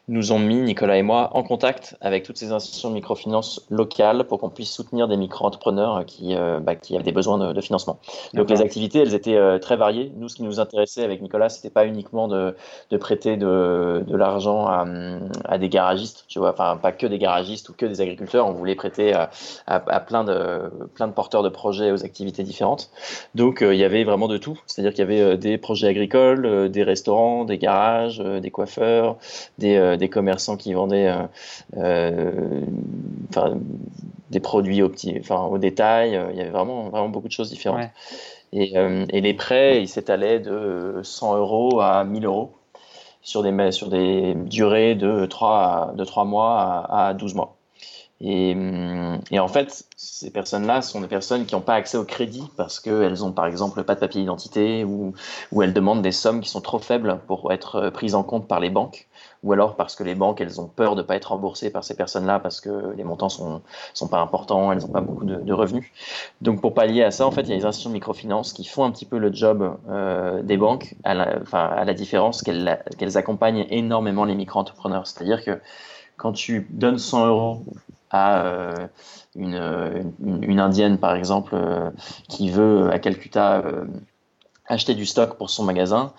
nous 0.10 0.32
ont 0.32 0.40
mis, 0.40 0.56
Nicolas 0.56 0.98
et 0.98 1.02
moi, 1.02 1.32
en 1.34 1.44
contact 1.44 1.98
avec 2.00 2.24
toutes 2.24 2.38
ces 2.38 2.54
institutions 2.54 2.90
de 2.90 2.94
microfinance 2.94 3.66
locales 3.70 4.24
pour 4.26 4.40
qu'on 4.40 4.50
puisse 4.50 4.72
soutenir 4.72 5.10
des 5.10 5.18
micro-entrepreneurs 5.18 6.06
qui, 6.06 6.34
euh, 6.34 6.62
bah, 6.62 6.76
qui 6.76 6.96
avaient 6.96 7.04
des 7.04 7.12
besoins 7.12 7.54
de, 7.54 7.62
financement. 7.62 8.00
Donc 8.34 8.50
les 8.50 8.62
activités, 8.62 9.00
elles 9.00 9.14
étaient 9.14 9.36
euh, 9.36 9.60
très 9.60 9.76
variées. 9.76 10.14
Nous, 10.16 10.30
ce 10.30 10.36
qui 10.36 10.44
nous 10.44 10.62
intéressait 10.62 11.04
avec 11.04 11.22
Nicolas, 11.22 11.50
c'était 11.50 11.70
pas 11.70 11.86
uniquement 11.86 12.30
de, 12.30 12.56
de 12.90 12.98
prêter 12.98 13.36
de, 13.36 14.06
de 14.08 14.16
l'argent 14.16 14.68
à, 14.68 14.86
à, 15.44 15.58
des 15.58 15.68
garagistes, 15.68 16.24
tu 16.30 16.40
vois, 16.40 16.52
enfin 16.52 16.78
pas 16.78 16.94
que 16.94 17.08
des 17.08 17.18
garagistes 17.18 17.68
ou 17.68 17.74
que 17.74 17.86
des 17.86 18.00
agriculteurs. 18.00 18.48
On 18.48 18.54
voulait 18.54 18.76
prêter 18.76 19.14
à, 19.14 19.30
à, 19.66 20.00
plein, 20.00 20.24
de, 20.24 20.72
plein 20.94 21.08
de 21.08 21.14
porteurs 21.14 21.44
de 21.44 21.50
projets 21.50 21.92
aux 21.92 22.06
activités 22.06 22.44
différentes. 22.44 22.92
Donc 23.36 23.62
euh, 23.62 23.74
il 23.74 23.80
y 23.80 23.84
avait 23.84 24.06
vraiment 24.06 24.30
de 24.30 24.38
tout. 24.38 24.58
C'est-à-dire 24.68 24.94
qu'il 24.94 25.00
y 25.00 25.20
avait 25.20 25.38
des 25.38 25.58
projets 25.58 25.88
agricoles, 25.88 26.70
des 26.70 26.84
restaurants, 26.84 27.44
des 27.44 27.58
garages, 27.58 28.20
des 28.20 28.52
coiffeurs, 28.52 29.18
des 29.58 29.97
des 29.98 30.10
commerçants 30.10 30.58
qui 30.58 30.74
vendaient 30.74 31.08
euh, 31.08 31.28
euh, 31.78 32.62
des 34.30 34.40
produits 34.40 34.82
au, 34.82 34.90
petit, 34.90 35.22
au 35.30 35.58
détail. 35.58 36.16
Euh, 36.16 36.30
il 36.32 36.38
y 36.38 36.42
avait 36.42 36.50
vraiment, 36.50 36.90
vraiment 36.90 37.10
beaucoup 37.10 37.28
de 37.28 37.34
choses 37.34 37.50
différentes. 37.50 37.90
Et, 38.54 38.74
les 39.12 39.34
prêts, 39.34 39.82
ils 39.82 39.88
s'étalaient 39.88 40.40
de 40.40 41.02
100 41.04 41.38
euros 41.38 41.82
à 41.82 42.04
1000 42.04 42.26
euros 42.26 42.54
sur 43.22 43.44
des, 43.44 43.72
sur 43.72 43.90
des 43.90 44.36
durées 44.36 44.96
de 44.96 45.26
3, 45.26 45.94
de 45.96 46.06
3 46.06 46.24
mois 46.24 46.88
à, 46.90 47.14
12 47.14 47.36
mois. 47.36 47.58
Et, 48.22 48.56
et, 49.32 49.40
en 49.40 49.48
fait, 49.48 49.86
ces 49.98 50.32
personnes-là 50.32 50.82
sont 50.82 51.02
des 51.02 51.08
personnes 51.08 51.46
qui 51.46 51.54
n'ont 51.54 51.62
pas 51.62 51.76
accès 51.76 51.98
au 51.98 52.06
crédit 52.06 52.50
parce 52.56 52.80
qu'elles 52.80 53.24
ont 53.24 53.32
par 53.32 53.46
exemple 53.46 53.84
pas 53.84 53.96
de 53.96 54.00
papier 54.00 54.22
d'identité 54.22 54.84
ou, 54.84 55.14
ou 55.52 55.62
elles 55.62 55.74
demandent 55.74 56.02
des 56.02 56.14
sommes 56.14 56.40
qui 56.40 56.50
sont 56.50 56.62
trop 56.62 56.80
faibles 56.80 57.20
pour 57.28 57.52
être 57.52 57.90
prises 57.90 58.16
en 58.16 58.24
compte 58.24 58.48
par 58.48 58.60
les 58.60 58.70
banques 58.70 59.07
ou 59.44 59.54
alors 59.54 59.76
parce 59.76 59.96
que 59.96 60.04
les 60.04 60.16
banques, 60.16 60.42
elles 60.42 60.60
ont 60.60 60.68
peur 60.68 60.96
de 60.96 61.02
ne 61.02 61.08
pas 61.08 61.16
être 61.16 61.32
remboursées 61.32 61.70
par 61.70 61.84
ces 61.84 61.96
personnes-là 61.96 62.40
parce 62.40 62.62
que 62.62 62.94
les 62.96 63.04
montants 63.04 63.30
sont, 63.30 63.62
sont 63.94 64.08
pas 64.08 64.20
importants, 64.20 64.72
elles 64.72 64.80
n'ont 64.80 64.88
pas 64.88 65.02
beaucoup 65.02 65.26
de, 65.26 65.54
revenus. 65.54 65.92
Donc 66.42 66.62
pour 66.62 66.74
pallier 66.74 67.04
à 67.04 67.12
ça, 67.12 67.26
en 67.26 67.32
fait, 67.32 67.42
il 67.42 67.50
y 67.50 67.54
a 67.54 67.56
les 67.56 67.66
institutions 67.66 67.90
de 67.90 67.96
microfinance 67.96 68.54
qui 68.54 68.64
font 68.64 68.84
un 68.84 68.92
petit 68.92 69.06
peu 69.06 69.18
le 69.18 69.32
job 69.34 69.78
euh, 69.90 70.42
des 70.42 70.58
banques, 70.58 70.96
à 71.04 71.14
la, 71.14 71.94
différence 71.94 72.44
qu'elles 72.44 73.18
accompagnent 73.18 73.66
énormément 73.70 74.26
les 74.26 74.36
micro-entrepreneurs. 74.36 75.08
C'est-à-dire 75.08 75.44
que 75.44 75.60
quand 76.18 76.32
tu 76.32 76.68
donnes 76.70 77.00
100 77.00 77.28
euros 77.28 77.64
à 78.10 78.44
euh, 78.46 78.74
une, 79.36 80.14
une, 80.24 80.60
indienne, 80.60 80.98
par 80.98 81.16
exemple, 81.16 81.56
euh, 81.56 81.90
qui 82.30 82.50
veut 82.50 82.90
à 82.92 83.00
Calcutta 83.00 83.64
acheter 84.68 84.96
du 84.96 85.06
stock 85.06 85.38
pour 85.38 85.50
son 85.50 85.64
magasin, 85.64 86.14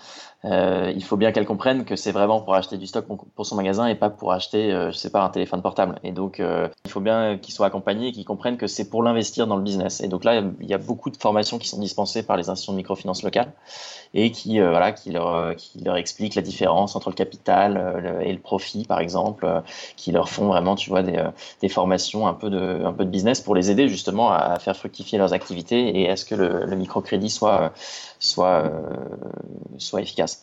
euh, 0.45 0.93
il 0.95 1.03
faut 1.03 1.17
bien 1.17 1.33
qu'elle 1.33 1.47
comprenne 1.47 1.85
que 1.85 1.97
c'est 1.97 2.13
vraiment 2.13 2.41
pour 2.41 2.55
acheter 2.55 2.79
du 2.79 2.87
stock 2.87 3.07
pour 3.35 3.47
son 3.47 3.57
magasin 3.57 3.87
et 3.89 3.97
pas 3.97 4.09
pour 4.09 4.33
acheter, 4.33 4.73
euh, 4.73 4.93
je 4.93 4.97
sais 4.97 5.11
pas, 5.11 5.25
un 5.25 5.31
téléphone 5.31 5.63
portable. 5.63 5.99
Et 6.05 6.13
donc, 6.13 6.39
euh, 6.39 6.69
il 6.85 6.91
faut 6.91 7.01
bien 7.01 7.39
qu'ils 7.39 7.55
soient 7.55 7.67
accompagnés 7.67 8.09
et 8.09 8.13
qu'ils 8.13 8.25
comprennent 8.25 8.57
que 8.57 8.69
c'est 8.69 8.89
pour 8.89 9.03
l'investir 9.03 9.49
dans 9.49 9.57
le 9.57 9.63
business. 9.63 10.01
Et 10.01 10.07
donc 10.07 10.25
là, 10.25 10.43
il 10.61 10.67
y 10.69 10.75
a 10.75 10.79
beaucoup 10.79 11.11
de 11.11 11.17
formations 11.17 11.59
qui 11.59 11.69
sont 11.69 11.81
dispensées 11.81 12.23
par 12.23 12.37
les 12.37 12.51
institutions 12.51 12.73
de 12.73 12.77
microfinance 12.77 13.25
locales 13.25 13.53
et 14.15 14.31
qui, 14.31 14.61
euh, 14.61 14.71
voilà, 14.71 14.93
qui 14.93 15.11
leur, 15.11 15.57
qui 15.57 15.81
leur 15.81 15.97
expliquent 15.97 16.37
la 16.37 16.43
différence 16.43 16.95
entre 16.95 17.11
le 17.11 17.15
capital 17.15 18.21
et 18.25 18.33
le 18.33 18.39
profit, 18.39 18.85
par 18.85 19.01
exemple, 19.01 19.63
qui 19.97 20.13
leur 20.13 20.29
font 20.29 20.47
vraiment, 20.47 20.77
tu 20.77 20.91
vois, 20.91 21.03
des, 21.03 21.23
des, 21.61 21.69
formations 21.69 22.27
un 22.27 22.35
peu 22.35 22.49
de, 22.49 22.85
un 22.85 22.93
peu 22.93 23.05
de 23.05 23.11
business 23.11 23.41
pour 23.41 23.55
les 23.55 23.71
aider 23.71 23.89
justement 23.89 24.31
à 24.31 24.59
faire 24.59 24.77
fructifier 24.77 25.19
leurs 25.19 25.33
activités 25.33 26.01
et 26.01 26.09
à 26.09 26.17
ce 26.17 26.25
que 26.25 26.35
le, 26.35 26.65
le 26.65 26.77
microcrédit 26.77 27.31
soit, 27.31 27.73
soit, 28.19 28.71
soit 29.79 30.01
efficace. 30.01 30.38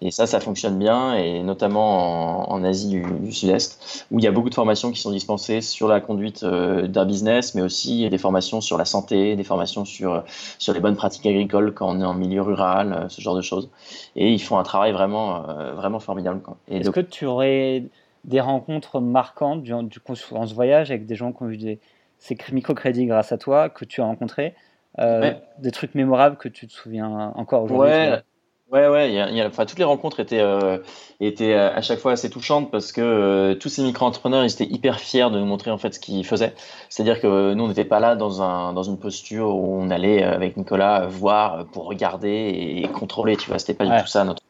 Et 0.00 0.10
ça, 0.10 0.26
ça 0.26 0.40
fonctionne 0.40 0.78
bien, 0.78 1.14
et 1.14 1.42
notamment 1.42 2.50
en, 2.50 2.64
Asie 2.64 3.00
du, 3.00 3.32
Sud-Est, 3.32 4.06
où 4.10 4.18
il 4.18 4.24
y 4.24 4.28
a 4.28 4.30
beaucoup 4.30 4.50
de 4.50 4.54
formations 4.54 4.90
qui 4.90 5.00
sont 5.00 5.10
dispensées 5.10 5.60
sur 5.60 5.88
la 5.88 6.00
conduite 6.00 6.42
euh, 6.42 6.86
d'un 6.86 7.04
business, 7.04 7.54
mais 7.54 7.62
aussi 7.62 8.08
des 8.08 8.18
formations 8.18 8.60
sur 8.60 8.78
la 8.78 8.84
santé, 8.84 9.36
des 9.36 9.44
formations 9.44 9.84
sur, 9.84 10.24
sur 10.58 10.72
les 10.72 10.80
bonnes 10.80 10.96
pratiques 10.96 11.26
agricoles 11.26 11.74
quand 11.74 11.88
on 11.88 12.00
est 12.00 12.04
en 12.04 12.14
milieu 12.14 12.42
rural, 12.42 12.92
euh, 12.92 13.08
ce 13.08 13.20
genre 13.20 13.36
de 13.36 13.42
choses. 13.42 13.70
Et 14.16 14.32
ils 14.32 14.42
font 14.42 14.58
un 14.58 14.62
travail 14.62 14.92
vraiment, 14.92 15.48
euh, 15.48 15.72
vraiment 15.74 16.00
formidable. 16.00 16.40
Est-ce 16.68 16.90
que 16.90 17.00
tu 17.00 17.26
aurais 17.26 17.84
des 18.24 18.40
rencontres 18.40 19.00
marquantes 19.00 19.62
du, 19.62 19.72
ce 20.14 20.54
voyage 20.54 20.90
avec 20.90 21.06
des 21.06 21.14
gens 21.14 21.32
qui 21.32 21.42
ont 21.42 21.50
eu 21.50 21.56
des, 21.56 21.78
ces 22.18 22.36
microcrédits 22.52 23.06
grâce 23.06 23.32
à 23.32 23.38
toi, 23.38 23.68
que 23.68 23.84
tu 23.84 24.00
as 24.00 24.04
rencontrés 24.04 24.54
Des 24.98 25.70
trucs 25.70 25.94
mémorables 25.94 26.36
que 26.36 26.48
tu 26.48 26.66
te 26.66 26.72
souviens 26.72 27.32
encore 27.36 27.64
aujourd'hui 27.64 27.92
Ouais, 27.92 28.22
ouais, 28.70 29.12
y 29.12 29.18
a, 29.18 29.30
y 29.30 29.40
a, 29.40 29.46
enfin, 29.46 29.66
toutes 29.66 29.78
les 29.78 29.84
rencontres 29.84 30.20
étaient, 30.20 30.40
euh, 30.40 30.78
étaient 31.20 31.54
euh, 31.54 31.74
à 31.74 31.82
chaque 31.82 31.98
fois 31.98 32.12
assez 32.12 32.30
touchantes 32.30 32.70
parce 32.70 32.92
que 32.92 33.00
euh, 33.00 33.54
tous 33.54 33.68
ces 33.68 33.82
micro-entrepreneurs, 33.82 34.44
ils 34.44 34.52
étaient 34.52 34.66
hyper 34.66 35.00
fiers 35.00 35.30
de 35.30 35.38
nous 35.38 35.46
montrer 35.46 35.70
en 35.70 35.78
fait 35.78 35.94
ce 35.94 36.00
qu'ils 36.00 36.24
faisaient. 36.26 36.54
C'est-à-dire 36.88 37.20
que 37.20 37.54
nous, 37.54 37.64
on 37.64 37.68
n'était 37.68 37.84
pas 37.84 38.00
là 38.00 38.16
dans, 38.16 38.42
un, 38.42 38.72
dans 38.72 38.82
une 38.82 38.98
posture 38.98 39.54
où 39.54 39.80
on 39.80 39.90
allait 39.90 40.22
avec 40.22 40.56
Nicolas 40.56 41.06
voir 41.06 41.66
pour 41.66 41.86
regarder 41.86 42.82
et 42.82 42.88
contrôler, 42.88 43.36
tu 43.36 43.48
vois, 43.48 43.58
c'était 43.58 43.74
pas 43.74 43.86
du 43.86 44.02
tout 44.02 44.08
ça 44.08 44.24
notre 44.24 44.42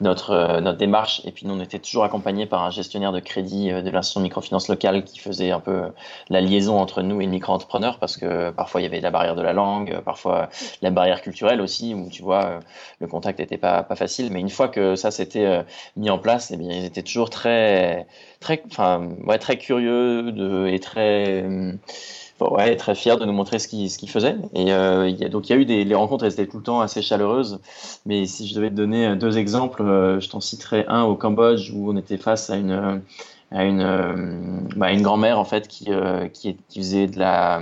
notre, 0.00 0.30
euh, 0.30 0.60
notre 0.60 0.78
démarche. 0.78 1.22
Et 1.24 1.32
puis 1.32 1.46
nous, 1.46 1.54
on 1.54 1.60
était 1.60 1.78
toujours 1.78 2.04
accompagnés 2.04 2.46
par 2.46 2.62
un 2.62 2.70
gestionnaire 2.70 3.12
de 3.12 3.20
crédit 3.20 3.70
euh, 3.70 3.82
de 3.82 3.90
l'institution 3.90 4.20
de 4.20 4.24
microfinance 4.24 4.68
locale 4.68 5.04
qui 5.04 5.18
faisait 5.18 5.50
un 5.50 5.60
peu 5.60 5.82
la 6.28 6.40
liaison 6.40 6.78
entre 6.78 7.02
nous 7.02 7.20
et 7.20 7.26
le 7.26 7.30
micro-entrepreneur 7.30 7.98
parce 7.98 8.16
que 8.16 8.50
parfois 8.50 8.80
il 8.80 8.84
y 8.84 8.86
avait 8.86 9.00
la 9.00 9.10
barrière 9.10 9.36
de 9.36 9.42
la 9.42 9.52
langue, 9.52 10.00
parfois 10.04 10.48
la 10.82 10.90
barrière 10.90 11.22
culturelle 11.22 11.60
aussi, 11.60 11.94
où 11.94 12.08
tu 12.10 12.22
vois, 12.22 12.60
le 13.00 13.06
contact 13.06 13.38
n'était 13.38 13.58
pas, 13.58 13.82
pas 13.82 13.96
facile. 13.96 14.30
Mais 14.32 14.40
une 14.40 14.50
fois 14.50 14.68
que 14.68 14.96
ça 14.96 15.10
s'était 15.10 15.64
mis 15.96 16.10
en 16.10 16.18
place, 16.18 16.50
eh 16.50 16.56
bien, 16.56 16.70
ils 16.70 16.84
étaient 16.84 17.02
toujours 17.02 17.30
très, 17.30 18.06
très, 18.40 18.62
enfin, 18.66 19.08
ouais, 19.26 19.38
très 19.38 19.58
curieux 19.58 20.32
de, 20.32 20.66
et 20.66 20.78
très 20.78 21.44
ouais, 22.40 22.76
très 22.76 22.94
fier 22.94 23.18
de 23.18 23.24
nous 23.24 23.32
montrer 23.32 23.58
ce 23.58 23.68
qu'il 23.68 23.90
ce 23.90 24.04
faisait. 24.06 24.36
Et 24.54 24.72
euh, 24.72 25.10
donc 25.28 25.48
il 25.48 25.52
y 25.52 25.56
a 25.56 25.58
eu 25.60 25.64
des 25.64 25.84
les 25.84 25.94
rencontres, 25.94 26.24
elles 26.24 26.32
étaient 26.32 26.46
tout 26.46 26.58
le 26.58 26.62
temps 26.62 26.80
assez 26.80 27.02
chaleureuses. 27.02 27.60
Mais 28.06 28.26
si 28.26 28.46
je 28.46 28.54
devais 28.54 28.70
te 28.70 28.74
donner 28.74 29.16
deux 29.16 29.38
exemples, 29.38 29.82
euh, 29.82 30.20
je 30.20 30.28
t'en 30.28 30.40
citerai 30.40 30.84
un 30.88 31.02
au 31.04 31.16
Cambodge 31.16 31.70
où 31.74 31.90
on 31.90 31.96
était 31.96 32.16
face 32.18 32.50
à 32.50 32.56
une 32.56 33.02
à 33.52 33.64
une, 33.64 33.80
euh, 33.80 34.14
bah, 34.76 34.92
une 34.92 35.02
grand-mère 35.02 35.38
en 35.38 35.44
fait 35.44 35.66
qui, 35.66 35.88
qui 36.32 36.56
faisait 36.72 37.08
de 37.08 37.18
la 37.18 37.60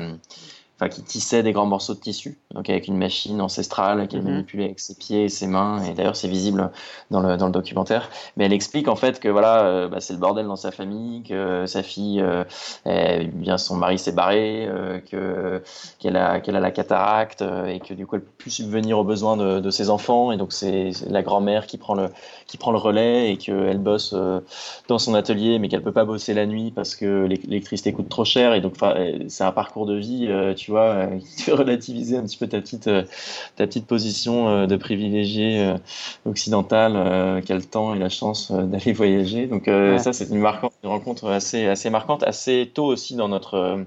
enfin 0.79 0.89
qui 0.89 1.03
tissait 1.03 1.43
des 1.43 1.53
grands 1.53 1.67
morceaux 1.67 1.95
de 1.95 2.01
tissu, 2.01 2.39
donc 2.55 2.71
avec 2.71 2.87
une 2.87 2.97
machine 2.97 3.41
ancestrale 3.41 4.07
qu'elle 4.07 4.23
mhm. 4.23 4.31
manipulait 4.31 4.65
avec 4.67 4.81
ses 4.81 4.95
pieds 4.95 5.25
et 5.25 5.29
ses 5.29 5.47
mains, 5.47 5.83
et 5.83 5.93
d'ailleurs 5.93 6.17
c'est 6.17 6.29
visible 6.29 6.71
dans 7.11 7.21
le, 7.21 7.37
dans 7.37 7.47
le 7.47 7.53
documentaire. 7.53 8.11
Mais 8.37 8.45
elle 8.45 8.53
explique 8.53 8.89
en 8.89 8.97
fait 8.97 9.19
que 9.19 9.29
voilà, 9.29 9.65
euh, 9.65 9.89
bah, 9.89 10.01
c'est 10.01 10.13
le 10.13 10.19
bordel 10.19 10.47
dans 10.47 10.57
sa 10.57 10.71
famille, 10.71 11.23
que 11.23 11.67
sa 11.67 11.83
fille, 11.83 12.25
euh, 12.87 13.25
bien 13.33 13.59
son 13.59 13.77
mari 13.77 13.99
s'est 13.99 14.13
barré, 14.13 14.67
euh, 14.67 15.01
que 15.01 15.63
qu'elle 15.99 16.17
a 16.17 16.41
qu'elle 16.41 16.57
a 16.57 16.61
la 16.61 16.71
cataracte 16.71 17.43
euh, 17.43 17.67
et 17.67 17.81
que 17.81 17.95
du 17.95 18.07
coup 18.07 18.17
elle 18.17 18.23
peut 18.23 18.33
plus 18.39 18.51
subvenir 18.51 18.99
aux 18.99 19.05
besoins 19.05 19.37
de, 19.37 19.61
de 19.61 19.71
ses 19.71 19.91
enfants, 19.91 20.33
et 20.33 20.37
donc 20.37 20.53
c'est 20.53 20.91
la 21.09 21.23
grand-mère 21.23 21.67
qui 21.67 21.79
prend 21.79 21.95
le 21.95 22.09
qui 22.47 22.57
prend 22.57 22.73
le 22.73 22.79
relais 22.79 23.33
et 23.33 23.37
qu'elle 23.37 23.79
bosse 23.79 24.15
dans 24.89 24.99
son 24.99 25.15
atelier, 25.15 25.59
mais 25.59 25.69
qu'elle 25.69 25.83
peut 25.83 25.93
pas 25.93 26.05
bosser 26.05 26.35
la 26.35 26.47
nuit 26.47 26.71
parce 26.71 26.95
que 26.95 27.27
l'électricité 27.27 27.93
coûte 27.93 28.09
trop 28.09 28.25
cher, 28.25 28.55
et 28.55 28.61
donc 28.61 28.75
c'est 29.29 29.45
un 29.45 29.53
parcours 29.53 29.87
de 29.87 29.95
vie. 29.95 30.29
tu 30.57 30.68
tu 30.69 30.73
vois, 30.73 30.91
euh, 30.91 31.19
fait 31.39 31.53
relativiser 31.53 32.19
un 32.19 32.25
petit 32.25 32.37
peu 32.37 32.47
ta 32.47 32.61
petite, 32.61 32.89
euh, 32.89 33.03
ta 33.57 33.67
petite 33.67 33.87
position 33.87 34.51
euh, 34.51 34.67
de 34.67 34.77
privilégié 34.77 35.75
occidental 36.27 37.43
qui 37.43 37.53
a 37.53 37.57
le 37.57 37.63
temps 37.63 37.95
et 37.95 37.99
la 37.99 38.11
chance 38.11 38.53
d'aller 38.53 38.93
voyager. 38.93 39.47
Donc 39.47 39.65
ça, 39.65 40.13
c'est 40.13 40.29
une, 40.29 40.37
une 40.37 40.91
rencontre 40.91 41.31
assez, 41.31 41.67
assez 41.67 41.89
marquante, 41.89 42.23
assez 42.23 42.71
tôt 42.73 42.85
aussi 42.85 43.17
dans 43.17 43.29
notre 43.29 43.79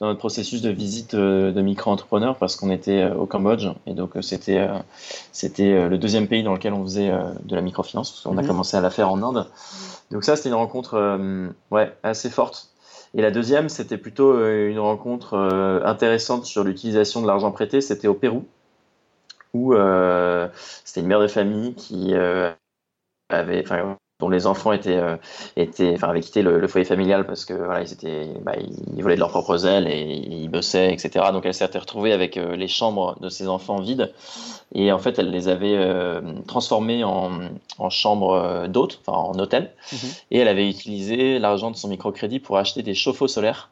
dans 0.00 0.06
notre 0.06 0.20
processus 0.20 0.62
de 0.62 0.70
visite 0.70 1.16
de 1.16 1.60
micro-entrepreneurs 1.60 2.36
parce 2.36 2.54
qu'on 2.54 2.70
était 2.70 3.10
au 3.10 3.26
Cambodge 3.26 3.66
et 3.86 3.94
donc 3.94 4.12
c'était 4.20 4.68
c'était 5.32 5.88
le 5.88 5.98
deuxième 5.98 6.28
pays 6.28 6.44
dans 6.44 6.52
lequel 6.52 6.72
on 6.72 6.84
faisait 6.84 7.10
de 7.44 7.56
la 7.56 7.62
microfinance 7.62 8.12
parce 8.12 8.22
qu'on 8.22 8.38
a 8.38 8.42
mhm. 8.42 8.46
commencé 8.46 8.76
à 8.76 8.80
la 8.80 8.90
faire 8.90 9.10
en 9.10 9.20
Inde. 9.22 9.46
Donc 10.12 10.22
ça 10.22 10.36
c'était 10.36 10.50
une 10.50 10.54
rencontre 10.54 11.18
ouais 11.72 11.92
assez 12.04 12.30
forte 12.30 12.68
et 13.18 13.20
la 13.20 13.32
deuxième, 13.32 13.68
c'était 13.68 13.98
plutôt 13.98 14.32
euh, 14.32 14.68
une 14.70 14.78
rencontre 14.78 15.34
euh, 15.34 15.80
intéressante 15.84 16.44
sur 16.44 16.62
l'utilisation 16.62 17.20
de 17.20 17.26
l'argent 17.26 17.50
prêté. 17.50 17.80
C'était 17.80 18.06
au 18.06 18.14
Pérou, 18.14 18.46
où 19.52 19.74
euh, 19.74 20.48
c'était 20.84 21.00
une 21.00 21.08
mère 21.08 21.18
de 21.18 21.26
famille 21.26 21.74
qui 21.74 22.14
avait, 23.28 23.64
dont 24.20 24.28
les 24.28 24.46
enfants 24.46 24.72
étaient, 24.72 24.96
euh, 24.96 25.16
étaient, 25.56 25.94
enfin, 25.94 26.08
avaient 26.08 26.20
quitté 26.20 26.42
le, 26.42 26.66
foyer 26.66 26.84
familial 26.84 27.24
parce 27.24 27.44
que 27.44 27.54
voilà, 27.54 27.82
ils 27.82 27.92
étaient, 27.92 28.28
bah, 28.42 28.54
ils 28.58 29.02
volaient 29.02 29.14
de 29.14 29.20
leurs 29.20 29.30
propres 29.30 29.64
ailes 29.64 29.86
et 29.86 30.02
ils 30.02 30.48
bossaient, 30.48 30.92
etc. 30.92 31.26
Donc 31.32 31.46
elle 31.46 31.54
s'était 31.54 31.78
retrouvée 31.78 32.12
avec 32.12 32.36
euh, 32.36 32.56
les 32.56 32.66
chambres 32.66 33.18
de 33.20 33.28
ses 33.28 33.46
enfants 33.46 33.80
vides 33.80 34.12
et 34.74 34.90
en 34.90 34.98
fait 34.98 35.18
elle 35.20 35.30
les 35.30 35.46
avait 35.46 35.76
euh, 35.76 36.20
transformées 36.48 37.04
en, 37.04 37.30
en 37.78 37.90
chambres 37.90 38.66
d'hôtes, 38.66 39.00
enfin 39.06 39.16
en 39.16 39.38
hôtel, 39.38 39.72
mhm. 39.92 39.98
et 40.32 40.38
elle 40.38 40.48
avait 40.48 40.68
utilisé 40.68 41.38
l'argent 41.38 41.70
de 41.70 41.76
son 41.76 41.88
microcrédit 41.88 42.40
pour 42.40 42.58
acheter 42.58 42.82
des 42.82 42.94
chauffe-eau 42.94 43.28
solaires 43.28 43.70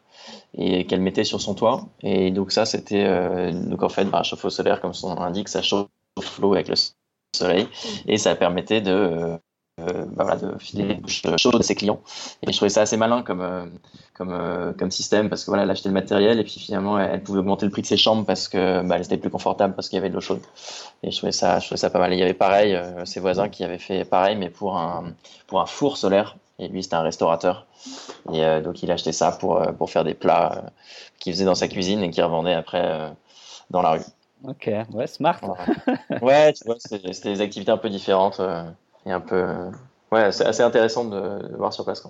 et 0.57 0.87
qu'elle 0.87 1.01
mettait 1.01 1.25
sur 1.25 1.41
son 1.41 1.55
toit. 1.55 1.87
Et 2.03 2.31
donc 2.31 2.53
ça, 2.53 2.65
c'était 2.65 3.53
donc 3.53 3.83
en 3.83 3.89
fait 3.89 4.05
bah, 4.05 4.21
un 4.21 4.23
chauffe-eau 4.23 4.51
solaire, 4.51 4.81
comme 4.81 4.95
son 4.95 5.15
nom 5.15 5.21
l'indique, 5.21 5.49
ça 5.49 5.61
chauffe 5.61 5.89
l'eau 6.41 6.55
avec 6.55 6.69
le 6.69 6.75
soleil 7.37 7.67
et 8.07 8.17
ça 8.17 8.35
permettait 8.37 8.81
de 8.81 9.39
euh, 9.79 10.07
bah 10.07 10.37
de 10.37 10.57
filer 10.59 10.97
chaudes 11.37 11.57
à 11.57 11.63
ses 11.63 11.75
clients. 11.75 12.01
Et 12.41 12.51
je 12.51 12.57
trouvais 12.57 12.71
ça 12.71 12.81
assez 12.81 12.97
malin 12.97 13.21
comme, 13.21 13.43
euh, 13.43 13.67
comme, 14.15 14.31
euh, 14.33 14.73
comme 14.73 14.91
système 14.91 15.29
parce 15.29 15.45
que 15.45 15.51
voilà, 15.51 15.65
elle 15.65 15.71
achetait 15.71 15.91
le 15.91 15.93
matériel 15.93 16.41
et 16.41 16.45
puis 16.45 16.59
finalement 16.59 16.99
elle 16.99 17.23
pouvait 17.23 17.41
augmenter 17.41 17.67
le 17.67 17.71
prix 17.71 17.83
de 17.83 17.87
ses 17.87 17.99
chambres 17.99 18.25
parce 18.25 18.49
que 18.49 18.81
bah, 18.81 18.97
elle 18.97 19.03
était 19.03 19.19
plus 19.19 19.29
confortable 19.29 19.75
parce 19.75 19.91
qu'il 19.91 19.97
y 19.97 20.01
avait 20.01 20.09
de 20.09 20.15
l'eau 20.15 20.23
chaude. 20.23 20.41
Et 21.03 21.11
je 21.11 21.17
trouvais 21.19 21.31
ça, 21.31 21.59
je 21.59 21.67
trouvais 21.67 21.77
ça 21.77 21.91
pas 21.91 21.99
mal. 21.99 22.11
il 22.15 22.19
y 22.19 22.23
avait 22.23 22.33
pareil, 22.33 22.81
ses 23.05 23.21
voisins 23.21 23.51
qui 23.51 23.65
avaient 23.65 23.77
fait 23.77 24.07
pareil 24.07 24.37
mais 24.37 24.49
pour 24.49 24.79
un, 24.79 25.13
pour 25.47 25.61
un 25.61 25.67
four 25.67 25.99
solaire. 25.99 26.39
Et 26.59 26.69
lui, 26.69 26.83
c'était 26.83 26.97
un 26.97 27.03
restaurateur. 27.03 27.67
Et 28.33 28.63
donc, 28.63 28.83
il 28.83 28.91
achetait 28.91 29.13
ça 29.13 29.31
pour, 29.31 29.61
pour 29.77 29.91
faire 29.91 30.05
des 30.05 30.15
plats 30.15 30.73
qu'il 31.19 31.35
faisait 31.35 31.45
dans 31.45 31.55
sa 31.55 31.69
cuisine 31.69 32.03
et 32.03 32.09
qu'il 32.09 32.25
revendait 32.25 32.55
après 32.55 33.13
dans 33.69 33.83
la 33.83 33.91
rue. 33.91 34.01
Ok, 34.43 34.71
ouais, 34.95 35.07
smart. 35.07 35.39
ouais, 36.23 36.55
tu 36.55 36.65
vois, 36.65 36.77
c'était 36.79 37.35
des 37.35 37.43
activités 37.43 37.71
un 37.71 37.77
peu 37.77 37.91
différentes 37.91 38.41
et 39.07 39.13
un 39.13 39.21
peu. 39.21 39.45
Ouais, 40.13 40.31
c'est 40.33 40.45
assez 40.45 40.63
intéressant 40.63 41.05
de, 41.05 41.57
voir 41.57 41.73
sur 41.73 41.85
place. 41.85 42.07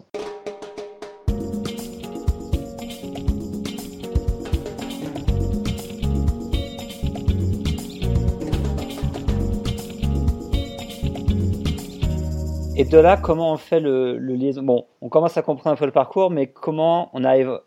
Et 12.78 12.84
de 12.84 12.98
là, 12.98 13.16
comment 13.16 13.52
on 13.52 13.56
fait 13.56 13.80
le, 13.80 14.18
liaison? 14.18 14.62
Bon, 14.62 14.86
on 15.00 15.08
commence 15.08 15.36
à 15.38 15.42
comprendre 15.42 15.74
un 15.74 15.76
peu 15.76 15.86
le 15.86 15.92
parcours, 15.92 16.30
mais 16.30 16.48
comment 16.48 17.10
on 17.14 17.24
arrive 17.24 17.60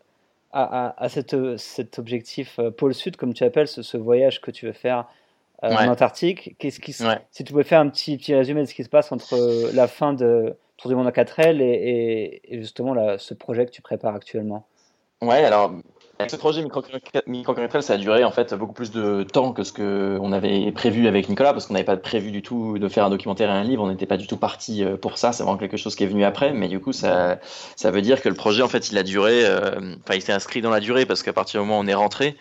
à, 0.52 1.08
cet 1.08 1.98
objectif 1.98 2.58
euh, 2.58 2.70
pôle 2.70 2.94
sud, 2.94 3.16
comme 3.16 3.34
tu 3.34 3.44
appelles, 3.44 3.68
ce, 3.68 3.96
voyage 3.96 4.40
que 4.40 4.50
tu 4.50 4.66
veux 4.66 4.72
faire 4.72 5.06
euh, 5.64 5.74
en 5.74 5.88
Antarctique. 5.88 6.56
Qu'est-ce 6.58 6.80
qui, 6.80 6.92
Si 6.92 7.44
tu 7.44 7.52
pouvais 7.52 7.64
faire 7.64 7.80
un 7.80 7.88
petit, 7.88 8.16
petit 8.16 8.34
résumé 8.34 8.62
de 8.62 8.66
ce 8.66 8.74
qui 8.74 8.84
se 8.84 8.88
passe 8.88 9.12
entre 9.12 9.34
euh, 9.34 9.70
la 9.74 9.88
fin 9.88 10.12
de 10.12 10.56
Tour 10.76 10.90
du 10.90 10.96
monde 10.96 11.06
en 11.06 11.10
4L 11.10 11.60
et, 11.60 12.40
et, 12.44 12.58
justement 12.58 13.18
ce 13.18 13.34
projet 13.34 13.66
que 13.66 13.70
tu 13.70 13.82
prépares 13.82 14.14
actuellement? 14.14 14.66
Ouais, 15.20 15.44
alors 15.44 15.72
ce 16.28 16.36
projet 16.36 16.62
micro 16.62 16.82
ça 17.80 17.94
a 17.94 17.96
duré 17.96 18.24
en 18.24 18.30
fait 18.30 18.52
beaucoup 18.54 18.72
plus 18.72 18.90
de 18.90 19.22
temps 19.22 19.52
que 19.52 19.62
ce 19.62 19.72
qu'on 19.72 20.32
avait 20.32 20.70
prévu 20.72 21.08
avec 21.08 21.28
Nicolas, 21.28 21.52
parce 21.52 21.66
qu'on 21.66 21.74
n'avait 21.74 21.84
pas 21.84 21.96
prévu 21.96 22.30
du 22.30 22.42
tout 22.42 22.78
de 22.78 22.88
faire 22.88 23.04
un 23.04 23.10
documentaire 23.10 23.48
et 23.48 23.52
un 23.52 23.64
livre. 23.64 23.82
On 23.82 23.88
n'était 23.88 24.06
pas 24.06 24.16
du 24.16 24.26
tout 24.26 24.36
parti 24.36 24.84
euh, 24.84 24.96
pour 24.96 25.18
ça. 25.18 25.32
C'est 25.32 25.42
vraiment 25.42 25.58
quelque 25.58 25.76
chose 25.76 25.94
qui 25.94 26.04
est 26.04 26.08
venu 26.08 26.24
après. 26.24 26.52
Mais 26.52 26.68
du 26.68 26.80
coup, 26.80 26.92
ça, 26.92 27.38
ça 27.76 27.90
veut 27.90 28.02
dire 28.02 28.20
que 28.20 28.28
le 28.28 28.34
projet, 28.34 28.62
en 28.62 28.68
fait, 28.68 28.90
il 28.90 28.98
a 28.98 29.02
duré. 29.02 29.44
Enfin, 29.46 30.14
il 30.14 30.22
s'est 30.22 30.32
inscrit 30.32 30.60
dans 30.60 30.70
la 30.70 30.80
durée 30.80 31.06
parce 31.06 31.22
qu'à 31.22 31.32
partir 31.32 31.60
du 31.60 31.66
moment 31.66 31.80
où 31.80 31.82
on 31.82 31.86
est 31.86 31.94
rentré, 31.94 32.36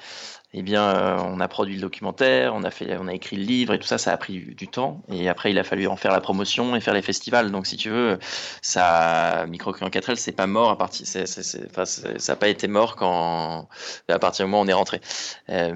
eh 0.54 0.64
bien, 0.64 0.84
euh, 0.84 1.18
on 1.26 1.40
a 1.40 1.48
produit 1.48 1.76
le 1.76 1.82
documentaire, 1.82 2.56
on 2.56 2.64
a 2.64 2.72
fait, 2.72 2.98
on 3.00 3.08
a 3.08 3.14
écrit 3.14 3.36
le 3.36 3.44
livre 3.44 3.72
et 3.76 3.78
tout 3.78 3.86
ça, 3.86 4.00
ça 4.00 4.12
a 4.12 4.18
pris 4.18 4.40
du, 4.56 4.68
temps. 4.68 5.04
Et 5.12 5.30
après, 5.30 5.52
il 5.52 5.60
a 5.60 5.64
fallu 5.64 5.86
en 5.86 5.96
faire 5.96 6.12
la 6.12 6.22
promotion 6.22 6.76
et 6.76 6.80
faire 6.80 6.96
les 6.96 7.04
festivals. 7.04 7.52
Donc, 7.52 7.68
si 7.68 7.78
tu 7.78 7.92
veux, 7.92 8.18
ça, 8.64 9.46
Microcréant 9.48 9.90
4L, 9.90 10.16
c'est 10.16 10.32
pas 10.32 10.48
mort 10.48 10.72
à 10.72 10.78
partir, 10.78 11.06
c'est, 11.06 11.26
enfin, 11.70 11.86
ça 11.86 12.10
n'a 12.28 12.36
pas 12.36 12.48
été 12.48 12.68
mort 12.68 12.96
quand, 12.96 13.70
à 14.08 14.18
partir 14.18 14.46
du 14.46 14.52
moment 14.52 14.64
où 14.64 14.66
on 14.66 14.68
est 14.68 14.74
rentré. 14.74 15.02
Euh, 15.50 15.72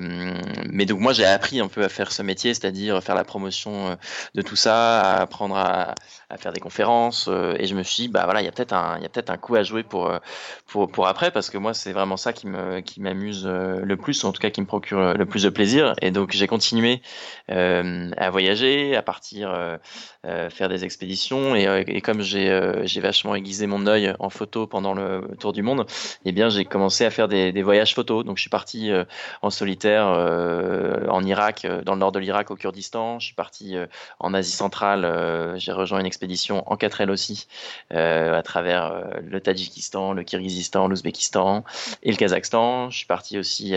mais 0.71 0.87
donc, 0.87 0.99
moi, 1.01 1.13
j'ai 1.13 1.25
appris 1.25 1.59
un 1.59 1.67
peu 1.67 1.83
à 1.83 1.89
faire 1.89 2.11
ce 2.11 2.23
métier, 2.23 2.55
c'est-à-dire 2.55 3.01
faire 3.03 3.15
la 3.15 3.25
promotion 3.25 3.89
euh, 3.89 3.95
de 4.33 4.41
tout 4.41 4.55
ça, 4.55 5.01
à 5.01 5.21
apprendre 5.21 5.55
à, 5.55 5.93
à 6.31 6.37
faire 6.37 6.51
des 6.51 6.59
conférences. 6.59 7.27
et 7.59 7.67
je 7.67 7.75
me 7.75 7.83
suis 7.83 8.03
dit, 8.03 8.09
bah 8.09 8.23
voilà, 8.25 8.41
il 8.41 8.45
y 8.45 8.47
a 8.47 8.51
peut-être 8.51 8.73
un, 8.73 8.97
il 8.97 9.03
y 9.03 9.05
a 9.05 9.09
peut-être 9.09 9.29
un 9.29 9.37
coup 9.37 9.53
à 9.53 9.61
jouer 9.61 9.83
pour, 9.83 10.11
pour, 10.65 10.91
pour 10.91 11.07
après, 11.07 11.29
parce 11.29 11.51
que 11.51 11.59
moi, 11.59 11.75
c'est 11.75 11.91
vraiment 11.91 12.17
ça 12.17 12.33
qui 12.33 12.47
me, 12.47 12.79
qui 12.79 13.01
m'amuse 13.01 13.45
le 13.45 13.95
plus, 13.97 14.23
en 14.23 14.31
tout 14.31 14.41
cas, 14.41 14.49
qui 14.49 14.62
me 14.63 14.67
procure 14.67 15.13
le 15.13 15.25
plus 15.25 15.43
de 15.43 15.49
plaisir. 15.49 15.93
Et 16.01 16.11
donc 16.11 16.31
j'ai 16.31 16.47
continué 16.47 17.01
euh, 17.51 18.09
à 18.17 18.29
voyager, 18.29 18.95
à 18.95 19.01
partir 19.01 19.51
euh, 19.51 19.77
euh, 20.25 20.49
faire 20.49 20.69
des 20.69 20.83
expéditions. 20.85 21.55
Et, 21.55 22.01
comme 22.01 22.21
j'ai 22.21 22.99
vachement 23.01 23.35
aiguisé 23.35 23.67
mon 23.67 23.85
œil 23.85 24.15
en 24.19 24.29
photo 24.29 24.65
pendant 24.65 24.93
le 24.93 25.27
tour 25.39 25.53
du 25.53 25.61
monde, 25.61 25.85
eh 26.25 26.31
bien 26.31 26.49
j'ai 26.49 26.65
commencé 26.65 27.05
à 27.05 27.11
faire 27.11 27.27
des, 27.27 27.61
voyages 27.61 27.93
photos. 27.93 28.25
Donc 28.25 28.37
je 28.37 28.41
suis 28.41 28.49
parti 28.49 28.91
en 29.41 29.49
solitaire 29.49 30.05
en 30.05 31.23
Irak, 31.23 31.67
dans 31.85 31.93
le 31.93 31.99
nord 31.99 32.11
de 32.11 32.19
l'Irak, 32.19 32.51
au 32.51 32.55
Kurdistan. 32.55 33.19
Je 33.19 33.27
suis 33.27 33.35
parti 33.35 33.75
en 34.19 34.33
Asie 34.33 34.51
centrale. 34.51 35.53
j'ai 35.57 35.71
rejoint 35.71 35.99
une 35.99 36.05
expédition 36.05 36.63
en 36.71 36.75
4L 36.75 37.09
aussi, 37.09 37.47
à 37.91 38.41
travers 38.43 39.03
le 39.21 39.39
Tadjikistan, 39.39 40.13
le 40.13 40.23
Kirghizistan, 40.23 40.87
l'Ouzbékistan 40.87 41.63
et 42.03 42.11
le 42.11 42.17
Kazakhstan. 42.17 42.89
Je 42.89 42.97
suis 42.97 43.07
parti 43.07 43.37
aussi 43.37 43.75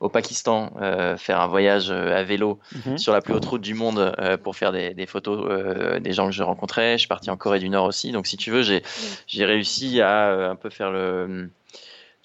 au 0.00 0.08
Pakistan 0.16 0.72
euh, 0.80 1.18
faire 1.18 1.42
un 1.42 1.46
voyage 1.46 1.90
euh, 1.90 2.16
à 2.16 2.22
vélo 2.22 2.58
mhm. 2.86 2.96
sur 2.96 3.12
la 3.12 3.20
plus 3.20 3.34
haute 3.34 3.44
route 3.44 3.60
du 3.60 3.74
monde 3.74 4.14
euh, 4.18 4.38
pour 4.38 4.56
faire 4.56 4.72
des, 4.72 5.06
photos 5.06 6.00
des 6.00 6.12
gens 6.14 6.24
que 6.24 6.32
je 6.32 6.42
rencontrais. 6.42 6.92
Je 6.92 7.00
suis 7.00 7.08
parti 7.08 7.28
en 7.28 7.36
Corée 7.36 7.58
du 7.58 7.68
Nord 7.68 7.84
aussi. 7.84 8.12
Donc 8.12 8.26
si 8.26 8.38
tu 8.38 8.50
veux, 8.50 8.62
j'ai 8.62 9.44
réussi 9.44 10.00
à 10.00 10.48
un 10.48 10.56
peu 10.56 10.70
faire 10.70 10.90
le 10.90 11.50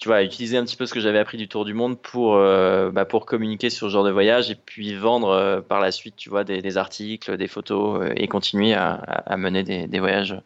tu 0.02 0.08
vois, 0.08 0.24
utiliser 0.24 0.56
un 0.56 0.64
petit 0.64 0.74
peu 0.74 0.84
ce 0.84 0.92
que 0.92 0.98
j'avais 0.98 1.20
appris 1.20 1.38
du 1.38 1.46
Tour 1.46 1.64
du 1.64 1.74
Monde 1.74 1.96
pour, 1.96 2.34
euh, 2.34 2.90
bah, 2.90 3.04
pour 3.04 3.24
communiquer 3.24 3.70
sur 3.70 3.86
ce 3.86 3.92
genre 3.92 4.02
de 4.02 4.10
voyage 4.10 4.50
et 4.50 4.56
puis 4.56 4.96
vendre 4.96 5.28
euh, 5.28 5.60
par 5.60 5.78
la 5.78 5.92
suite, 5.92 6.16
tu 6.16 6.28
vois, 6.28 6.42
des, 6.42 6.76
articles, 6.76 7.36
des 7.36 7.46
photos 7.46 8.02
euh, 8.02 8.12
et 8.16 8.26
continuer 8.26 8.74
à, 8.74 8.94
à 8.94 9.36
mener 9.36 9.62
des, 9.62 9.86
des 9.86 10.00
voyages 10.00 10.36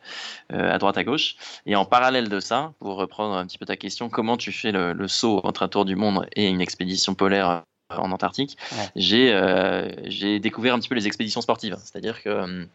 à 0.51 0.77
droite 0.77 0.99
à 0.99 1.05
gauche. 1.05 1.37
Et 1.65 1.75
en 1.75 1.87
parallèle 1.87 2.29
de 2.29 2.39
ça, 2.39 2.75
pour 2.81 2.97
reprendre 2.97 3.35
un 3.35 3.47
petit 3.47 3.57
peu 3.57 3.65
ta 3.65 3.79
question, 3.79 4.11
comment 4.11 4.37
tu 4.37 4.53
fais 4.53 4.73
le, 4.73 4.93
le 4.93 5.09
saut 5.09 5.41
entre 5.43 5.63
un 5.63 5.69
Tour 5.69 5.87
du 5.87 5.97
Monde 5.97 6.27
et 6.37 6.49
une 6.49 6.61
expédition 6.61 7.15
polaire 7.15 7.63
en 7.89 8.13
Antarctique, 8.13 8.59
j'ai 8.95 9.33
j'ai 10.05 10.39
découvert 10.39 10.75
un 10.75 10.79
petit 10.81 10.91
peu 10.91 10.97
les 10.97 11.07
expéditions 11.07 11.41
sportives. 11.41 11.79
C'est-à-dire 11.83 12.23
que 12.23 12.29
hum, 12.29 12.67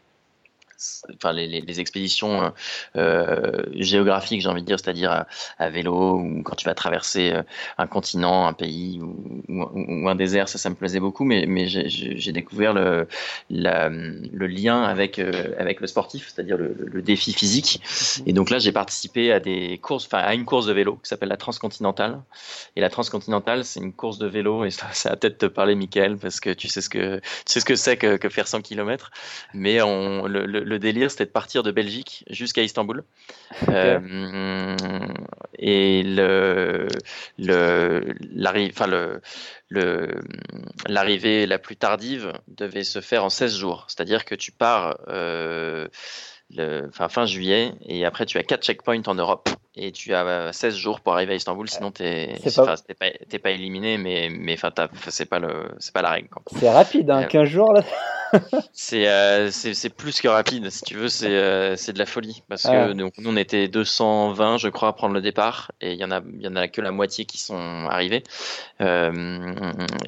enfin 1.16 1.34
les, 1.34 1.80
expéditions 1.80 2.44
euh, 2.44 2.50
euh, 2.96 3.64
géographiques, 3.76 4.42
j'ai 4.42 4.50
envie 4.50 4.62
de 4.62 4.68
dire, 4.68 4.80
c'est-à-dire 4.80 5.26
à, 5.58 5.70
vélo 5.70 6.20
ou 6.20 6.44
quand 6.44 6.56
tu 6.56 6.66
vas 6.66 6.74
traverser 6.74 7.32
euh, 7.32 7.44
un 7.78 7.88
continent, 7.88 8.48
un 8.48 8.54
pays 8.54 9.00
ou, 9.02 10.10
un 10.10 10.16
désert, 10.16 10.50
ça, 10.50 10.58
ça 10.58 10.70
me 10.70 10.76
plaisait 10.76 11.00
beaucoup. 11.00 11.24
Mais, 11.24 11.46
mais 11.48 11.68
j'ai 11.68 12.32
découvert 12.32 12.74
le, 12.74 13.08
le 13.50 14.48
lien 14.48 14.84
avec 14.84 15.20
avec 15.20 15.82
le 15.82 15.88
sportif, 15.88 16.32
c'est-à-dire 16.34 16.58
le, 16.58 17.02
défi 17.02 17.34
physique. 17.34 17.82
Et 18.26 18.34
donc 18.34 18.50
là, 18.50 18.60
j'ai 18.60 18.72
participé 18.72 19.32
à 19.32 19.40
des 19.40 19.80
courses, 19.80 20.06
enfin 20.06 20.20
à 20.20 20.34
une 20.34 20.46
course 20.46 20.68
de 20.68 20.74
vélo 20.74 21.00
qui 21.02 21.10
s'appelle 21.10 21.30
la 21.30 21.38
Transcontinentale. 21.38 22.22
Et 22.76 22.82
la 22.82 22.90
Transcontinentale, 22.90 23.66
c'est 23.66 23.80
une 23.80 23.94
course 23.94 24.18
de 24.18 24.28
vélo 24.28 24.66
et 24.66 24.72
ça, 24.72 24.88
ça 24.94 25.10
va 25.10 25.16
peut-être 25.16 25.40
te 25.40 25.46
parler, 25.48 25.76
Michael, 25.76 26.18
parce 26.18 26.40
que 26.40 26.52
tu 26.52 26.68
sais 26.68 26.82
ce 26.82 26.90
que 26.90 27.20
tu 27.46 27.60
ce 27.60 27.66
que 27.66 27.76
c'est 27.76 27.98
que, 27.98 28.30
faire 28.30 28.48
100 28.48 28.62
km. 28.62 29.12
Mais 29.54 29.82
on 29.82 30.28
le 30.28 30.71
délire, 30.80 31.12
c'était 31.12 31.26
de 31.26 31.32
partir 31.32 31.64
de 31.64 31.72
Belgique 31.72 32.24
jusqu'à 32.30 32.64
Istanbul. 32.64 33.04
Euh, 33.70 34.76
et 35.58 36.04
le, 36.04 36.88
le, 37.38 38.16
enfin 38.70 38.88
le, 38.88 39.22
le, 39.70 40.20
l'arrivée 40.88 41.46
la 41.46 41.60
plus 41.60 41.76
tardive 41.76 42.34
devait 42.48 42.84
se 42.84 43.02
faire 43.02 43.24
en 43.24 43.30
16 43.30 43.56
jours. 43.56 43.86
C'est-à-dire 43.88 44.26
que 44.26 44.36
tu 44.36 44.52
pars 44.52 44.98
euh, 45.08 45.88
le, 46.56 46.90
fin, 46.92 47.10
fin 47.10 47.26
juillet 47.26 47.74
et 47.86 48.06
après 48.06 48.26
tu 48.26 48.38
as 48.38 48.44
4 48.44 48.64
checkpoints 48.64 49.04
en 49.08 49.16
Europe 49.16 49.50
et 49.76 49.92
tu 49.92 50.14
as 50.14 50.52
16 50.52 50.76
jours 50.76 51.00
pour 51.00 51.14
arriver 51.14 51.34
à 51.34 51.36
Istanbul, 51.38 51.70
sinon 51.70 51.92
tu 51.92 52.04
n'es 52.04 52.38
pas... 52.56 52.76
pas, 53.42 53.52
éliminé, 53.52 53.98
mais, 53.98 54.30
mais 54.30 54.58
c'est 55.08 55.26
pas, 55.26 55.40
le, 55.40 55.70
pas 55.94 56.02
la 56.02 56.10
règle. 56.10 56.28
C'est 56.60 56.70
rapide, 56.70 57.10
hein, 57.10 57.24
15 57.24 57.48
jours 57.48 57.74
là 57.74 57.84
euh, 58.94 59.50
c'est 59.52 59.90
plus 59.90 60.22
que 60.22 60.28
rapide, 60.28 60.70
si 60.70 60.84
tu 60.84 60.96
veux, 60.96 61.10
c'est 61.10 61.30
euh, 61.30 61.76
de 61.76 62.00
la 62.00 62.06
folie. 62.06 62.44
Parce 62.48 62.64
que 62.64 62.94
nous, 62.94 63.10
on 63.26 63.38
était 63.38 63.68
220, 63.68 64.58
je 64.58 64.70
crois, 64.70 64.90
à 64.90 64.94
prendre 64.94 65.14
le 65.14 65.22
départ, 65.22 65.72
et 65.82 65.94
il 65.94 66.00
y, 66.00 66.06
en 66.06 66.12
a, 66.12 66.22
y 66.40 66.48
en 66.48 66.56
a 66.56 66.68
que 66.68 66.82
la 66.82 66.92
moitié 66.92 67.26
qui 67.26 67.38
sont 67.38 67.88
arrivés. 67.90 68.24
Euh, 68.82 69.54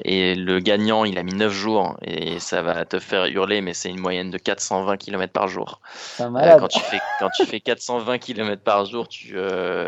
et 0.04 0.34
le 0.34 0.60
gagnant, 0.60 1.04
il 1.04 1.18
a 1.18 1.22
mis 1.22 1.34
9 1.34 1.52
jours, 1.52 1.96
et 2.02 2.38
ça 2.38 2.62
va 2.62 2.84
te 2.84 2.98
faire 2.98 3.26
hurler, 3.26 3.60
mais 3.60 3.74
c'est 3.74 3.90
une 3.90 4.00
moyenne 4.00 4.30
de 4.30 4.38
420 4.38 4.96
km 4.96 5.32
par 5.32 5.48
jour. 5.48 5.80
quand, 6.18 6.68
tu 6.68 6.80
fais, 6.80 7.00
quand 7.20 7.30
tu 7.36 7.46
fais 7.46 7.60
420 7.60 8.18
km 8.18 8.62
par 8.62 8.86
jour, 8.86 9.08
tu, 9.08 9.36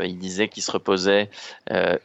il 0.04 0.18
disait 0.18 0.48
qu'il 0.48 0.62
se 0.62 0.70
reposait 0.70 1.30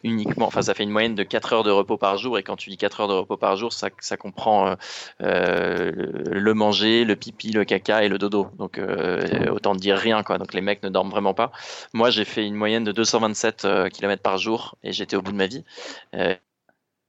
uniquement, 0.03 0.47
enfin, 0.47 0.61
ça 0.61 0.73
fait 0.73 0.83
une 0.83 0.91
moyenne 0.91 1.15
de 1.15 1.23
4 1.23 1.53
heures 1.53 1.63
de 1.63 1.71
repos 1.71 1.97
par 1.97 2.17
jour, 2.17 2.37
et 2.37 2.43
quand 2.43 2.55
tu 2.55 2.69
dis 2.69 2.77
4 2.77 3.01
heures 3.01 3.07
de 3.07 3.13
repos 3.13 3.37
par 3.37 3.55
jour, 3.55 3.73
ça, 3.73 3.89
ça 3.99 4.17
comprend 4.17 4.75
le 5.19 6.20
manger, 6.53 7.05
le 7.05 7.15
pipi, 7.15 7.51
le 7.51 7.65
caca 7.65 8.03
et 8.03 8.09
le 8.09 8.17
dodo. 8.17 8.49
Donc 8.57 8.77
euh, 8.77 9.49
autant 9.49 9.75
dire 9.75 9.97
rien 9.97 10.23
quoi. 10.23 10.37
Donc 10.37 10.53
les 10.53 10.61
mecs 10.61 10.83
ne 10.83 10.89
dorment 10.89 11.09
vraiment 11.11 11.33
pas. 11.33 11.51
Moi 11.93 12.09
j'ai 12.09 12.25
fait 12.25 12.45
une 12.45 12.55
moyenne 12.55 12.83
de 12.83 12.91
227 12.91 13.65
euh, 13.65 13.89
km 13.89 14.21
par 14.21 14.37
jour 14.37 14.75
et 14.83 14.91
j'étais 14.91 15.15
au 15.15 15.21
bout 15.21 15.31
de 15.31 15.37
ma 15.37 15.47
vie. 15.47 15.63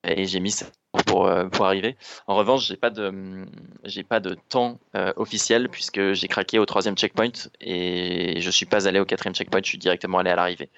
Euh, 0.07 0.15
et 0.17 0.27
j'ai 0.27 0.41
mis 0.41 0.51
ça 0.51 0.67
pour, 1.07 1.31
pour 1.51 1.67
arriver. 1.67 1.97
En 2.27 2.37
revanche, 2.37 2.67
j'ai 2.67 2.77
pas 2.77 2.91
de 2.91 3.47
j'ai 3.85 4.03
pas 4.03 4.21
de 4.21 4.37
temps 4.49 4.79
officiel 5.17 5.69
puisque 5.71 6.13
j'ai 6.13 6.29
craqué 6.29 6.59
au 6.59 6.67
troisième 6.67 6.97
checkpoint 6.97 7.33
et 7.61 8.41
je 8.41 8.51
suis 8.51 8.67
pas 8.67 8.87
allé 8.87 9.01
au 9.01 9.07
quatrième 9.07 9.35
checkpoint. 9.35 9.61
Je 9.63 9.69
suis 9.69 9.79
directement 9.79 10.19
allé 10.19 10.31
à 10.31 10.37
l'arrivée. 10.37 10.71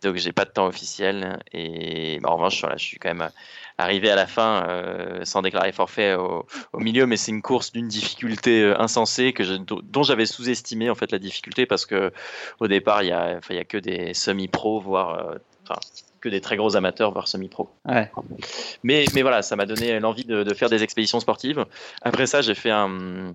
donc 0.00 0.16
j'ai 0.16 0.32
pas 0.32 0.44
de 0.44 0.50
temps 0.50 0.66
officiel 0.66 1.40
et 1.52 2.20
bah, 2.20 2.30
en 2.30 2.36
revanche, 2.36 2.60
voilà, 2.60 2.76
je 2.76 2.84
suis 2.84 2.98
quand 2.98 3.12
même 3.12 3.28
arriver 3.78 4.10
à 4.10 4.16
la 4.16 4.26
fin 4.26 4.66
euh, 4.68 5.24
sans 5.24 5.42
déclarer 5.42 5.72
forfait 5.72 6.14
au, 6.14 6.46
milieu, 6.78 7.06
mais 7.06 7.16
c'est 7.16 7.30
une 7.30 7.42
course 7.42 7.72
d'une 7.72 7.88
difficulté 7.88 8.62
euh, 8.62 8.80
insensée 8.80 9.32
que 9.32 9.42
dont 9.58 10.02
j'avais 10.02 10.26
sous-estimé 10.26 10.88
en 10.90 10.94
fait 10.94 11.12
la 11.12 11.18
difficulté 11.18 11.66
parce 11.66 11.86
que 11.86 12.12
au 12.60 12.68
départ 12.68 13.02
il 13.02 13.08
y 13.08 13.12
a, 13.12 13.40
il 13.50 13.56
y 13.56 13.58
a 13.58 13.64
que 13.64 13.78
des 13.78 14.14
semi-pros, 14.14 14.80
voire 14.80 15.30
euh, 15.30 15.34
que 16.26 16.30
des 16.30 16.40
très 16.40 16.56
gros 16.56 16.76
amateurs, 16.76 17.12
voire 17.12 17.28
semi-pro. 17.28 17.70
Ouais. 17.84 18.10
Mais, 18.82 19.04
mais 19.14 19.22
voilà, 19.22 19.42
ça 19.42 19.54
m'a 19.54 19.64
donné 19.64 20.00
l'envie 20.00 20.24
de, 20.24 20.42
de, 20.42 20.54
faire 20.54 20.68
des 20.68 20.82
expéditions 20.82 21.20
sportives. 21.20 21.64
Après 22.02 22.26
ça, 22.26 22.42
j'ai 22.42 22.54
fait 22.54 22.70
un, 22.70 23.32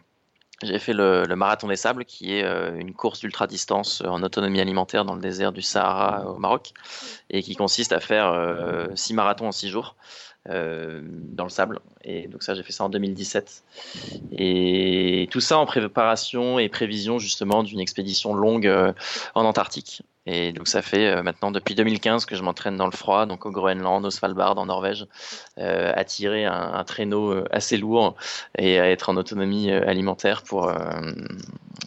j'ai 0.62 0.78
fait 0.78 0.94
le, 0.94 1.24
le, 1.26 1.36
Marathon 1.38 1.70
des 1.70 1.78
Sables, 1.78 2.04
qui 2.04 2.34
est 2.34 2.44
une 2.78 2.94
course 2.94 3.22
d'ultra 3.22 3.48
distance 3.48 4.04
en 4.06 4.22
autonomie 4.24 4.60
alimentaire 4.60 5.06
dans 5.06 5.16
le 5.16 5.22
désert 5.22 5.54
du 5.54 5.62
Sahara 5.62 6.30
au 6.30 6.38
Maroc, 6.38 6.74
et 7.30 7.42
qui 7.42 7.56
consiste 7.56 7.94
à 7.94 8.02
faire 8.02 8.90
six 8.96 9.14
marathons 9.14 9.48
en 9.48 9.52
six 9.54 9.70
jours. 9.70 9.96
Euh, 10.50 11.02
dans 11.04 11.44
le 11.44 11.52
sable. 11.52 11.80
Et 12.04 12.28
donc 12.28 12.42
ça, 12.42 12.56
j'ai 12.56 12.64
fait 12.64 12.72
ça 12.72 12.84
en 12.84 12.90
2017. 12.90 13.64
Et 14.32 15.28
tout 15.30 15.40
ça 15.40 15.60
en 15.60 15.68
préparation 15.68 16.58
et 16.58 16.68
prévision 16.68 17.20
justement 17.20 17.62
d'une 17.62 17.80
expédition 17.80 18.34
longue 18.34 18.66
euh, 18.66 18.92
en 19.36 19.46
Antarctique. 19.46 20.02
Et 20.26 20.52
donc 20.52 20.68
ça 20.68 20.82
fait 20.82 21.06
euh, 21.06 21.22
maintenant 21.22 21.52
depuis 21.52 21.76
2015 21.76 22.26
que 22.26 22.36
je 22.36 22.42
m'entraîne 22.42 22.76
dans 22.76 22.88
le 22.88 22.92
froid, 22.92 23.28
donc 23.28 23.46
au 23.46 23.52
Groenland, 23.52 24.04
au 24.04 24.10
Svalbard, 24.10 24.58
en 24.58 24.66
Norvège, 24.66 25.06
à 25.58 26.04
tirer 26.06 26.46
un, 26.46 26.84
traîneau 26.86 27.44
assez 27.52 27.78
lourd 27.78 28.16
et 28.58 28.80
à 28.80 28.90
être 28.90 29.10
en 29.10 29.18
autonomie 29.18 29.70
alimentaire 29.70 30.42
pour, 30.42 30.72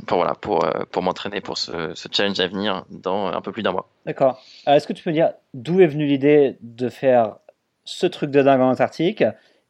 pour 0.06 0.18
voilà 0.18 0.34
pour, 0.34 0.64
pour 0.92 1.02
m'entraîner 1.02 1.40
pour 1.40 1.58
ce, 1.58 1.92
ce, 1.94 2.08
challenge 2.10 2.38
à 2.38 2.46
venir 2.46 2.84
dans 2.90 3.26
un 3.26 3.40
peu 3.40 3.50
plus 3.50 3.62
d'un 3.62 3.72
mois. 3.72 3.88
D'accord. 4.06 4.40
Est-ce 4.66 4.86
que 4.86 4.92
tu 4.92 5.02
peux 5.02 5.12
dire 5.12 5.32
d'où 5.54 5.80
est 5.80 5.86
venue 5.88 6.06
l'idée 6.06 6.56
de 6.60 6.88
faire 6.88 7.36
ce 7.84 8.06
truc 8.06 8.30
de 8.30 8.42
dingue 8.42 8.60
en 8.60 8.70
Antarctique 8.70 9.24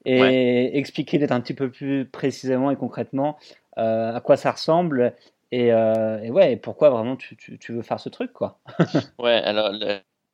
et 0.07 0.77
expliquer 0.77 1.19
peut-être 1.19 1.33
un 1.33 1.41
petit 1.41 1.55
peu 1.55 1.71
plus 1.71 2.05
précisément 2.05 2.71
et 2.71 2.77
concrètement 2.77 3.39
euh, 3.79 4.15
à 4.15 4.21
quoi 4.21 4.37
ça 4.37 4.53
ressemble 4.53 5.15
et, 5.51 5.73
euh, 5.73 6.21
et 6.21 6.31
ouais, 6.31 6.57
pourquoi 6.57 6.91
vraiment 6.91 7.17
tu, 7.17 7.37
tu, 7.37 7.59
tu, 7.59 7.73
veux 7.73 7.83
faire 7.83 8.01
ce 8.01 8.09
truc 8.09 8.33
quoi. 8.33 8.59
ouais, 9.19 9.35
alors 9.35 9.73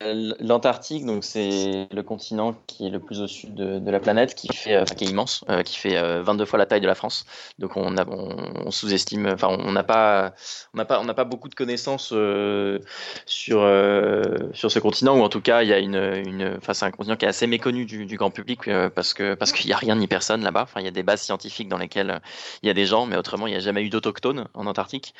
L'Antarctique, 0.02 1.04
donc 1.04 1.24
c'est 1.24 1.86
le 1.92 2.02
continent 2.02 2.54
qui 2.66 2.86
est 2.86 2.88
le 2.88 3.00
plus 3.00 3.20
au 3.20 3.26
sud 3.26 3.54
de, 3.54 3.90
la 3.90 4.00
planète, 4.00 4.34
qui 4.34 4.48
fait, 4.48 4.74
euh, 4.74 4.84
qui 4.86 5.04
est 5.04 5.08
immense, 5.08 5.44
euh, 5.50 5.62
qui 5.62 5.76
fait 5.76 6.00
22 6.22 6.42
euh, 6.42 6.46
fois 6.46 6.58
la 6.58 6.64
taille 6.64 6.80
de 6.80 6.86
la 6.86 6.94
France. 6.94 7.26
Donc 7.58 7.76
on, 7.76 8.70
sous-estime, 8.70 9.26
enfin 9.26 9.48
on 9.48 9.72
n'a 9.72 9.82
pas, 9.82 10.32
on 10.72 10.78
n'a 10.78 10.86
pas, 10.86 11.00
on 11.00 11.04
n'a 11.04 11.12
pas 11.12 11.24
beaucoup 11.24 11.50
de 11.50 11.54
connaissances 11.54 12.14
sur 13.26 13.60
sur 14.54 14.72
ce 14.72 14.78
continent, 14.78 15.18
ou 15.18 15.22
en 15.22 15.28
tout 15.28 15.42
cas 15.42 15.62
il 15.62 15.68
y 15.68 15.74
a 15.74 15.78
une, 15.78 15.96
une, 15.96 16.54
enfin 16.56 16.72
c'est 16.72 16.86
un 16.86 16.92
continent 16.92 17.16
qui 17.16 17.26
est 17.26 17.28
assez 17.28 17.46
méconnu 17.46 17.84
du, 17.84 18.06
du 18.06 18.16
grand 18.16 18.30
public 18.30 18.70
parce 18.94 19.12
que 19.12 19.34
parce 19.34 19.52
qu'il 19.52 19.66
n'y 19.66 19.74
a 19.74 19.76
rien 19.76 19.96
ni 19.96 20.06
personne 20.06 20.42
là-bas. 20.42 20.62
Enfin 20.62 20.80
il 20.80 20.84
y 20.86 20.88
a 20.88 20.92
des 20.92 21.02
bases 21.02 21.20
scientifiques 21.20 21.68
dans 21.68 21.78
lesquelles 21.78 22.22
il 22.62 22.68
y 22.68 22.70
a 22.70 22.74
des 22.74 22.86
gens, 22.86 23.04
mais 23.04 23.16
autrement 23.18 23.46
il 23.46 23.50
n'y 23.50 23.56
a 23.56 23.60
jamais 23.60 23.82
eu 23.82 23.90
d'autochtones 23.90 24.48
en 24.54 24.66
Antarctique. 24.66 25.12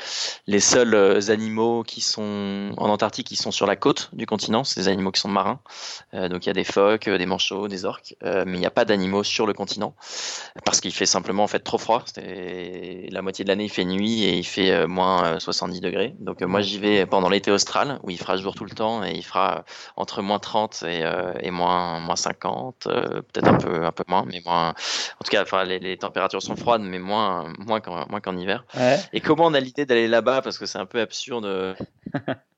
Les 0.47 0.61
seuls 0.61 1.31
animaux 1.31 1.83
qui 1.83 2.01
sont 2.01 2.73
en 2.79 2.89
Antarctique, 2.89 3.27
qui 3.27 3.37
sont 3.37 3.51
sur 3.51 3.67
la 3.67 3.77
côte 3.77 4.09
du 4.15 4.25
continent 4.25 4.65
des 4.75 4.89
animaux 4.89 5.11
qui 5.11 5.21
sont 5.21 5.29
marins. 5.29 5.61
Euh, 6.15 6.29
donc 6.29 6.47
il 6.47 6.49
y 6.49 6.51
a 6.51 6.55
des 6.55 6.65
phoques, 6.65 7.09
euh, 7.09 7.19
des 7.19 7.27
manchots, 7.27 7.69
des 7.69 7.85
orques, 7.85 8.17
euh, 8.25 8.45
mais 8.47 8.57
il 8.57 8.61
n'y 8.61 8.67
a 8.67 8.71
pas 8.71 8.85
d'animaux 8.85 9.23
sur 9.23 9.47
le 9.47 9.53
continent 9.53 9.95
parce 10.65 10.81
qu'il 10.81 10.93
fait 10.93 11.07
simplement 11.07 11.45
en 11.45 11.47
fait 11.47 11.61
trop 11.61 11.79
froid. 11.79 12.05
La 12.17 13.23
moitié 13.23 13.45
de 13.45 13.49
l'année 13.49 13.65
il 13.65 13.71
fait 13.71 13.85
nuit 13.85 14.25
et 14.25 14.37
il 14.37 14.45
fait 14.45 14.87
moins 14.87 15.39
70 15.39 15.81
degrés. 15.81 16.15
Donc 16.19 16.43
moi 16.43 16.61
j'y 16.61 16.79
vais 16.79 17.07
pendant 17.07 17.29
l'été 17.29 17.51
austral 17.51 17.99
où 18.03 18.11
il 18.11 18.19
fera 18.19 18.37
jour 18.37 18.55
tout 18.55 18.65
le 18.65 18.71
temps 18.71 19.05
et 19.05 19.13
il 19.13 19.25
fera 19.25 19.65
entre 19.97 20.23
moins 20.23 20.39
30 20.39 20.85
et, 20.87 21.51
moins, 21.51 22.01
moins 22.01 22.17
50, 22.17 22.85
peut-être 22.85 23.49
un 23.49 23.59
peu, 23.59 23.85
un 23.85 23.93
peu 23.93 24.05
moins, 24.09 24.25
mais 24.27 24.41
moins. 24.45 24.71
En 24.71 25.25
tout 25.25 25.31
cas, 25.31 25.43
enfin, 25.43 25.65
les, 25.65 25.97
températures 25.97 26.43
sont 26.43 26.57
froides, 26.57 26.83
mais 26.83 26.99
moins, 26.99 27.53
moins 27.59 27.81
qu'en, 27.81 28.07
moins 28.09 28.21
qu'en 28.21 28.37
hiver. 28.37 28.65
Et 29.13 29.21
comment 29.21 29.47
on 29.47 29.55
a 29.55 29.61
l'idée 29.61 29.87
d'aller 29.87 30.09
là-bas? 30.09 30.43
Parce 30.43 30.59
que 30.59 30.67
c'est 30.67 30.79
un 30.79 30.87
peu 30.87 31.01
absurde. 31.01 31.77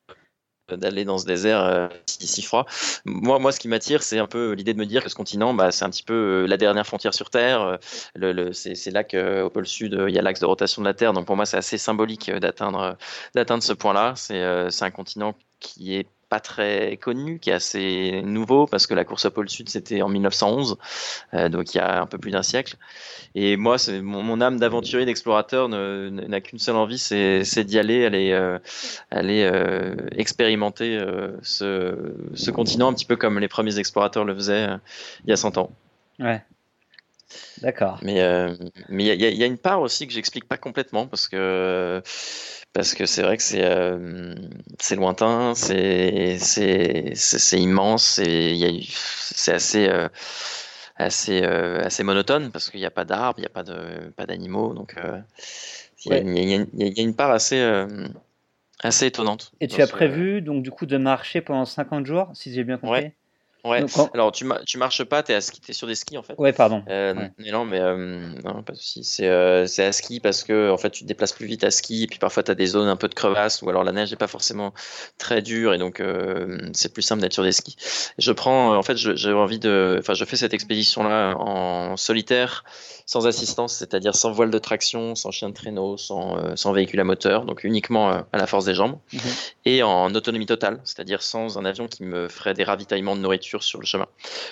d'aller 0.77 1.05
dans 1.05 1.19
ce 1.19 1.27
désert 1.27 1.61
euh, 1.61 1.89
si, 2.07 2.43
froid. 2.43 2.67
Moi, 3.05 3.39
moi, 3.39 3.53
ce 3.53 3.61
qui 3.61 3.69
m'attire, 3.69 4.03
c'est 4.03 4.19
un 4.19 4.27
peu 4.27 4.53
l'idée 4.53 4.75
de 4.75 4.79
me 4.79 4.87
dire 4.87 5.03
que 5.03 5.09
ce 5.09 5.15
continent, 5.15 5.55
bah, 5.55 5.71
c'est 5.71 5.85
un 5.85 5.91
petit 5.91 6.03
peu 6.03 6.15
euh, 6.45 6.47
la 6.47 6.57
dernière 6.57 6.87
frontière 6.87 7.15
sur 7.15 7.31
Terre. 7.31 7.63
Euh, 7.63 7.77
le, 8.15 8.53
c'est 8.53 8.91
là 8.91 9.05
qu'au 9.05 9.51
pôle 9.51 9.67
sud, 9.67 9.97
il 10.09 10.15
y 10.15 10.19
a 10.19 10.23
l'axe 10.23 10.41
de 10.41 10.47
rotation 10.47 10.83
de 10.83 10.87
la 10.87 10.95
Terre. 10.95 11.13
Donc 11.13 11.27
pour 11.27 11.37
moi, 11.37 11.47
c'est 11.47 11.57
assez 11.57 11.79
symbolique 11.79 12.31
d'atteindre 12.31 12.97
d'atteindre 13.35 13.63
ce 13.63 13.73
point-là. 13.73 14.15
C'est 14.17 14.43
un 14.43 14.91
continent 14.91 15.35
qui 15.61 15.97
est 15.97 16.07
pas 16.33 16.41
très 16.41 16.97
connu, 16.97 17.39
qui 17.39 17.51
est 17.51 17.53
assez 17.53 18.23
nouveau, 18.25 18.67
parce 18.67 18.87
que 18.87 18.95
la 18.95 19.05
course 19.05 19.27
au 19.27 19.31
pôle 19.31 19.51
sud, 19.51 19.69
c'était 19.69 20.01
en 20.01 20.09
1911, 20.09 20.79
donc 21.51 21.75
il 21.75 21.77
y 21.77 21.81
a 21.83 22.01
un 22.01 22.07
peu 22.07 22.17
plus 22.17 22.31
d'un 22.31 22.43
siècle. 22.43 22.77
Et 23.35 23.59
moi, 23.59 23.77
mon, 24.01 24.23
mon 24.23 24.41
âme 24.41 24.59
d'aventurier, 24.59 25.05
d'explorateur 25.05 25.69
n'a 25.69 26.41
qu'une 26.41 26.59
seule 26.59 26.77
envie, 26.77 26.97
c'est 26.97 27.65
d'y 27.65 27.79
aller, 27.79 28.07
aller, 28.07 28.57
aller 29.11 29.95
expérimenter 30.17 30.99
ce, 31.43 32.15
ce, 32.33 32.51
continent, 32.51 32.89
un 32.89 32.95
petit 32.95 33.05
peu 33.05 33.17
comme 33.17 33.39
les 33.39 33.49
premiers 33.49 33.79
explorateurs 33.79 34.25
le 34.25 34.35
faisaient 34.35 34.69
il 35.27 35.29
y 35.29 35.33
a 35.35 35.37
100 35.37 35.59
ans. 35.59 35.71
Ouais. 36.19 36.43
D'accord. 37.63 37.99
Mais 38.03 38.21
euh, 38.21 38.55
mais 38.89 39.05
il 39.05 39.21
y, 39.21 39.43
a 39.43 39.47
une 39.47 39.59
part 39.59 39.81
aussi 39.81 40.07
que 40.07 40.13
j'explique 40.13 40.49
pas 40.49 40.57
complètement 40.57 41.07
parce 41.07 41.29
que 41.29 42.03
parce 42.73 42.95
que 42.95 43.07
c'est 43.07 43.23
vrai 43.23 43.37
que 43.37 43.43
c'est 43.43 43.65
euh, 43.65 44.35
c'est 44.79 44.97
lointain, 44.97 45.55
c'est 45.55 46.39
c'est 46.39 47.61
immense, 47.61 48.21
c'est 48.21 49.53
assez 49.53 49.89
euh, 49.89 50.09
assez 50.97 51.43
assez 51.43 52.03
monotone 52.03 52.51
parce 52.51 52.71
qu'il 52.71 52.81
n'y 52.81 52.87
a 52.87 52.91
pas 52.91 53.05
d'arbres, 53.05 53.39
il 53.39 53.43
n'y 53.43 53.47
a 53.47 53.51
pas 53.51 53.63
de 53.63 54.11
pas 54.17 54.27
d'animaux, 54.27 54.75
donc 54.75 54.97
il 56.05 56.13
y, 56.13 56.17
y, 56.17 57.01
a 57.01 57.03
une 57.03 57.15
part 57.15 57.31
assez 57.31 57.63
assez 58.83 59.07
étonnante. 59.07 59.53
Et 59.61 59.69
tu 59.69 59.81
as 59.81 59.87
prévu 59.87 60.43
donc 60.43 60.63
du 60.63 60.73
coup 60.73 60.87
de 60.87 60.97
marcher 60.97 61.41
pendant 61.41 61.65
50 61.65 62.07
jours, 62.07 62.31
si 62.35 62.53
j'ai 62.53 62.65
bien 62.65 62.79
compris? 62.79 63.05
Ouais. 63.05 63.15
Alors 64.15 64.33
tu, 64.33 64.45
tu 64.67 64.79
marches 64.79 65.05
pas, 65.05 65.23
t'es 65.23 65.35
à 65.35 65.41
ski, 65.41 65.61
es 65.69 65.73
sur 65.73 65.87
des 65.87 65.95
skis 65.95 66.19
en 66.19 66.23
fait. 66.23 66.35
Ouais, 66.39 66.53
pardon. 66.53 66.83
Euh, 66.89 67.15
Mais 67.39 67.51
non, 67.51 67.65
mais 67.65 67.81
euh, 67.81 67.95
non, 68.45 68.63
pas 68.63 68.73
de 68.73 68.79
souci. 68.79 69.05
C'est 69.05 69.29
euh, 69.29 69.67
c'est 69.67 69.85
à 69.85 69.93
ski 69.93 70.21
parce 70.21 70.43
que 70.43 70.71
en 70.71 70.77
fait 70.77 70.91
tu 70.91 71.03
te 71.03 71.09
déplaces 71.09 71.33
plus 71.33 71.47
vite 71.47 71.63
à 71.63 71.71
ski 71.71 72.05
et 72.05 72.07
puis 72.07 72.19
parfois 72.19 72.43
tu 72.43 72.51
as 72.51 72.55
des 72.55 72.67
zones 72.67 72.89
un 72.89 72.97
peu 72.97 73.09
de 73.09 73.15
crevasse 73.15 73.63
ou 73.63 73.71
alors 73.71 73.85
la 73.85 73.93
neige 73.93 74.11
n'est 74.11 74.17
pas 74.17 74.27
forcément 74.27 74.73
très 75.19 75.43
dure 75.43 75.75
et 75.75 75.79
donc 75.79 76.01
euh, 76.01 76.59
c'est 76.73 76.93
plus 76.93 77.03
simple 77.03 77.23
d'être 77.23 77.35
sur 77.35 77.45
des 77.45 77.53
skis. 77.53 77.77
Je 78.19 78.33
prends 78.33 78.77
en 78.77 78.83
fait 78.83 78.97
j'ai 78.97 79.33
envie 79.33 79.61
de, 79.61 79.97
enfin 80.01 80.15
je 80.15 80.25
fais 80.25 80.37
cette 80.37 80.55
expédition 80.55 81.05
là 81.05 81.35
en 81.39 81.97
solitaire 81.97 82.65
sans 83.13 83.27
assistance, 83.27 83.75
c'est-à-dire 83.75 84.15
sans 84.15 84.33
voile 84.33 84.51
de 84.51 84.59
traction, 84.59 85.15
sans 85.15 85.31
chien 85.31 85.51
de 85.51 85.55
traîneau, 85.55 85.99
sans, 85.99 86.39
euh, 86.39 86.57
sans 86.57 86.73
véhicule 86.73 86.99
à 87.01 87.05
moteur, 87.05 87.45
donc 87.45 87.63
uniquement 87.63 88.11
euh, 88.11 88.23
à 88.33 88.39
la 88.39 88.47
force 88.47 88.65
des 88.65 88.75
jambes, 88.75 88.99
mhm. 89.13 89.21
et 89.67 89.83
en 89.83 90.15
autonomie 90.15 90.47
totale, 90.47 90.81
c'est-à-dire 90.85 91.21
sans 91.21 91.59
un 91.59 91.67
avion 91.67 91.89
qui 91.89 92.05
me 92.05 92.29
ferait 92.29 92.55
des 92.55 92.65
ravitaillements 92.65 93.15
de 93.15 93.21
nourriture 93.21 93.52
sur 93.61 93.81
le 93.81 93.87
chemin. 93.87 94.07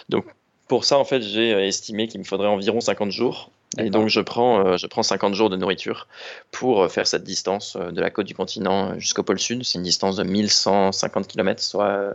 Donc 0.09 0.25
pour 0.69 0.85
ça, 0.85 0.99
en 0.99 1.05
fait, 1.05 1.23
j'ai 1.23 1.53
euh, 1.53 1.67
estimé 1.67 2.07
qu'il 2.07 2.21
me 2.21 2.25
faudrait 2.25 2.49
environ 2.49 2.81
50 2.81 3.11
jours. 3.11 3.51
Et 3.79 3.89
donc, 3.89 4.09
je 4.09 4.21
prends, 4.21 4.77
je 4.77 4.87
prends 4.89 5.05
50 5.05 5.35
jours 5.35 5.49
de 5.49 5.57
nourriture 5.57 6.09
pour 6.51 6.91
faire 6.91 7.07
cette 7.07 7.23
distance 7.23 7.77
de 7.77 8.01
la 8.01 8.11
côte 8.11 8.27
du 8.27 8.35
continent 8.35 8.99
jusqu'au 8.99 9.23
pôle 9.23 9.39
sud. 9.39 9.63
C'est 9.63 9.79
une 9.79 9.85
distance 9.85 10.17
de 10.17 10.25
1150 10.25 11.29
km, 11.29 11.63
soit, 11.63 12.15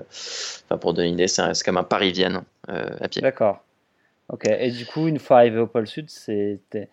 enfin, 0.65 0.77
pour 0.77 0.93
donner 0.93 1.07
une 1.07 1.13
idée, 1.13 1.29
c'est 1.29 1.63
comme 1.63 1.77
un 1.77 1.83
Paris-Vienne 1.83 2.41
à 2.67 3.07
pied. 3.07 3.21
D'accord. 3.21 3.61
Ok, 4.27 4.47
et 4.47 4.71
du 4.71 4.85
coup, 4.85 5.07
une 5.07 5.19
fois 5.19 5.37
arrivé 5.37 5.59
au 5.59 5.67
pôle 5.67 5.87
sud, 5.87 6.09
c'était 6.09 6.89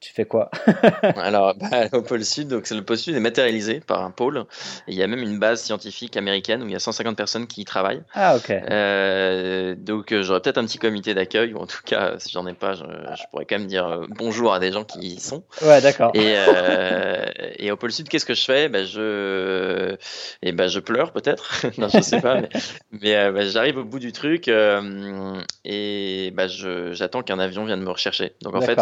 tu 0.00 0.12
fais 0.12 0.24
quoi? 0.24 0.50
Alors, 1.16 1.54
bah, 1.54 1.88
au 1.92 2.02
pôle 2.02 2.24
Sud, 2.24 2.48
donc 2.48 2.68
le 2.70 2.82
pôle 2.82 2.96
Sud 2.96 3.14
est 3.14 3.20
matérialisé 3.20 3.80
par 3.80 4.02
un 4.02 4.10
pôle. 4.10 4.44
Et 4.88 4.92
il 4.92 4.94
y 4.94 5.02
a 5.02 5.06
même 5.06 5.20
une 5.20 5.38
base 5.38 5.62
scientifique 5.62 6.16
américaine 6.16 6.62
où 6.62 6.66
il 6.66 6.72
y 6.72 6.76
a 6.76 6.80
150 6.80 7.16
personnes 7.16 7.46
qui 7.46 7.62
y 7.62 7.64
travaillent. 7.64 8.02
Ah, 8.14 8.36
ok. 8.36 8.50
Euh, 8.50 9.74
donc, 9.76 10.12
euh, 10.12 10.22
j'aurais 10.22 10.40
peut-être 10.40 10.58
un 10.58 10.64
petit 10.64 10.78
comité 10.78 11.14
d'accueil, 11.14 11.52
ou 11.54 11.58
en 11.58 11.66
tout 11.66 11.82
cas, 11.84 12.18
si 12.18 12.30
j'en 12.30 12.46
ai 12.46 12.54
pas, 12.54 12.74
je, 12.74 12.82
pourrais 13.30 13.44
quand 13.44 13.58
même 13.58 13.66
dire 13.66 13.86
euh, 13.86 14.06
bonjour 14.08 14.54
à 14.54 14.58
des 14.58 14.72
gens 14.72 14.84
qui 14.84 15.00
y 15.00 15.20
sont. 15.20 15.44
Ouais, 15.62 15.80
d'accord. 15.80 16.12
Et, 16.14 16.34
et, 17.58 17.70
au 17.70 17.76
pôle 17.76 17.92
Sud, 17.92 18.08
qu'est-ce 18.08 18.26
que 18.26 18.34
je 18.34 18.44
fais? 18.44 18.68
Bah, 18.68 18.84
je, 18.84 19.92
et 20.42 20.48
eh 20.48 20.52
ben, 20.52 20.68
je 20.68 20.80
pleure 20.80 21.12
peut-être. 21.12 21.66
non, 21.78 21.88
je 21.88 22.00
sais 22.00 22.20
pas. 22.20 22.40
mais, 22.90 23.30
bah, 23.30 23.46
j'arrive 23.46 23.78
au 23.78 23.84
bout 23.84 23.98
du 23.98 24.12
truc 24.12 24.48
et 24.48 26.32
bah, 26.34 26.46
j'attends 26.48 27.22
qu'un 27.22 27.38
avion 27.38 27.64
vienne 27.64 27.82
me 27.82 27.90
rechercher. 27.90 28.32
Donc, 28.42 28.54
en 28.56 28.60
fait, 28.60 28.80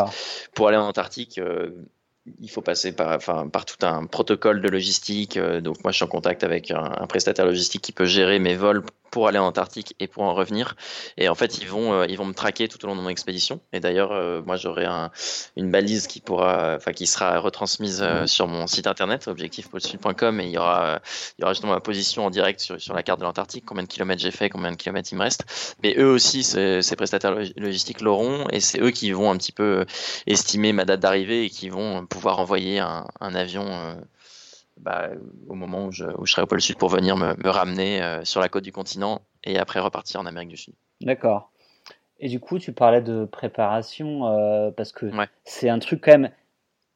pour 0.55 0.69
aller 0.69 0.77
en 0.77 0.87
Antarctique, 0.89 1.08
euh, 1.39 1.71
il 2.41 2.51
faut 2.51 2.63
passer 2.63 2.93
par, 2.93 3.15
enfin, 3.17 3.49
par 3.49 3.65
tout 3.65 3.85
un 3.85 4.07
protocole 4.07 4.61
de 4.61 4.69
logistique. 4.69 5.37
Euh, 5.37 5.61
donc 5.61 5.83
moi, 5.85 5.93
je 5.93 5.97
suis 5.97 6.05
en 6.05 6.09
contact 6.09 6.45
avec 6.45 6.71
un, 6.71 7.07
prestataire 7.09 7.47
logistique 7.47 7.83
qui 7.83 7.93
peut 7.93 8.05
gérer 8.05 8.39
mes 8.39 8.55
vols 8.55 8.83
pour 9.11 9.29
aller 9.29 9.39
en 9.39 9.47
Antarctique 9.47 9.95
et 10.01 10.07
pour 10.07 10.23
en 10.23 10.35
revenir. 10.35 10.77
Et 11.17 11.29
en 11.29 11.35
fait, 11.35 11.59
ils 11.59 11.69
vont, 11.69 11.93
euh, 11.93 12.07
ils 12.09 12.17
vont 12.17 12.25
me 12.25 12.35
traquer 12.35 12.69
tout 12.69 12.83
au 12.85 12.89
long 12.89 12.97
de 12.97 13.01
mon 13.01 13.09
expédition. 13.09 13.61
Et 13.73 13.81
d'ailleurs, 13.81 14.13
euh, 14.13 14.43
moi, 14.45 14.57
j'aurai 14.57 14.85
un, 14.85 15.11
une 15.57 15.71
balise 15.71 16.07
qui 16.07 16.21
pourra, 16.21 16.75
enfin, 16.77 16.93
qui 16.93 17.07
sera 17.07 17.39
retransmise 17.39 18.03
euh, 18.03 18.27
sur 18.27 18.47
mon 18.47 18.67
site 18.67 18.87
internet, 18.87 19.29
objectifpolsud.com, 19.29 20.41
et 20.41 20.45
il 20.45 20.51
y 20.51 20.59
aura, 20.59 21.01
il 21.39 21.43
y 21.43 21.45
aura 21.45 21.53
justement 21.53 21.73
ma 21.73 21.81
position 21.81 22.27
en 22.27 22.31
direct 22.31 22.61
sur, 22.61 22.81
sur 22.81 22.95
la 22.95 23.03
carte 23.03 23.21
de 23.21 23.25
l'Antarctique, 23.25 23.65
combien 23.67 23.83
de 23.83 23.89
kilomètres 23.89 24.23
j'ai 24.23 24.31
fait, 24.31 24.51
combien 24.51 24.71
de 24.71 24.77
kilomètres 24.77 25.09
il 25.13 25.17
me 25.17 25.23
reste. 25.23 25.45
Mais 25.83 25.95
eux 25.99 26.11
aussi, 26.11 26.43
ces, 26.43 26.83
ces 26.83 26.97
prestataires 26.97 27.35
logistiques 27.57 28.01
l'auront, 28.01 28.47
et 28.51 28.61
c'est 28.61 28.81
eux 28.81 28.91
qui 28.91 29.13
vont 29.13 29.31
un 29.31 29.37
petit 29.37 29.53
peu 29.53 29.87
estimer 30.27 30.73
ma 30.73 30.85
date 30.85 31.01
d'arrivée 31.01 31.45
et 31.45 31.51
qui 31.51 31.69
vont 31.69 32.07
pouvoir 32.07 32.18
envoyer 32.27 32.79
un, 32.79 33.07
un 33.21 33.35
avion 33.35 33.97
bah, 34.81 35.09
au 35.49 35.55
moment 35.55 35.87
où 35.87 35.93
je, 35.93 36.05
où 36.05 36.27
je, 36.27 36.33
serai 36.33 36.43
au 36.43 36.47
pôle 36.47 36.61
sud 36.61 36.77
pour 36.77 36.89
venir 36.89 37.17
me, 37.17 37.35
me 37.43 37.49
ramener 37.49 38.03
euh, 38.03 38.25
sur 38.25 38.41
la 38.41 38.49
côte 38.49 38.65
du 38.65 38.73
continent 38.73 39.23
et 39.45 39.59
après 39.59 39.81
repartir 39.81 40.21
en 40.21 40.27
Amérique 40.27 40.51
du 40.51 40.57
Sud. 40.57 40.75
D'accord. 41.01 41.51
Et 42.21 42.29
du 42.29 42.41
coup, 42.41 42.59
tu 42.59 42.73
parlais 42.73 43.01
de 43.01 43.25
préparation 43.25 44.27
euh, 44.27 44.71
parce 44.71 44.93
que 44.93 45.11
c'est 45.45 45.69
un 45.69 45.79
truc 45.79 46.03
quand 46.05 46.13
même 46.13 46.31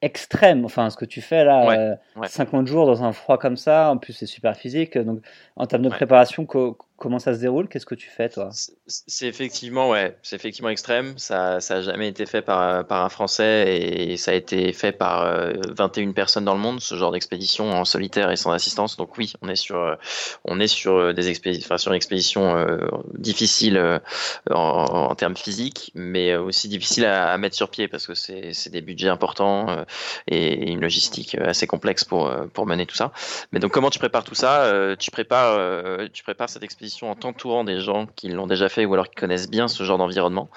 extrême. 0.01 0.65
Enfin, 0.65 0.91
ce 0.91 0.97
que 0.97 1.05
tu 1.05 1.21
fais 1.21 1.45
là, 1.45 1.97
50 2.25 2.63
euh, 2.63 2.67
jours 2.67 2.87
dans 2.87 3.05
un 3.05 3.13
froid 3.13 3.39
comme 3.39 3.57
ça, 3.57 3.91
en 3.91 3.99
plus 3.99 4.13
c'est 4.13 4.27
super 4.27 4.57
physique. 4.57 4.99
Donc, 4.99 5.21
en 5.55 5.67
termes 5.67 5.83
de 5.83 5.89
préparation, 5.89 6.45
comment 7.03 7.19
ça 7.19 7.35
se 7.35 7.41
déroule? 7.41 7.67
Qu'est-ce 7.69 7.85
que 7.85 7.97
tu 7.97 8.09
fais, 8.09 8.29
toi? 8.29 8.51
C'est 8.87 9.27
effectivement, 9.27 9.91
ouais, 9.91 10.17
c'est 10.23 10.37
effectivement 10.37 10.69
extrême. 10.69 11.19
Ça, 11.19 11.61
ça 11.61 11.79
a 11.79 11.81
jamais 11.83 12.07
été 12.07 12.27
fait 12.27 12.43
par, 12.43 12.87
par 12.87 13.05
un 13.05 13.09
Français 13.09 13.77
et 13.77 14.17
ça 14.17 14.31
a 14.31 14.35
été 14.35 14.73
fait 14.73 14.93
par 14.93 15.25
21 15.77 16.11
euh, 16.11 16.13
personnes 16.13 16.45
dans 16.45 16.55
le 16.55 16.61
monde, 16.61 16.81
ce 16.81 16.95
genre 16.95 17.11
d'expédition 17.11 17.73
en 17.73 17.85
solitaire 17.85 18.31
et 18.31 18.37
sans 18.37 18.53
assistance. 18.53 18.97
Donc 18.97 19.19
oui, 19.19 19.33
on 19.43 19.49
est 19.49 19.57
sur, 19.57 19.79
euh, 19.79 19.97
on 20.45 20.61
est 20.61 20.69
sur 20.69 21.13
des 21.13 21.29
expéditions, 21.29 21.67
enfin, 21.67 21.77
sur 21.77 21.91
une 21.91 21.97
expédition 21.97 22.57
euh, 22.57 22.87
difficile 23.15 24.01
en, 24.51 24.55
en, 24.55 25.15
termes 25.17 25.37
physiques, 25.37 25.91
mais 25.97 26.37
aussi 26.37 26.69
difficile 26.69 27.05
à, 27.07 27.37
mettre 27.37 27.57
sur 27.57 27.69
pied 27.69 27.89
parce 27.89 28.07
que 28.07 28.15
c'est 28.15 28.71
des 28.71 28.81
budgets 28.81 29.09
importants 29.09 29.85
et 30.29 30.71
une 30.71 30.81
logistique 30.81 31.35
assez 31.35 31.67
complexe 31.67 32.05
pour, 32.05 32.33
pour 32.53 32.67
mener 32.67 32.87
tout 32.87 32.95
ça. 32.95 33.11
Mais 33.51 33.59
donc 33.59 33.73
comment 33.73 33.91
tu 33.91 33.99
prépares 33.99 34.23
tout 34.23 34.37
ça? 34.37 34.95
Tu 35.01 35.11
prépares, 35.11 35.59
tu 36.13 36.23
prépares 36.23 36.49
cette 36.49 36.63
expédition 36.63 36.92
en 37.03 37.15
t'entourant 37.15 37.65
des 37.65 37.81
gens 37.81 38.07
qui 38.07 38.29
l'ont 38.29 38.47
déjà 38.47 38.69
fait 38.69 38.85
ou 38.85 38.95
alors 38.95 39.09
qui 39.09 39.17
connaissent 39.17 39.51
bien 39.51 39.69
ce 39.69 39.83
genre 39.85 39.99
d'environnement. 39.99 40.49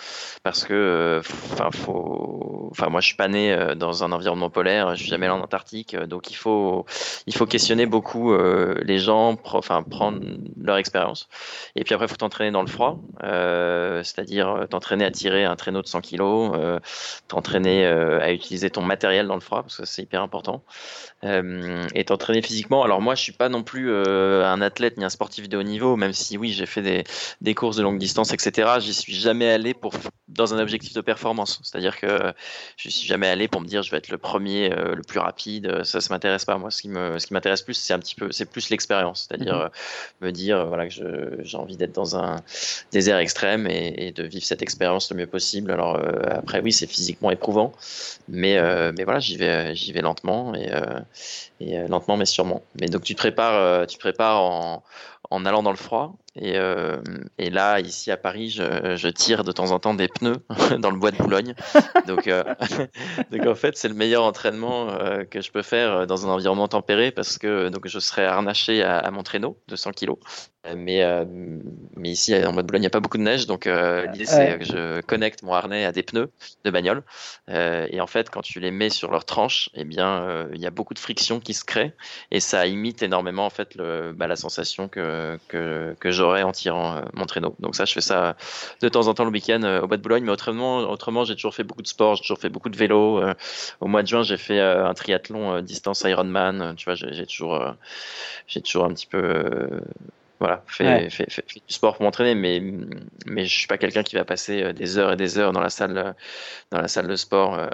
Parce 0.44 0.64
que, 0.66 0.74
euh, 0.74 1.20
enfin, 1.52 1.70
faut, 1.72 2.70
enfin, 2.72 2.90
moi, 2.90 3.02
je 3.02 3.08
suis 3.08 3.16
pas 3.16 3.28
né 3.28 3.54
euh, 3.54 3.76
dans 3.76 4.04
un 4.04 4.12
environnement 4.12 4.50
polaire, 4.50 4.96
je 4.96 5.02
suis 5.02 5.10
jamais 5.10 5.26
allé 5.26 5.36
en 5.36 5.42
Antarctique, 5.42 5.94
euh, 5.94 6.06
donc 6.06 6.32
il 6.32 6.36
faut, 6.36 6.86
il 7.28 7.36
faut 7.36 7.46
questionner 7.46 7.86
beaucoup 7.86 8.36
les 8.36 9.00
gens, 9.00 9.38
enfin, 9.46 9.84
prendre 9.84 10.20
leur 10.62 10.78
expérience. 10.78 11.28
Et 11.76 11.84
puis 11.84 11.94
après, 11.94 12.08
faut 12.08 12.16
t'entraîner 12.16 12.52
dans 12.52 12.62
le 12.62 12.68
froid, 12.68 13.00
c'est-à-dire 13.22 14.68
t'entraîner 14.70 15.06
à 15.06 15.12
tirer 15.12 15.46
un 15.46 15.56
traîneau 15.56 15.82
de 15.82 15.88
100 15.88 16.02
kg, 16.02 16.80
t'entraîner 17.28 17.86
à 17.86 18.32
utiliser 18.32 18.70
ton 18.70 18.82
matériel 18.82 19.28
dans 19.28 19.36
le 19.36 19.42
froid, 19.42 19.62
parce 19.62 19.78
que 19.78 19.86
c'est 19.86 20.04
hyper 20.04 20.22
important. 20.22 20.64
et 21.24 22.06
t'entraîner 22.06 22.42
physiquement. 22.42 22.84
Alors 22.84 23.02
moi, 23.02 23.16
je 23.16 23.22
suis 23.22 23.32
pas 23.32 23.50
non 23.50 23.64
plus 23.64 23.94
un 23.94 24.62
athlète 24.62 24.98
ni 24.98 25.06
un 25.06 25.10
sportif 25.10 25.50
de 25.50 25.58
haut 25.58 25.64
niveau, 25.64 25.96
même 25.96 26.14
si 26.14 26.24
si 26.26 26.38
oui, 26.38 26.51
j'ai 26.51 26.65
fait 26.65 26.82
des, 26.82 27.03
des, 27.41 27.53
courses 27.53 27.78
de 27.78 27.84
longue 27.84 27.99
distance, 27.99 28.34
etc., 28.34 28.80
j'y 28.80 28.93
suis 28.93 29.13
jamais 29.13 29.49
allé 29.49 29.73
pour, 29.73 29.93
dans 30.28 30.53
un 30.53 30.59
objectif 30.59 30.93
de 30.93 31.01
performance. 31.01 31.59
C'est-à-dire 31.63 31.99
que 31.99 32.34
je 32.78 32.89
suis 32.89 33.07
jamais 33.07 33.28
allé 33.28 33.47
pour 33.47 33.61
me 33.61 33.67
dire 33.67 33.84
je 33.84 33.91
vais 33.91 33.97
être 33.97 34.09
le 34.09 34.17
premier, 34.17 34.71
euh, 34.71 34.95
le 34.95 35.03
plus 35.03 35.19
rapide. 35.19 35.84
Ça, 35.84 36.01
ça 36.01 36.13
m'intéresse 36.13 36.45
pas. 36.45 36.57
Moi, 36.57 36.71
ce 36.71 36.82
qui 36.82 36.89
me, 36.89 37.19
ce 37.19 37.28
qui 37.28 37.34
m'intéresse 37.34 37.61
plus, 37.61 37.76
c'est 37.76 37.93
un 37.93 37.99
petit 37.99 38.15
peu, 38.15 38.32
c'est 38.32 38.45
plus 38.45 38.69
l'expérience. 38.69 39.28
C'est-à-dire 39.28 39.55
mhm. 39.55 39.61
euh, 39.61 39.69
me 40.21 40.32
dire 40.32 40.57
euh, 40.57 40.65
voilà 40.65 40.88
que 40.88 41.38
j'ai 41.41 41.57
envie 41.57 41.78
d'être 41.78 41.93
dans 41.93 42.17
un 42.17 42.38
désert 42.91 43.17
extrême 43.17 43.67
et, 43.67 44.11
de 44.15 44.23
vivre 44.23 44.45
cette 44.45 44.61
expérience 44.61 45.11
le 45.11 45.17
mieux 45.17 45.28
possible. 45.28 45.71
Alors 45.71 45.99
après, 46.30 46.61
oui, 46.61 46.71
c'est 46.71 46.88
physiquement 46.88 47.32
éprouvant, 47.32 47.73
mais 48.28 48.55
mais 48.93 49.03
voilà, 49.03 49.19
j'y 49.19 49.38
vais, 49.38 49.76
j'y 49.76 49.91
vais 49.91 50.01
lentement 50.01 50.55
et, 50.55 50.69
et 51.59 51.88
lentement 51.88 52.17
mais 52.17 52.26
sûrement. 52.26 52.63
Mais 52.80 52.88
donc 52.88 53.03
tu 53.03 53.13
te 53.15 53.19
prépares, 53.19 53.88
tu 53.88 53.95
te 53.95 53.99
prépares 53.99 54.41
en 54.41 54.84
en 55.32 55.45
allant 55.45 55.63
dans 55.63 55.71
le 55.71 55.78
froid 55.78 56.15
Et, 56.38 56.58
et, 57.38 57.50
là, 57.50 57.80
ici 57.80 58.12
à 58.12 58.18
Paris, 58.18 58.50
je, 58.50 58.96
je, 58.96 59.08
tire 59.08 59.44
de 59.44 59.52
temps 59.52 59.72
en 59.72 59.80
temps 59.80 59.94
des 59.94 60.08
pneus 60.08 60.38
dans 60.80 60.92
le 60.92 60.98
bois 60.98 61.12
de 61.12 61.18
Boulogne. 61.18 61.56
Donc, 62.08 62.30
donc 63.32 63.48
en 63.48 63.56
fait, 63.56 63.78
c'est 63.78 63.88
le 63.88 63.94
meilleur 63.94 64.24
entraînement 64.24 64.88
que 65.30 65.42
je 65.42 65.52
peux 65.52 65.62
faire 65.62 66.06
dans 66.08 66.28
un 66.28 66.30
environnement 66.30 66.68
tempéré 66.68 67.12
parce 67.12 67.38
que 67.38 67.70
donc 67.70 67.88
je 67.88 68.00
serai 68.00 68.26
harnaché 68.26 68.84
à, 68.84 68.98
à 68.98 69.12
mon 69.12 69.24
traîneau 69.24 69.58
de 69.68 69.76
100 69.76 69.92
kg 69.94 70.14
mais, 70.74 71.04
euh, 71.04 71.26
mais 71.96 72.10
ici, 72.10 72.34
en 72.36 72.52
mode 72.52 72.66
Boulogne, 72.66 72.82
il 72.82 72.86
n'y 72.86 72.88
a 72.88 72.92
pas 72.92 73.00
beaucoup 73.00 73.18
de 73.18 73.24
neige. 73.24 73.46
Donc, 73.46 73.68
euh, 73.68 74.08
l'idée, 74.08 74.26
c'est 74.26 74.58
que 74.58 74.66
je 74.66 75.02
connecte 75.02 75.44
mon 75.44 75.54
harnais 75.54 75.86
à 75.86 75.92
des 75.92 76.02
pneus 76.02 76.32
de 76.64 76.72
bagnole. 76.72 77.04
Euh, 77.50 77.88
et 77.92 78.02
en 78.02 78.08
fait, 78.08 78.30
quand 78.30 78.42
tu 78.42 78.60
les 78.60 78.72
mets 78.72 78.90
sur 78.90 79.12
leur 79.12 79.26
tranche, 79.26 79.70
eh 79.76 79.84
bien, 79.84 80.48
il 80.54 80.60
y 80.60 80.66
a 80.66 80.72
beaucoup 80.72 80.94
de 80.94 81.00
friction 81.00 81.40
qui 81.40 81.54
se 81.54 81.64
crée. 81.64 81.94
Et 82.32 82.40
ça 82.40 82.66
imite 82.66 83.04
énormément, 83.04 83.46
en 83.46 83.50
fait, 83.50 83.76
le, 83.76 84.14
bah, 84.14 84.28
la 84.28 84.36
sensation 84.36 84.88
que, 84.88 85.38
que, 85.48 85.96
que 86.00 86.12
en 86.26 86.51
tirant 86.51 87.01
mon 87.13 87.26
traîneau. 87.26 87.55
Donc, 87.59 87.76
ça, 87.76 87.86
je 87.86 87.93
fais 87.93 88.01
ça 88.01 88.36
de 88.82 88.89
temps 88.89 89.07
en 89.07 89.13
temps 89.13 89.26
le 89.26 89.32
week-end 89.32 89.82
au 89.84 89.88
bas 89.88 89.97
de 89.97 90.01
Boulogne. 90.01 90.23
Mais 90.23 90.32
autrement, 90.32 90.80
autrement 90.80 91.23
j'ai 91.23 91.36
toujours 91.36 91.55
fait 91.55 91.63
beaucoup 91.63 91.82
de 91.82 91.88
sport. 91.88 92.15
J'ai 92.15 92.21
toujours 92.21 92.39
fait 92.39 92.49
beaucoup 92.49 92.69
de 92.69 92.78
vélo. 92.78 93.21
au 93.80 93.88
mois 93.88 94.03
de 94.03 94.07
juin, 94.07 94.23
j'ai 94.23 94.38
fait 94.38 94.59
un 94.59 94.93
triathlon 94.93 95.61
distance 95.61 96.01
Ironman. 96.01 96.76
Tu 96.76 96.86
vois, 96.86 96.95
j'ai 96.95 97.26
toujours, 97.26 97.73
j'ai 98.47 98.61
toujours 98.61 98.86
un 98.86 98.93
petit 98.93 99.07
peu 99.07 99.82
voilà, 100.39 100.63
fait, 100.67 101.07
du 101.67 101.73
sport 101.73 101.95
pour 101.95 102.03
m'entraîner, 102.03 102.36
mais, 102.36 102.61
mais 103.26 103.45
je 103.45 103.57
suis 103.57 103.67
pas 103.67 103.78
quelqu'un 103.78 104.03
qui 104.03 104.15
va 104.15 104.26
passer 104.26 104.63
euh, 104.63 104.73
des 104.73 104.97
heures 104.97 105.13
et 105.13 105.15
des 105.15 105.38
heures 105.38 105.53
dans 105.53 105.61
la 105.61 105.69
salle, 105.69 105.97
euh, 105.97 106.13
dans 106.71 106.82
la 106.82 106.88
salle 106.88 107.07
de 107.07 107.15
sport 107.15 107.57
euh, 107.57 107.67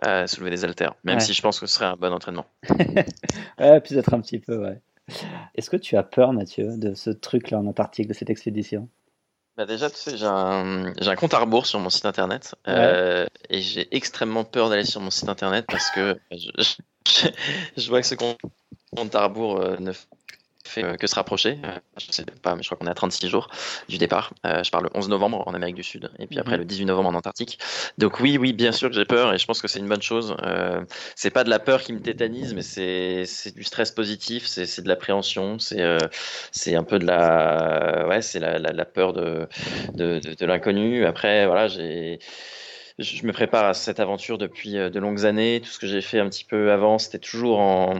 à 0.00 0.26
soulever 0.26 0.50
des 0.50 0.64
haltères, 0.64 0.94
même 1.02 1.18
si 1.18 1.32
je 1.32 1.42
pense 1.42 1.58
que 1.58 1.66
ce 1.66 1.74
serait 1.74 1.86
un 1.86 1.96
bon 1.96 2.12
entraînement. 2.12 2.46
ouais, 3.58 3.80
peut-être 3.80 4.14
un 4.14 4.20
petit 4.20 4.38
peu, 4.38 4.58
ouais. 4.58 4.80
Est-ce 5.54 5.70
que 5.70 5.76
tu 5.76 5.96
as 5.96 6.02
peur, 6.02 6.32
Mathieu, 6.32 6.76
de 6.76 6.94
ce 6.94 7.10
truc-là 7.10 7.58
en 7.58 7.66
Antarctique, 7.66 8.08
de 8.08 8.14
cette 8.14 8.30
expédition? 8.30 8.88
Bah 9.56 9.66
déjà, 9.66 9.88
tu 9.88 9.96
sais, 9.96 10.16
j'ai 10.16 10.26
un, 10.26 10.86
un, 10.86 11.16
compte 11.16 11.32
à 11.32 11.38
rebours 11.38 11.66
sur 11.66 11.78
mon 11.78 11.88
site 11.88 12.06
internet 12.06 12.56
et 12.66 13.60
j'ai 13.60 13.94
extrêmement 13.94 14.42
peur 14.42 14.68
d'aller 14.68 14.84
sur 14.84 15.00
mon 15.00 15.10
site 15.10 15.28
internet 15.28 15.64
parce 15.68 15.90
que 15.90 16.18
je, 16.32 16.50
je 17.76 17.88
vois 17.88 18.00
que 18.00 18.06
ce 18.06 18.16
compte 18.16 19.14
à 19.14 19.24
rebours 19.24 19.60
ne 19.78 19.92
fait 20.66 20.84
euh, 20.84 20.96
que 20.96 21.06
se 21.06 21.14
rapprocher. 21.14 21.58
Euh, 21.64 21.78
je 21.98 22.10
sais 22.10 22.24
pas, 22.42 22.56
mais 22.56 22.62
je 22.62 22.68
crois 22.68 22.78
qu'on 22.78 22.86
est 22.86 22.90
à 22.90 22.94
36 22.94 23.28
jours 23.28 23.48
du 23.88 23.98
départ. 23.98 24.32
Euh, 24.46 24.62
je 24.62 24.70
parle 24.70 24.84
le 24.84 24.90
11 24.94 25.08
novembre 25.08 25.42
en 25.46 25.54
Amérique 25.54 25.76
du 25.76 25.82
Sud 25.82 26.10
et 26.18 26.26
puis 26.26 26.38
après 26.38 26.54
mhm. 26.54 26.60
le 26.60 26.64
18 26.64 26.86
novembre 26.86 27.10
en 27.10 27.14
Antarctique. 27.14 27.58
Donc 27.98 28.20
oui, 28.20 28.38
oui, 28.38 28.52
bien 28.52 28.72
sûr 28.72 28.88
que 28.88 28.94
j'ai 28.94 29.04
peur 29.04 29.32
et 29.32 29.38
je 29.38 29.46
pense 29.46 29.60
que 29.60 29.68
c'est 29.68 29.78
une 29.78 29.88
bonne 29.88 30.02
chose. 30.02 30.36
c'est 31.16 31.30
pas 31.30 31.44
de 31.44 31.50
la 31.50 31.58
peur 31.58 31.82
qui 31.82 31.92
me 31.92 32.00
tétanise, 32.00 32.54
mais 32.54 32.62
c'est 32.62 33.54
du 33.54 33.64
stress 33.64 33.90
positif, 33.90 34.46
c'est 34.46 34.82
de 34.82 34.88
l'appréhension, 34.88 35.58
c'est 35.58 35.98
c'est 36.50 36.74
un 36.74 36.84
peu 36.84 36.98
de 36.98 37.06
la 37.06 38.06
ouais, 38.08 38.22
c'est 38.22 38.40
la, 38.40 38.58
la, 38.58 38.84
peur 38.84 39.12
de 39.12 39.46
de, 39.94 40.18
de, 40.18 40.34
de 40.34 40.46
l'inconnu. 40.46 41.04
Après, 41.06 41.46
voilà, 41.46 41.68
j'ai 41.68 42.18
je 42.98 43.26
me 43.26 43.32
prépare 43.32 43.64
à 43.64 43.74
cette 43.74 43.98
aventure 43.98 44.38
depuis 44.38 44.78
euh, 44.78 44.88
de 44.88 45.00
longues 45.00 45.26
années. 45.26 45.60
Tout 45.60 45.70
ce 45.70 45.78
que 45.78 45.86
j'ai 45.86 46.00
fait 46.00 46.20
un 46.20 46.28
petit 46.28 46.44
peu 46.44 46.70
avant, 46.70 46.98
c'était 46.98 47.18
toujours 47.18 47.58
en, 47.58 47.94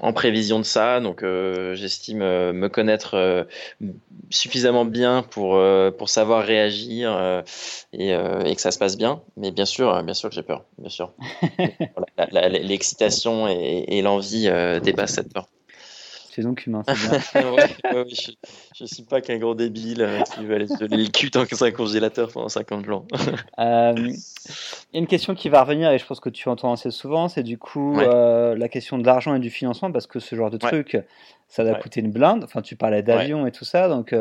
en, 0.00 0.12
prévision 0.12 0.58
de 0.58 0.64
ça. 0.64 1.00
Donc, 1.00 1.22
euh, 1.22 1.74
j'estime 1.74 2.22
euh, 2.22 2.52
me 2.52 2.68
connaître 2.68 3.46
suffisamment 4.30 4.84
bien 4.84 5.22
pour, 5.22 5.60
pour 5.98 6.08
savoir 6.08 6.44
réagir 6.44 7.42
et, 7.92 8.10
et, 8.10 8.54
que 8.54 8.60
ça 8.60 8.70
se 8.70 8.78
passe 8.78 8.96
bien. 8.96 9.22
Mais 9.36 9.50
bien 9.50 9.64
sûr, 9.64 10.02
bien 10.02 10.14
sûr 10.14 10.28
que 10.28 10.34
j'ai 10.34 10.42
peur, 10.42 10.64
bien 10.78 10.90
sûr. 10.90 11.12
L'excitation 12.32 13.48
et, 13.48 13.84
et 13.88 14.02
l'envie 14.02 14.48
dépassent 14.82 15.14
cette 15.14 15.32
peur 15.32 15.48
donc 16.42 16.66
humain. 16.66 16.82
je, 16.88 18.32
ne 18.80 18.86
suis 18.86 19.02
pas 19.02 19.20
qu'un 19.20 19.38
gros 19.38 19.54
débile 19.54 20.02
euh, 20.02 20.22
qui 20.22 20.44
veut 20.44 20.54
aller 20.54 20.66
se 20.66 20.84
le 20.84 21.10
cul 21.10 21.30
dans 21.30 21.44
un 21.64 21.70
congélateur 21.70 22.30
pendant 22.32 22.48
50 22.48 22.88
ans. 22.90 23.06
Euh, 23.58 24.12
une 24.94 25.06
question 25.06 25.34
qui 25.34 25.48
va 25.48 25.62
revenir 25.62 25.90
et 25.90 25.98
je 25.98 26.06
pense 26.06 26.20
que 26.20 26.28
tu 26.28 26.48
entends 26.48 26.72
assez 26.72 26.90
souvent, 26.90 27.28
c'est 27.28 27.42
du 27.42 27.58
coup 27.58 27.98
euh, 27.98 28.56
la 28.56 28.68
question 28.68 28.98
de 28.98 29.06
l'argent 29.06 29.34
et 29.34 29.40
du 29.40 29.50
financement 29.50 29.90
parce 29.92 30.06
que 30.06 30.20
ce 30.20 30.36
genre 30.36 30.50
de 30.50 30.58
truc, 30.58 30.98
ça 31.48 31.64
va 31.64 31.74
coûter 31.74 32.00
une 32.00 32.10
blinde. 32.10 32.44
Enfin, 32.44 32.62
tu 32.62 32.76
parlais 32.76 33.02
d'avion 33.02 33.46
et 33.46 33.52
tout 33.52 33.64
ça, 33.64 33.88
donc 33.88 34.14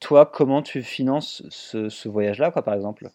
toi, 0.00 0.26
comment 0.26 0.62
tu 0.62 0.82
finances 0.82 1.44
ce, 1.48 1.88
ce 1.88 2.08
voyage-là, 2.08 2.50
quoi, 2.50 2.62
par 2.62 2.74
exemple? 2.74 3.10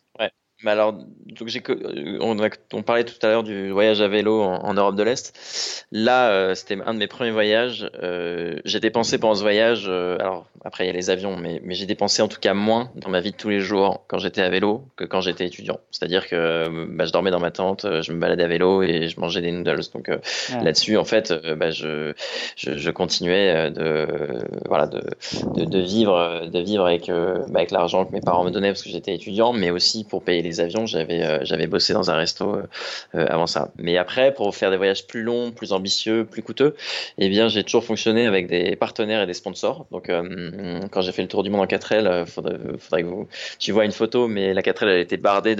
Mais 0.64 0.72
alors, 0.72 0.97
donc 1.39 1.47
j'ai, 1.49 1.61
euh, 1.69 2.17
on, 2.21 2.38
on, 2.73 2.83
parlait 2.83 3.03
tout 3.03 3.13
à 3.21 3.27
l'heure 3.27 3.43
du 3.43 3.69
voyage 3.69 4.01
à 4.01 4.07
vélo 4.07 4.41
en, 4.41 4.73
Europe 4.73 4.95
de 4.95 5.03
l'Est. 5.03 5.85
Là, 5.91 6.29
euh, 6.29 6.55
c'était 6.55 6.77
un 6.85 6.93
de 6.93 6.99
mes 6.99 7.07
premiers 7.07 7.31
voyages. 7.31 7.89
Euh, 8.01 8.57
j'ai 8.65 8.79
dépensé 8.79 9.17
pendant 9.17 9.35
ce 9.35 9.41
voyage, 9.41 9.85
euh, 9.88 10.17
alors 10.19 10.47
après 10.63 10.85
il 10.85 10.88
y 10.88 10.89
a 10.89 10.93
les 10.93 11.09
avions, 11.09 11.38
mais, 11.38 11.61
mais 11.63 11.75
j'ai 11.75 11.85
dépensé 11.85 12.21
en 12.21 12.27
tout 12.27 12.39
cas 12.39 12.53
moins 12.53 12.91
dans 12.95 13.09
ma 13.09 13.21
vie 13.21 13.31
de 13.31 13.38
tous 13.38 13.49
les 13.49 13.59
jours 13.59 14.03
quand 14.07 14.17
j'étais 14.17 14.41
à 14.41 14.49
vélo 14.49 14.85
que 14.95 15.05
quand 15.05 15.21
j'étais 15.21 15.45
étudiant. 15.45 15.79
C'est-à-dire 15.91 16.27
que 16.27 16.88
bah, 16.89 17.05
je 17.05 17.11
dormais 17.11 17.31
dans 17.31 17.39
ma 17.39 17.51
tente, 17.51 17.85
je 18.01 18.11
me 18.11 18.19
baladais 18.19 18.43
à 18.43 18.47
vélo 18.47 18.81
et 18.83 19.07
je 19.07 19.19
mangeais 19.19 19.41
des 19.41 19.51
noodles. 19.51 19.81
Donc 19.93 20.09
là-dessus, 20.61 20.97
en 20.97 21.05
fait, 21.05 21.33
bah, 21.55 21.71
je, 21.71 22.13
je, 22.55 22.77
je, 22.77 22.91
continuais 22.91 23.71
de, 23.71 24.07
voilà, 24.67 24.88
de, 24.88 25.03
de, 25.55 25.65
de, 25.65 25.79
vivre, 25.79 26.47
de 26.47 26.59
vivre 26.59 26.85
avec, 26.85 27.07
bah, 27.07 27.59
avec 27.59 27.71
l'argent 27.71 28.05
que 28.05 28.11
mes 28.11 28.21
parents 28.21 28.43
me 28.43 28.51
donnaient 28.51 28.69
parce 28.69 28.83
que 28.83 28.89
j'étais 28.89 29.13
étudiant, 29.13 29.53
mais 29.53 29.71
aussi 29.71 30.03
pour 30.03 30.23
payer 30.23 30.41
les 30.41 30.59
avions, 30.59 30.85
j'avais 30.85 31.23
euh, 31.28 31.39
j'avais 31.41 31.67
bossé 31.67 31.93
dans 31.93 32.09
un 32.11 32.15
resto 32.15 32.55
euh, 32.55 32.63
euh, 33.15 33.28
avant 33.30 33.47
ça. 33.47 33.71
Mais 33.78 33.97
après, 33.97 34.34
pour 34.34 34.55
faire 34.55 34.71
des 34.71 34.78
voyages 34.78 35.05
plus 35.07 35.23
longs, 35.23 35.51
plus 35.51 35.73
ambitieux, 35.73 36.25
plus 36.25 36.41
coûteux, 36.41 36.75
eh 37.17 37.30
bien, 37.30 37.47
j'ai 37.47 37.63
toujours 37.63 37.84
fonctionné 37.84 38.25
avec 38.25 38.47
des 38.47 38.75
partenaires 38.75 39.21
et 39.21 39.25
des 39.25 39.34
sponsors. 39.34 39.86
Donc, 39.91 40.11
quand 40.91 41.01
j'ai 41.01 41.11
fait 41.11 41.21
le 41.21 41.28
tour 41.28 41.43
du 41.43 41.49
monde 41.49 41.61
en 41.61 41.65
4L, 41.65 42.25
faudrait, 42.25 42.57
faudrait 42.80 43.03
que 43.03 43.09
tu 43.59 43.71
vois 43.71 43.86
une 43.86 43.91
photo, 43.91 44.28
mais 44.28 44.53
la 44.53 44.61
4L, 44.61 44.88
elle 44.88 44.99
était 44.99 45.17
bardée 45.17 45.55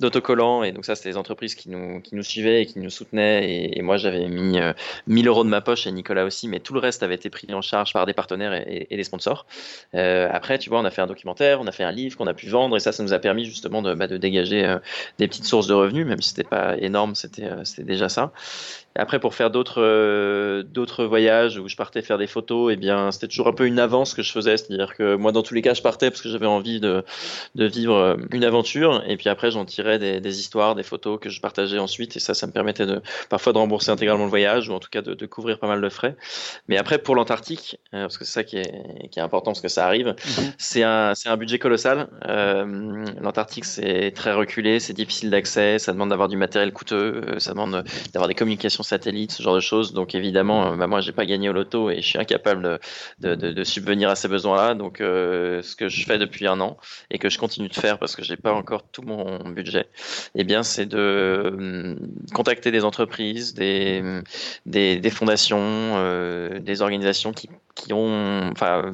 d'autocollants 0.00 0.62
et 0.62 0.72
donc 0.72 0.84
ça, 0.84 0.94
c'était 0.94 1.10
des 1.10 1.16
entreprises 1.16 1.54
qui 1.54 1.70
nous 1.70 2.00
qui 2.00 2.14
nous 2.14 2.22
suivaient 2.22 2.62
et 2.62 2.66
qui 2.66 2.78
nous 2.78 2.90
soutenaient. 2.90 3.70
Et, 3.76 3.82
moi, 3.82 3.96
j'avais 3.96 4.28
mis 4.28 4.58
1000 5.06 5.28
euros 5.28 5.44
de 5.44 5.48
ma 5.48 5.60
poche 5.60 5.86
et 5.86 5.92
Nicolas 5.92 6.24
aussi, 6.24 6.48
mais 6.48 6.60
tout 6.60 6.74
le 6.74 6.80
reste 6.80 7.02
avait 7.02 7.14
été 7.14 7.30
pris 7.30 7.52
en 7.52 7.62
charge 7.62 7.92
par 7.92 8.06
des 8.06 8.14
partenaires 8.14 8.52
et, 8.54 8.86
des 8.90 9.04
sponsors. 9.04 9.46
après, 9.92 10.58
tu 10.58 10.70
vois, 10.70 10.80
on 10.80 10.84
a 10.84 10.90
fait 10.90 11.02
un 11.02 11.06
documentaire, 11.06 11.60
on 11.60 11.66
a 11.66 11.72
fait 11.72 11.84
un 11.84 11.92
livre 11.92 12.16
qu'on 12.16 12.26
a 12.26 12.34
pu 12.34 12.48
vendre 12.48 12.76
et 12.76 12.80
ça, 12.80 12.92
ça 12.92 13.02
nous 13.02 13.12
a 13.12 13.18
permis 13.18 13.44
justement 13.44 13.82
de, 13.82 13.94
bah, 13.94 14.06
de 14.06 14.16
dégager 14.16 14.76
des 15.18 15.28
petites 15.28 15.44
sources 15.44 15.66
de 15.66 15.74
revenus, 15.74 16.06
même 16.06 16.20
si 16.20 16.30
c'était 16.30 16.44
pas 16.44 16.76
énorme, 16.78 17.14
c'était 17.14 17.44
euh, 17.44 17.64
c'était 17.64 17.84
déjà 17.84 18.08
ça. 18.08 18.32
Après, 18.98 19.18
pour 19.18 19.34
faire 19.34 19.50
d'autres 19.50 19.82
euh, 19.82 20.62
d'autres 20.62 21.04
voyages 21.04 21.58
où 21.58 21.68
je 21.68 21.76
partais 21.76 22.02
faire 22.02 22.18
des 22.18 22.26
photos, 22.26 22.70
et 22.70 22.74
eh 22.74 22.76
bien, 22.76 23.10
c'était 23.12 23.28
toujours 23.28 23.48
un 23.48 23.52
peu 23.52 23.66
une 23.66 23.78
avance 23.78 24.14
que 24.14 24.22
je 24.22 24.32
faisais, 24.32 24.56
c'est-à-dire 24.56 24.94
que 24.94 25.16
moi, 25.16 25.32
dans 25.32 25.42
tous 25.42 25.54
les 25.54 25.62
cas, 25.62 25.74
je 25.74 25.82
partais 25.82 26.10
parce 26.10 26.22
que 26.22 26.28
j'avais 26.28 26.46
envie 26.46 26.80
de, 26.80 27.04
de 27.54 27.64
vivre 27.66 28.16
une 28.32 28.44
aventure, 28.44 29.02
et 29.06 29.16
puis 29.16 29.28
après, 29.28 29.50
j'en 29.50 29.64
tirais 29.64 29.98
des, 29.98 30.20
des, 30.20 30.40
histoires, 30.40 30.74
des 30.74 30.82
photos 30.82 31.18
que 31.20 31.28
je 31.28 31.40
partageais 31.40 31.78
ensuite, 31.78 32.16
et 32.16 32.20
ça, 32.20 32.34
ça 32.34 32.46
me 32.46 32.52
permettait 32.52 32.86
de 32.86 33.00
parfois 33.28 33.52
de 33.52 33.58
rembourser 33.58 33.90
intégralement 33.90 34.24
le 34.24 34.30
voyage, 34.30 34.68
ou 34.68 34.74
en 34.74 34.80
tout 34.80 34.90
cas 34.90 35.02
de, 35.02 35.14
de 35.14 35.26
couvrir 35.26 35.58
pas 35.58 35.68
mal 35.68 35.80
de 35.80 35.88
frais. 35.88 36.16
Mais 36.68 36.76
après, 36.76 36.98
pour 36.98 37.14
l'Antarctique, 37.14 37.78
parce 37.90 38.18
que 38.18 38.24
c'est 38.24 38.32
ça 38.32 38.44
qui 38.44 38.58
est, 38.58 39.08
qui 39.10 39.18
est 39.18 39.22
important, 39.22 39.52
parce 39.52 39.62
que 39.62 39.68
ça 39.68 39.86
arrive, 39.86 40.08
mhm. 40.08 40.52
c'est 40.58 40.82
un, 40.82 41.12
un 41.24 41.36
budget 41.36 41.58
colossal. 41.58 42.08
L'Antarctique, 43.20 43.64
c'est 43.64 44.12
très 44.14 44.32
reculé, 44.32 44.80
c'est 44.80 44.92
difficile 44.92 45.30
d'accès, 45.30 45.78
ça 45.78 45.92
demande 45.92 46.10
d'avoir 46.10 46.28
du 46.28 46.36
matériel 46.36 46.72
coûteux, 46.72 47.22
euh, 47.26 47.38
ça 47.38 47.52
demande 47.52 47.84
d'avoir 48.12 48.28
des 48.28 48.34
communications 48.34 48.82
satellites, 48.86 49.32
ce 49.32 49.42
genre 49.42 49.54
de 49.54 49.60
choses. 49.60 49.92
Donc 49.92 50.14
évidemment, 50.14 50.72
euh, 50.72 50.76
bah, 50.76 50.86
moi 50.86 51.00
j'ai 51.00 51.12
pas 51.12 51.26
gagné 51.26 51.48
au 51.48 51.52
loto 51.52 51.90
et 51.90 51.96
je 51.96 52.06
suis 52.06 52.18
incapable 52.18 52.80
de, 53.20 53.64
subvenir 53.64 54.08
à 54.08 54.16
ces 54.16 54.28
besoins-là. 54.28 54.74
Donc 54.74 55.00
euh, 55.00 55.62
ce 55.62 55.76
que 55.76 55.88
je 55.88 56.04
fais 56.04 56.18
depuis 56.18 56.46
un 56.46 56.60
an 56.60 56.76
et 57.10 57.18
que 57.18 57.28
je 57.28 57.38
continue 57.38 57.68
de 57.68 57.74
faire 57.74 57.98
parce 57.98 58.16
que 58.16 58.22
j'ai 58.22 58.36
pas 58.36 58.52
encore 58.52 58.84
tout 58.90 59.02
mon 59.02 59.50
budget, 59.50 59.86
eh 60.34 60.44
bien 60.44 60.62
c'est 60.62 60.86
de 60.86 61.96
contacter 62.34 62.70
des 62.70 62.84
entreprises, 62.84 63.54
des, 63.54 64.22
fondations, 65.10 66.58
des 66.60 66.82
organisations 66.82 67.32
qui 67.32 67.92
ont, 67.92 68.50
enfin, 68.50 68.90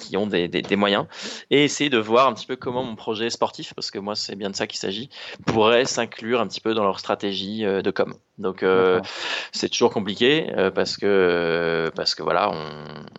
qui 0.00 0.16
ont 0.16 0.26
des, 0.26 0.76
moyens 0.76 1.06
et 1.50 1.64
essayer 1.64 1.90
de 1.90 1.98
voir 1.98 2.26
un 2.26 2.32
petit 2.32 2.46
peu 2.46 2.56
comment 2.56 2.82
mon 2.82 2.96
projet 2.96 3.30
sportif, 3.30 3.74
parce 3.74 3.90
que 3.90 3.98
moi 3.98 4.16
c'est 4.16 4.36
bien 4.36 4.50
de 4.50 4.56
ça 4.56 4.66
qu'il 4.66 4.78
s'agit, 4.78 5.10
pourrait 5.46 5.84
s'inclure 5.84 6.40
un 6.40 6.48
petit 6.48 6.60
peu 6.60 6.74
dans 6.74 6.84
leur 6.84 6.98
stratégie 6.98 7.64
euh, 7.64 7.82
de 7.82 7.90
com. 7.90 8.14
Donc 8.38 8.62
euh, 8.62 9.00
c'est 9.52 9.68
toujours 9.68 9.92
compliqué 9.92 10.50
euh, 10.56 10.70
parce 10.70 10.96
que 10.96 11.90
parce 11.94 12.14
que 12.14 12.22
voilà, 12.22 12.52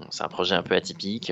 c'est 0.09 0.24
un 0.24 0.28
projet 0.28 0.55
un 0.55 0.64
peu 0.64 0.76
atypique. 0.76 1.32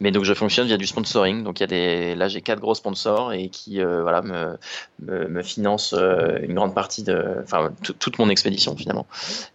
mais 0.00 0.10
donc 0.10 0.24
je 0.24 0.34
fonctionne 0.34 0.66
via 0.66 0.76
du 0.76 0.86
sponsoring. 0.86 1.44
Donc 1.44 1.60
il 1.60 1.62
y 1.62 1.64
a 1.64 1.66
des 1.66 2.14
là 2.14 2.28
j'ai 2.28 2.40
quatre 2.40 2.60
gros 2.60 2.74
sponsors 2.74 3.32
et 3.32 3.48
qui 3.48 3.82
voilà 3.82 4.22
me, 4.22 4.56
me, 5.00 5.28
me 5.28 5.42
financent 5.42 5.94
une 5.94 6.54
grande 6.54 6.74
partie 6.74 7.02
de 7.02 7.36
enfin 7.42 7.70
toute 7.82 8.18
mon 8.18 8.28
expédition 8.28 8.76
finalement. 8.76 9.06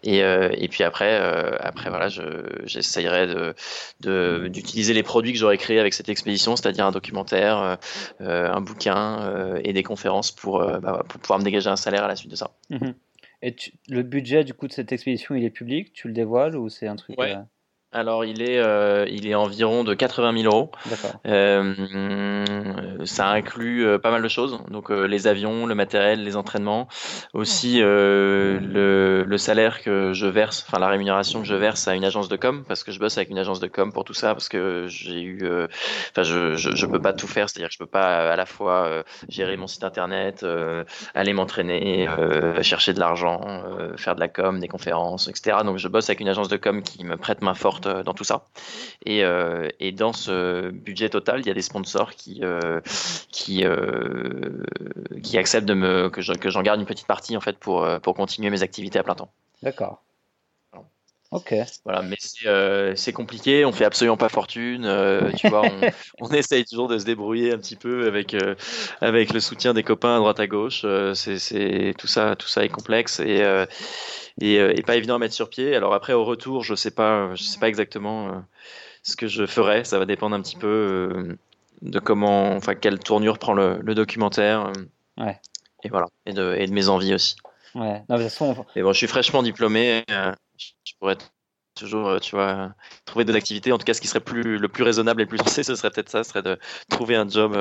Et 0.03 0.20
et 0.20 0.68
puis 0.68 0.84
après 0.84 1.18
après 1.59 1.89
voilà 1.89 2.09
je 2.09 2.22
j'essayerai 2.66 3.28
de 3.28 3.55
d'utiliser 4.49 4.93
les 4.93 5.03
produits 5.03 5.34
que 5.34 5.39
j'aurais 5.39 5.57
créés 5.57 5.80
avec 5.80 5.93
cette 5.93 6.09
expédition, 6.09 6.55
c'est-à-dire 6.55 6.86
un 6.86 6.91
documentaire, 6.91 7.57
euh, 7.57 7.76
euh, 8.22 8.51
un 8.51 8.61
bouquin 8.61 9.22
euh, 9.22 9.61
et 9.64 9.74
des 9.74 9.84
conférences 9.84 10.32
pour, 10.32 10.59
bah, 10.59 11.03
pour 11.07 11.20
pouvoir 11.20 11.39
me 11.39 11.43
dégager 11.43 11.70
un 11.70 11.76
salaire 11.76 12.03
à 12.03 12.07
la 12.07 12.16
suite 12.16 12.32
de 12.32 12.36
ça. 12.36 12.51
Mhm. 12.70 12.93
Et 13.43 13.55
le 13.89 14.03
budget 14.03 14.45
du 14.45 14.53
coup 14.53 14.67
de 14.67 14.73
cette 14.73 14.91
expédition, 14.93 15.35
il 15.35 15.43
est 15.43 15.49
public? 15.49 15.91
Tu 15.93 16.07
le 16.07 16.13
dévoiles 16.13 16.55
ou 16.55 16.69
c'est 16.69 16.87
un 16.87 16.95
truc 16.95 17.17
alors, 17.93 18.25
il 18.25 18.41
est, 18.41 18.57
euh, 18.57 19.05
il 19.09 19.27
est 19.27 19.35
environ 19.35 19.83
de 19.83 19.93
80 19.93 20.41
000 20.41 20.53
euros. 20.53 20.71
Euh, 21.27 22.43
ça 23.05 23.29
inclut 23.29 23.85
euh, 23.85 23.99
pas 23.99 24.09
mal 24.09 24.23
de 24.23 24.27
choses. 24.27 24.59
Donc, 24.69 24.89
euh, 24.89 25.05
les 25.05 25.27
avions, 25.27 25.65
le 25.65 25.75
matériel, 25.75 26.23
les 26.23 26.35
entraînements. 26.35 26.87
Aussi, 27.33 27.81
euh, 27.81 28.59
le, 28.59 29.23
le, 29.23 29.37
salaire 29.37 29.81
que 29.81 30.13
je 30.13 30.25
verse, 30.25 30.65
enfin, 30.67 30.79
la 30.79 30.87
rémunération 30.87 31.41
que 31.41 31.47
je 31.47 31.55
verse 31.55 31.87
à 31.87 31.95
une 31.95 32.05
agence 32.05 32.29
de 32.29 32.35
com, 32.35 32.63
parce 32.67 32.83
que 32.83 32.91
je 32.91 32.99
bosse 32.99 33.17
avec 33.17 33.29
une 33.29 33.37
agence 33.37 33.59
de 33.59 33.67
com 33.67 33.91
pour 33.93 34.05
tout 34.05 34.13
ça, 34.13 34.33
parce 34.33 34.49
que 34.49 34.85
j'ai 34.87 35.21
eu. 35.21 35.47
Enfin, 36.11 36.23
je, 36.23 36.55
je, 36.55 36.75
je, 36.75 36.85
peux 36.85 37.01
pas 37.01 37.13
tout 37.13 37.27
faire. 37.27 37.49
C'est-à-dire 37.49 37.69
que 37.69 37.73
je 37.73 37.79
peux 37.79 37.85
pas 37.85 38.31
à 38.31 38.35
la 38.35 38.45
fois 38.45 39.03
gérer 39.29 39.57
mon 39.57 39.67
site 39.67 39.83
internet, 39.83 40.45
aller 41.13 41.33
m'entraîner, 41.33 42.07
chercher 42.61 42.93
de 42.93 42.99
l'argent, 42.99 43.41
faire 43.97 44.15
de 44.15 44.19
la 44.19 44.29
com, 44.29 44.59
des 44.59 44.67
conférences, 44.67 45.27
etc. 45.27 45.57
Donc, 45.63 45.77
je 45.77 45.87
bosse 45.87 46.09
avec 46.09 46.19
une 46.21 46.29
agence 46.29 46.47
de 46.47 46.57
com 46.57 46.81
qui 46.81 47.03
me 47.03 47.17
prête 47.17 47.41
main 47.41 47.53
forte 47.53 47.82
euh, 47.86 48.03
dans 48.03 48.13
tout 48.13 48.23
ça. 48.23 48.45
Et, 49.05 49.23
euh, 49.23 49.69
et, 49.79 49.91
dans 49.91 50.13
ce 50.13 50.69
budget 50.69 51.09
total, 51.09 51.41
il 51.41 51.47
y 51.47 51.51
a 51.51 51.53
des 51.53 51.61
sponsors 51.61 52.11
qui, 52.11 52.39
euh, 52.43 52.81
qui, 53.29 53.63
qui 55.23 55.38
acceptent 55.38 55.67
de 55.67 55.73
me, 55.73 56.09
que, 56.09 56.21
j'en 56.21 56.61
garde 56.61 56.79
une 56.79 56.86
petite 56.86 57.07
partie 57.07 57.38
en 57.38 57.41
fait 57.41 57.57
pour, 57.57 57.88
pour 58.01 58.13
continuer 58.13 58.49
mes 58.49 58.63
activités 58.63 58.99
à 58.99 59.03
plein 59.03 59.15
temps. 59.15 59.31
D'accord. 59.61 60.03
Ok. 61.34 61.53
Voilà, 61.84 62.01
mais 62.03 62.17
c'est 62.95 63.13
compliqué, 63.13 63.65
on 63.65 63.71
fait 63.71 63.86
absolument 63.86 64.17
pas 64.17 64.29
fortune. 64.29 64.84
tu 65.38 65.47
vois, 65.49 65.63
on, 65.63 65.89
on, 66.27 66.29
essaye 66.29 66.63
toujours 66.65 66.88
de 66.88 66.97
se 66.97 67.05
débrouiller 67.05 67.51
un 67.53 67.57
petit 67.57 67.75
peu 67.75 68.07
avec, 68.07 68.36
avec 69.01 69.34
le 69.34 69.39
soutien 69.39 69.73
des 69.73 69.84
copains 69.84 70.15
à 70.15 70.19
droite 70.19 70.39
à 70.39 70.47
gauche. 70.47 70.86
c'est 71.15 71.93
tout 71.97 72.07
ça, 72.07 72.36
tout 72.36 72.47
ça 72.47 72.63
est 72.63 72.69
complexe 72.69 73.19
et 73.19 73.43
euh, 74.41 74.73
et, 74.75 74.81
pas 74.81 74.95
évident 74.95 75.15
à 75.15 75.19
mettre 75.19 75.34
sur 75.34 75.49
pied. 75.49 75.75
Alors 75.75 75.93
après, 75.93 76.13
au 76.13 76.23
retour, 76.23 76.63
je 76.63 76.75
sais 76.75 76.91
pas, 76.91 77.34
je 77.36 77.43
sais 77.43 77.59
pas 77.59 77.69
exactement 77.69 78.27
euh, 78.27 78.31
ce 79.03 79.15
que 79.15 79.27
je 79.27 79.45
ferai. 79.45 79.84
Ça 79.84 79.99
va 79.99 80.05
dépendre 80.05 80.36
un 80.36 80.41
petit 80.41 80.55
peu 80.55 80.67
euh, 80.67 81.38
de 81.81 81.99
comment, 81.99 82.51
enfin, 82.55 82.75
quelle 82.75 82.99
tournure 82.99 83.38
prend 83.38 83.53
le, 83.53 83.81
documentaire. 83.93 84.71
Ouais. 85.17 85.39
Et 85.84 85.89
voilà, 85.89 86.07
et 86.25 86.34
de, 86.34 86.55
et 86.57 86.65
de 86.65 86.73
mes 86.73 86.89
envies 86.89 87.13
aussi. 87.13 87.36
Ouais. 87.75 88.03
Non, 88.09 88.17
de 88.17 88.23
toute 88.23 88.31
façon, 88.31 88.65
Et 88.75 88.81
bon, 88.81 88.93
je 88.93 88.97
suis 88.97 89.07
fraîchement 89.07 89.43
diplômé. 89.43 90.03
Je 90.84 90.93
pourrais 90.99 91.18
toujours, 91.76 92.20
tu 92.20 92.36
vois, 92.36 92.74
trouver 93.05 93.26
de 93.26 93.34
l'activité. 93.34 93.72
En 93.72 93.78
tout 93.78 93.86
cas, 93.86 93.93
ce 93.93 94.01
qui 94.01 94.07
serait 94.07 94.20
plus, 94.20 94.57
le 94.57 94.68
plus 94.68 94.84
raisonnable 94.84 95.22
et 95.22 95.26
le 95.26 95.30
plus 95.30 95.39
sensé, 95.39 95.64
ce 95.64 95.76
serait 95.76 95.89
peut-être 95.89 96.09
ça, 96.09 96.24
ce 96.24 96.30
serait 96.30 96.43
de 96.43 96.59
trouver 96.89 97.16
un 97.16 97.28
job, 97.28 97.57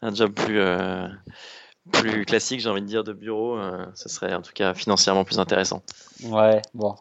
un 0.00 0.14
job 0.14 0.32
plus, 0.32 0.60
plus 1.92 2.24
classique, 2.24 2.60
j'ai 2.60 2.68
envie 2.68 2.82
de 2.82 2.86
dire, 2.86 3.04
de 3.04 3.12
bureau, 3.12 3.56
euh, 3.56 3.84
ce 3.94 4.08
serait 4.08 4.34
en 4.34 4.42
tout 4.42 4.52
cas 4.54 4.74
financièrement 4.74 5.24
plus 5.24 5.38
intéressant. 5.38 5.82
Ouais, 6.24 6.62
bon, 6.74 6.94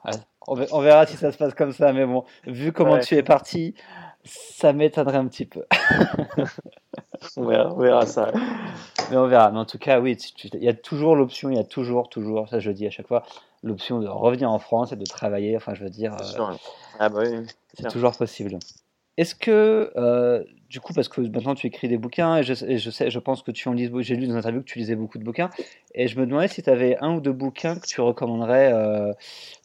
on 0.47 0.81
verra 0.81 1.05
si 1.05 1.17
ça 1.17 1.31
se 1.31 1.37
passe 1.37 1.53
comme 1.53 1.71
ça, 1.71 1.93
mais 1.93 2.05
bon, 2.05 2.23
vu 2.45 2.71
comment 2.71 2.99
tu 2.99 3.15
es 3.15 3.23
parti, 3.23 3.73
ça 4.23 4.73
m'étonnerait 4.73 5.17
un 5.17 5.27
petit 5.27 5.45
peu. 5.45 5.65
on, 7.37 7.45
verra, 7.45 8.05
ça. 8.05 8.31
Mais 9.09 9.17
on 9.17 9.27
verra. 9.27 9.51
Mais 9.51 9.59
en 9.59 9.65
tout 9.65 9.77
cas, 9.77 9.99
oui, 9.99 10.17
il 10.53 10.63
y 10.63 10.69
a 10.69 10.73
toujours 10.73 11.15
l'option, 11.15 11.49
il 11.49 11.57
y 11.57 11.59
a 11.59 11.63
toujours, 11.63 12.09
toujours, 12.09 12.47
ça 12.49 12.59
je 12.59 12.71
dis 12.71 12.85
à 12.85 12.91
chaque 12.91 13.07
fois, 13.07 13.23
l'option 13.65 13.99
de 13.99 14.07
revenir 14.07 14.49
en 14.49 14.59
France 14.59 14.93
et 14.93 14.95
de 14.95 15.03
travailler. 15.03 15.57
Enfin, 15.57 15.73
je 15.73 15.83
veux 15.83 15.89
dire, 15.89 16.13
euh, 16.13 16.53
ah 16.99 17.09
bah 17.09 17.23
oui, 17.23 17.45
c'est 17.73 17.89
toujours 17.89 18.15
possible. 18.15 18.57
Est-ce 19.17 19.35
que 19.35 19.91
euh, 19.97 20.43
du 20.69 20.79
coup, 20.79 20.93
parce 20.93 21.07
que 21.07 21.21
maintenant 21.21 21.55
tu 21.55 21.67
écris 21.67 21.87
des 21.87 21.97
bouquins, 21.97 22.37
et 22.37 22.43
je, 22.43 22.53
je 22.53 22.89
sais, 22.89 23.11
je 23.11 23.19
pense 23.19 23.43
que 23.43 23.51
tu 23.51 23.69
en 23.69 23.73
lis, 23.73 23.89
j'ai 23.99 24.15
lu 24.15 24.25
dans 24.25 24.33
une 24.33 24.39
interview 24.39 24.61
que 24.61 24.65
tu 24.65 24.79
lisais 24.79 24.95
beaucoup 24.95 25.17
de 25.17 25.23
bouquins, 25.23 25.49
et 25.93 26.07
je 26.07 26.19
me 26.19 26.25
demandais 26.25 26.47
si 26.47 26.63
tu 26.63 26.69
avais 26.69 26.97
un 27.01 27.15
ou 27.15 27.21
deux 27.21 27.31
bouquins 27.31 27.75
que 27.77 27.85
tu 27.85 28.01
recommanderais 28.01 28.71
euh, 28.73 29.13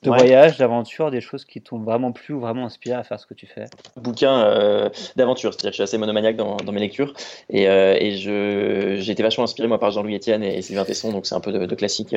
de 0.03 0.11
voyage, 0.11 0.59
d'aventure, 0.59 1.11
des 1.11 1.21
choses 1.21 1.45
qui 1.45 1.61
t'ont 1.63 1.79
vraiment 1.79 2.13
plu 2.13 2.35
ou 2.35 2.41
vraiment 2.41 2.67
inspiré 2.67 2.97
à 2.97 3.03
faire 3.03 3.19
ce 3.19 3.27
que 3.27 3.35
tu 3.35 3.47
fais. 3.47 3.65
Bouquins 3.97 4.43
euh, 4.43 4.91
d'aventure, 5.17 5.53
c'est-à-dire 5.53 5.71
que 5.71 5.73
je 5.73 5.77
suis 5.77 5.83
assez 5.83 5.99
monomaniaque 5.99 6.37
dans, 6.37 6.57
dans 6.59 6.73
mes 6.73 6.81
lectures, 6.81 7.15
et, 7.49 7.69
euh, 7.69 7.97
et 7.99 8.17
je, 8.17 8.97
j'ai 8.99 9.13
été 9.13 9.23
vachement 9.23 9.45
inspiré 9.45 9.69
moi 9.69 9.79
par 9.79 9.91
Jean-Louis 9.91 10.17
Etienne 10.17 10.43
et 10.43 10.61
Sylvain 10.61 10.85
Tesson, 10.85 11.13
donc 11.13 11.27
c'est 11.27 11.35
un 11.35 11.41
peu 11.41 11.53
de, 11.53 11.65
de 11.65 11.75
classique. 11.75 12.15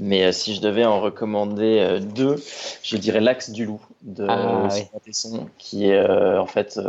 Mais 0.00 0.32
si 0.32 0.54
je 0.54 0.60
devais 0.60 0.84
en 0.84 1.00
recommander 1.00 1.98
deux, 2.14 2.36
je 2.82 2.96
dirais 2.96 3.20
L'Axe 3.20 3.50
du 3.50 3.66
Loup 3.66 3.80
de 4.02 4.26
ah, 4.28 4.68
Sylvain 4.70 4.98
Tesson, 5.04 5.46
qui 5.58 5.88
est 5.88 6.08
en 6.08 6.46
fait, 6.46 6.80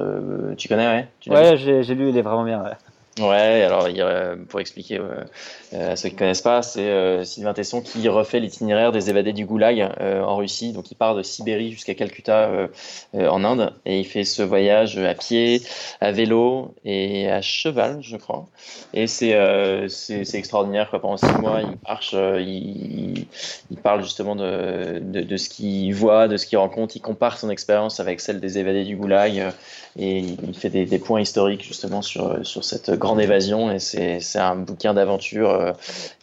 tu 0.57 0.67
connais, 0.67 0.87
ouais, 0.87 1.07
tu 1.19 1.32
Ouais, 1.33 1.57
j'ai 1.57 1.95
lu, 1.95 2.09
il 2.09 2.17
est 2.17 2.21
vraiment 2.21 2.43
bien. 2.43 2.63
Ouais, 2.63 2.71
alors 3.19 3.87
pour 4.49 4.59
expliquer 4.59 4.99
euh, 4.99 5.91
à 5.91 5.95
ceux 5.95 6.09
qui 6.09 6.15
connaissent 6.15 6.41
pas, 6.41 6.61
c'est 6.61 6.89
euh, 6.89 7.23
Sylvain 7.23 7.53
Tesson 7.53 7.81
qui 7.81 8.07
refait 8.09 8.39
l'itinéraire 8.39 8.91
des 8.91 9.09
évadés 9.09 9.33
du 9.33 9.45
Goulag 9.45 9.79
euh, 9.99 10.23
en 10.23 10.37
Russie. 10.37 10.73
Donc 10.73 10.91
il 10.91 10.95
part 10.95 11.15
de 11.15 11.21
Sibérie 11.21 11.71
jusqu'à 11.71 11.93
Calcutta 11.93 12.49
en 13.13 13.43
Inde 13.43 13.73
et 13.85 13.99
il 13.99 14.05
fait 14.05 14.23
ce 14.23 14.41
voyage 14.41 14.97
à 14.97 15.13
pied, 15.13 15.61
à 16.01 16.11
vélo 16.11 16.73
et 16.85 17.29
à 17.29 17.41
cheval, 17.41 17.99
je 18.01 18.17
crois. 18.17 18.45
Et 18.93 19.07
c'est 19.07 19.35
extraordinaire 20.33 20.89
quoi. 20.89 20.99
Pendant 20.99 21.17
six 21.17 21.39
mois, 21.39 21.61
il 21.61 21.77
marche, 21.87 22.13
il, 22.13 23.27
parle 23.83 24.03
justement 24.03 24.35
de, 24.35 24.99
de, 24.99 25.21
de 25.21 25.37
ce 25.37 25.49
qu'il 25.49 25.93
voit, 25.93 26.27
de 26.27 26.37
ce 26.37 26.45
qu'il 26.45 26.57
rencontre. 26.57 26.95
Il 26.95 27.01
compare 27.01 27.37
son 27.37 27.49
expérience 27.49 27.99
avec 27.99 28.21
celle 28.21 28.39
des 28.39 28.57
évadés 28.57 28.85
du 28.85 28.95
Goulag 28.95 29.51
et 29.97 30.19
il 30.19 30.53
fait 30.55 30.69
des, 30.69 30.85
des 30.85 30.99
points 30.99 31.21
historiques 31.21 31.63
justement 31.63 32.01
sur 32.01 32.45
sur 32.45 32.63
cette 32.63 32.91
grande 33.03 33.21
évasion 33.21 33.69
et 33.71 33.79
c'est 33.79 34.39
un 34.39 34.55
bouquin 34.55 34.93
d'aventure 34.93 35.49
euh, 35.49 35.73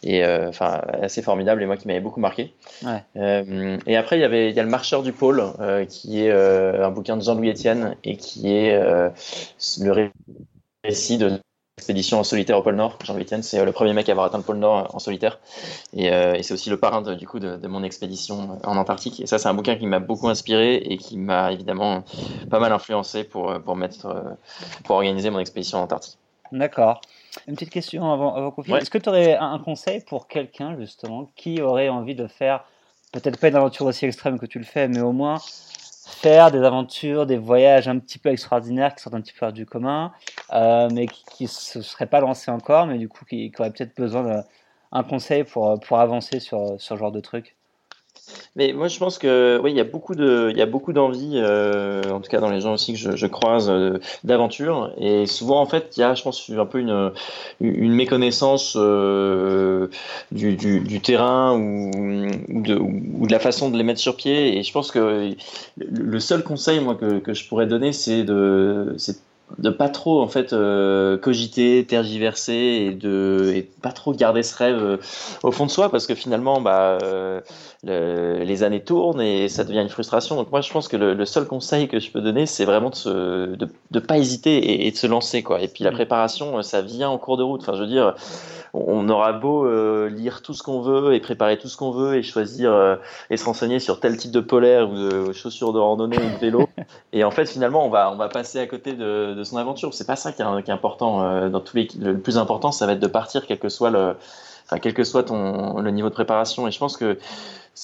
et 0.03 0.25
euh, 0.25 0.49
enfin 0.49 0.81
assez 1.01 1.21
formidable 1.21 1.61
et 1.61 1.65
moi 1.65 1.77
qui 1.77 1.87
m'avait 1.87 1.99
beaucoup 1.99 2.19
marqué. 2.19 2.53
Euh, 3.15 3.77
et 3.85 3.95
après 3.95 4.17
il 4.17 4.21
y 4.21 4.25
avait 4.25 4.49
il 4.49 4.55
y 4.55 4.59
a 4.59 4.63
le 4.63 4.69
Marcheur 4.69 5.03
du 5.03 5.13
pôle 5.13 5.43
qui 5.87 6.23
est 6.23 6.31
un 6.31 6.89
bouquin 6.89 7.17
de 7.17 7.21
Jean-Louis 7.21 7.51
Etienne 7.51 7.95
et 8.03 8.17
qui 8.17 8.51
est 8.51 8.73
le 9.79 10.11
récit 10.83 11.17
de 11.17 11.39
expédition 11.77 12.19
en 12.19 12.23
solitaire 12.23 12.57
au 12.57 12.61
pôle 12.61 12.75
Nord. 12.75 12.99
Jean-Louis 13.03 13.23
Etienne, 13.23 13.41
c'est 13.41 13.63
le 13.63 13.71
premier 13.71 13.93
mec 13.93 14.07
à 14.07 14.11
avoir 14.11 14.27
atteint 14.27 14.37
le 14.37 14.43
pôle 14.43 14.57
Nord 14.57 14.93
en 14.93 14.99
solitaire. 14.99 15.39
Et, 15.93 16.05
et 16.07 16.43
c'est 16.43 16.53
aussi 16.53 16.69
le 16.69 16.77
parrain 16.77 17.01
de, 17.01 17.15
du 17.15 17.27
coup 17.27 17.39
de, 17.39 17.57
de, 17.57 17.67
mon 17.67 17.83
expédition 17.83 18.59
en 18.63 18.77
Antarctique. 18.77 19.19
Et 19.19 19.25
ça, 19.25 19.39
c'est 19.39 19.47
un 19.47 19.55
bouquin 19.55 19.75
qui 19.77 19.87
m'a 19.87 19.99
beaucoup 19.99 20.29
inspiré 20.29 20.75
et 20.75 20.97
qui 20.97 21.17
m'a 21.17 21.51
évidemment 21.51 22.03
pas 22.51 22.59
mal 22.59 22.71
influencé 22.71 23.23
pour, 23.23 23.59
pour, 23.61 23.75
mettre, 23.75 24.37
pour 24.83 24.97
organiser 24.97 25.31
mon 25.31 25.39
expédition 25.39 25.79
en 25.79 25.83
Antarctique. 25.83 26.20
D'accord. 26.51 27.01
Une 27.47 27.55
petite 27.55 27.69
question 27.69 28.11
avant, 28.11 28.35
avant 28.35 28.51
qu'on 28.51 28.63
finisse. 28.63 28.83
Est-ce 28.83 28.89
que 28.89 28.97
tu 28.97 29.09
aurais 29.09 29.35
un, 29.35 29.59
conseil 29.59 30.01
pour 30.01 30.27
quelqu'un, 30.27 30.77
justement, 30.77 31.31
qui 31.35 31.61
aurait 31.61 31.89
envie 31.89 32.15
de 32.15 32.27
faire, 32.27 32.65
peut-être 33.13 33.39
pas 33.39 33.47
une 33.47 33.55
aventure 33.55 33.85
aussi 33.85 34.05
extrême 34.05 34.37
que 34.37 34.45
tu 34.45 34.59
le 34.59 34.65
fais, 34.65 34.87
mais 34.87 35.01
au 35.01 35.11
moins 35.11 35.37
faire 36.05 36.51
des 36.51 36.59
aventures, 36.59 37.25
des 37.25 37.37
voyages 37.37 37.87
un 37.87 37.97
petit 37.99 38.19
peu 38.19 38.29
extraordinaires 38.29 38.93
qui 38.95 39.01
sortent 39.01 39.15
un 39.15 39.21
petit 39.21 39.33
peu 39.33 39.51
du 39.51 39.65
commun, 39.65 40.11
euh, 40.51 40.89
mais 40.91 41.07
qui 41.07 41.43
ne 41.43 41.49
se 41.49 41.81
seraient 41.81 42.05
pas 42.05 42.19
lancés 42.19 42.51
encore, 42.51 42.85
mais 42.85 42.97
du 42.97 43.07
coup 43.07 43.25
qui, 43.25 43.49
qui 43.49 43.61
auraient 43.61 43.71
peut-être 43.71 43.95
besoin 43.95 44.43
d'un 44.91 45.03
conseil 45.03 45.45
pour, 45.45 45.79
pour 45.79 45.99
avancer 45.99 46.39
sur, 46.39 46.79
sur 46.79 46.97
ce 46.97 46.99
genre 46.99 47.11
de 47.11 47.21
truc? 47.21 47.55
Mais 48.55 48.73
moi, 48.73 48.87
je 48.87 48.97
pense 48.99 49.17
que 49.17 49.59
oui, 49.63 49.71
il 49.71 49.77
y 49.77 49.79
a 49.79 49.85
beaucoup 49.85 50.15
de, 50.15 50.49
il 50.51 50.57
y 50.57 50.61
a 50.61 50.65
beaucoup 50.65 50.91
d'envie, 50.93 51.33
euh, 51.35 52.03
en 52.11 52.19
tout 52.19 52.29
cas 52.29 52.39
dans 52.39 52.49
les 52.49 52.61
gens 52.61 52.73
aussi 52.73 52.93
que 52.93 53.15
je, 53.15 53.27
croise, 53.27 53.69
euh, 53.69 53.97
d'aventure. 54.23 54.93
Et 54.97 55.25
souvent, 55.25 55.61
en 55.61 55.65
fait, 55.65 55.93
il 55.95 56.01
y 56.01 56.03
a, 56.03 56.15
je 56.15 56.23
pense, 56.23 56.49
un 56.49 56.65
peu 56.65 56.79
une, 56.79 57.11
une 57.61 57.93
méconnaissance 57.93 58.73
euh, 58.77 59.87
du, 60.31 60.55
du, 60.55 61.01
terrain 61.01 61.57
ou, 61.57 61.91
de, 62.61 62.75
ou 62.77 63.27
de 63.27 63.31
la 63.31 63.39
façon 63.39 63.69
de 63.69 63.77
les 63.77 63.83
mettre 63.83 63.99
sur 63.99 64.17
pied. 64.17 64.57
Et 64.57 64.63
je 64.63 64.71
pense 64.73 64.91
que 64.91 65.33
le 65.77 66.19
seul 66.19 66.43
conseil, 66.43 66.79
moi, 66.81 66.95
que, 66.95 67.33
je 67.33 67.47
pourrais 67.47 67.67
donner, 67.67 67.93
c'est 67.93 68.23
de, 68.23 68.95
de 69.57 69.69
pas 69.69 69.89
trop 69.89 70.21
en 70.21 70.27
fait 70.27 70.53
euh, 70.53 71.17
cogiter, 71.17 71.85
tergiverser 71.85 72.53
et 72.53 72.91
de 72.91 73.51
et 73.55 73.63
pas 73.63 73.91
trop 73.91 74.13
garder 74.13 74.43
ce 74.43 74.55
rêve 74.55 74.83
euh, 74.83 74.97
au 75.43 75.51
fond 75.51 75.65
de 75.65 75.71
soi 75.71 75.89
parce 75.89 76.07
que 76.07 76.15
finalement 76.15 76.61
bah 76.61 76.97
euh, 77.03 77.41
les 77.83 78.63
années 78.63 78.83
tournent 78.83 79.21
et 79.21 79.49
ça 79.49 79.63
devient 79.63 79.81
une 79.81 79.89
frustration. 79.89 80.35
Donc 80.35 80.51
moi 80.51 80.61
je 80.61 80.71
pense 80.71 80.87
que 80.87 80.97
le, 80.97 81.25
seul 81.25 81.45
conseil 81.45 81.87
que 81.87 81.99
je 81.99 82.11
peux 82.11 82.21
donner 82.21 82.45
c'est 82.45 82.65
vraiment 82.65 82.89
de, 82.89 82.95
se, 82.95 83.55
de, 83.55 83.67
de 83.91 83.99
pas 83.99 84.17
hésiter 84.17 84.85
et, 84.87 84.91
de 84.91 84.97
se 84.97 85.07
lancer 85.07 85.43
quoi. 85.43 85.61
Et 85.61 85.67
puis 85.67 85.83
la 85.83 85.91
mmh. 85.91 85.95
préparation 85.95 86.61
ça 86.61 86.81
vient 86.81 87.09
en 87.09 87.17
cours 87.17 87.37
de 87.37 87.43
route. 87.43 87.61
Enfin 87.61 87.75
je 87.75 87.81
veux 87.81 87.87
dire 87.87 88.15
on 88.73 89.09
aura 89.09 89.33
beau 89.33 89.65
euh, 89.65 90.09
lire 90.09 90.41
tout 90.41 90.53
ce 90.53 90.63
qu'on 90.63 90.81
veut 90.81 91.13
et 91.13 91.19
préparer 91.19 91.57
tout 91.57 91.67
ce 91.67 91.75
qu'on 91.75 91.91
veut 91.91 92.15
et 92.15 92.23
choisir 92.23 92.71
euh, 92.71 92.95
et 93.29 93.37
se 93.37 93.43
renseigner 93.45 93.79
sur 93.79 93.99
tel 93.99 94.15
type 94.15 94.31
de 94.31 94.39
polaire 94.39 94.89
ou 94.89 94.95
de 94.95 95.33
chaussures 95.33 95.73
de 95.73 95.79
randonnée 95.79 96.17
ou 96.17 96.35
de 96.35 96.39
vélo. 96.39 96.69
et 97.13 97.23
en 97.23 97.31
fait, 97.31 97.45
finalement, 97.47 97.85
on 97.85 97.89
va, 97.89 98.11
on 98.11 98.15
va 98.15 98.29
passer 98.29 98.59
à 98.59 98.67
côté 98.67 98.93
de, 98.93 99.33
de 99.33 99.43
son 99.43 99.57
aventure. 99.57 99.93
C'est 99.93 100.07
pas 100.07 100.15
ça 100.15 100.31
qui 100.31 100.41
est, 100.41 100.63
qui 100.63 100.71
est 100.71 100.73
important. 100.73 101.23
Euh, 101.23 101.49
dans 101.49 101.59
tous 101.59 101.75
les, 101.75 101.87
le 101.99 102.17
plus 102.17 102.37
important, 102.37 102.71
ça 102.71 102.85
va 102.85 102.93
être 102.93 102.99
de 102.99 103.07
partir, 103.07 103.45
quel 103.45 103.59
que 103.59 103.69
soit 103.69 103.89
le, 103.89 104.15
enfin, 104.65 104.79
quel 104.79 104.93
que 104.93 105.03
soit 105.03 105.23
ton, 105.23 105.79
le 105.79 105.91
niveau 105.91 106.09
de 106.09 106.13
préparation. 106.13 106.67
Et 106.67 106.71
je 106.71 106.79
pense 106.79 106.95
que 106.95 107.17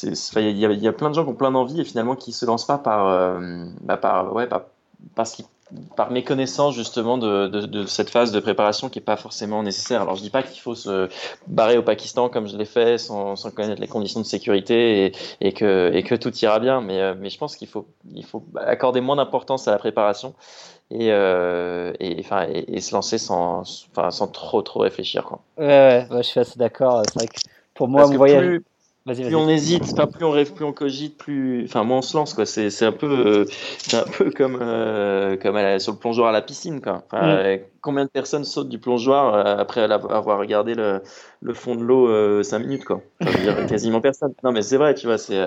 il 0.04 0.58
y, 0.58 0.66
a, 0.66 0.72
y 0.72 0.88
a 0.88 0.94
plein 0.94 1.10
de 1.10 1.16
gens 1.16 1.24
qui 1.24 1.30
ont 1.32 1.36
plein 1.36 1.52
d'envie 1.52 1.80
et 1.80 1.86
finalement 1.86 2.16
qui 2.16 2.34
se 2.34 2.46
lancent 2.46 2.68
pas 2.68 2.78
par, 2.78 3.40
bah, 3.82 3.96
par, 3.96 4.34
ouais, 4.34 4.46
par, 4.46 4.64
parce 5.16 5.32
qu'ils 5.32 5.46
par 5.96 6.12
méconnaissance 6.12 6.76
justement 6.76 7.18
de, 7.18 7.48
de, 7.48 7.66
de, 7.66 7.86
cette 7.86 8.10
phase 8.10 8.32
de 8.32 8.40
préparation 8.40 8.90
qui 8.90 9.00
est 9.00 9.02
pas 9.02 9.18
forcément 9.18 9.64
nécessaire. 9.64 10.02
Alors 10.02 10.16
je 10.16 10.22
dis 10.22 10.30
pas 10.30 10.44
qu'il 10.44 10.62
faut 10.62 10.76
se 10.76 11.10
barrer 11.48 11.78
au 11.78 11.84
Pakistan 11.84 12.30
comme 12.30 12.48
je 12.48 12.56
l'ai 12.56 12.66
fait 12.66 12.98
sans, 12.98 13.36
sans, 13.36 13.52
connaître 13.52 13.82
les 13.82 13.88
conditions 13.88 14.22
de 14.22 14.26
sécurité 14.26 15.06
et, 15.06 15.12
et, 15.42 15.54
que, 15.54 15.92
et 15.94 16.04
que 16.04 16.16
tout 16.16 16.34
ira 16.38 16.60
bien, 16.60 16.82
mais, 16.82 17.02
euh, 17.02 17.16
mais 17.20 17.30
je 17.30 17.38
pense 17.38 17.56
qu'il 17.56 17.68
faut, 17.68 17.86
il 18.14 18.26
faut 18.26 18.44
accorder 18.56 19.02
moins 19.02 19.18
d'importance 19.18 19.68
à 19.68 19.72
la 19.72 19.78
préparation 19.78 20.34
et, 20.90 21.12
euh, 21.12 21.92
et, 22.00 22.16
enfin, 22.20 22.48
et, 22.50 22.80
se 22.80 22.96
lancer 22.96 23.18
sans, 23.18 23.88
enfin, 23.92 24.12
sans 24.12 24.28
trop 24.28 24.62
trop 24.62 24.80
réfléchir. 24.82 25.26
Quoi. 25.26 25.42
Ouais, 25.58 26.08
ouais, 26.10 26.24
je 26.24 26.28
suis 26.28 26.40
assez 26.40 26.58
d'accord. 26.58 27.04
C'est 27.08 27.20
vrai 27.20 27.28
que 27.28 27.40
pour 27.74 27.88
moi, 27.90 28.08
mon 28.08 28.16
voyage 28.16 28.46
plus 28.46 28.64
on 29.08 29.50
hésite, 29.50 29.84
plus 30.12 30.26
on 30.26 30.32
rêve, 30.32 30.54
plus 30.54 30.66
on 30.66 30.74
cogite, 30.74 31.18
plus, 31.18 31.66
enfin, 31.66 31.84
moins 31.84 32.00
on 32.00 32.02
se 32.02 32.16
lance, 32.18 32.34
quoi. 32.34 32.46
C'est, 32.46 32.70
c'est 32.70 32.86
un 32.86 32.92
peu, 32.92 33.08
euh, 33.08 33.46
c'est 33.78 33.98
un 33.98 34.04
peu 34.04 34.32
comme, 34.32 34.60
euh, 34.62 35.38
comme 35.38 35.58
sur 35.80 35.94
le 35.94 35.98
plongeoir 35.98 36.30
à 36.30 36.32
la 36.32 36.42
piscine, 36.42 36.82
quoi. 36.82 37.04
Mm. 37.12 37.16
Euh, 37.16 37.58
combien 37.82 38.06
de 38.06 38.10
personnes 38.10 38.44
sautent 38.44 38.70
du 38.70 38.80
plongeoir 38.80 39.60
après 39.60 39.82
avoir 39.82 40.40
regardé 40.40 40.76
le, 40.76 41.02
le 41.42 41.54
fond 41.54 41.76
de 41.76 41.84
l'eau 41.84 42.44
5 42.44 42.60
minutes, 42.60 42.86
quoi. 42.86 43.02
Enfin, 43.22 43.40
dire, 43.40 43.66
quasiment 43.68 44.02
personne. 44.02 44.34
Non, 44.44 44.52
mais 44.52 44.62
c'est 44.62 44.78
vrai, 44.78 44.94
tu 44.94 45.08
vois, 45.08 45.18
c'est, 45.18 45.42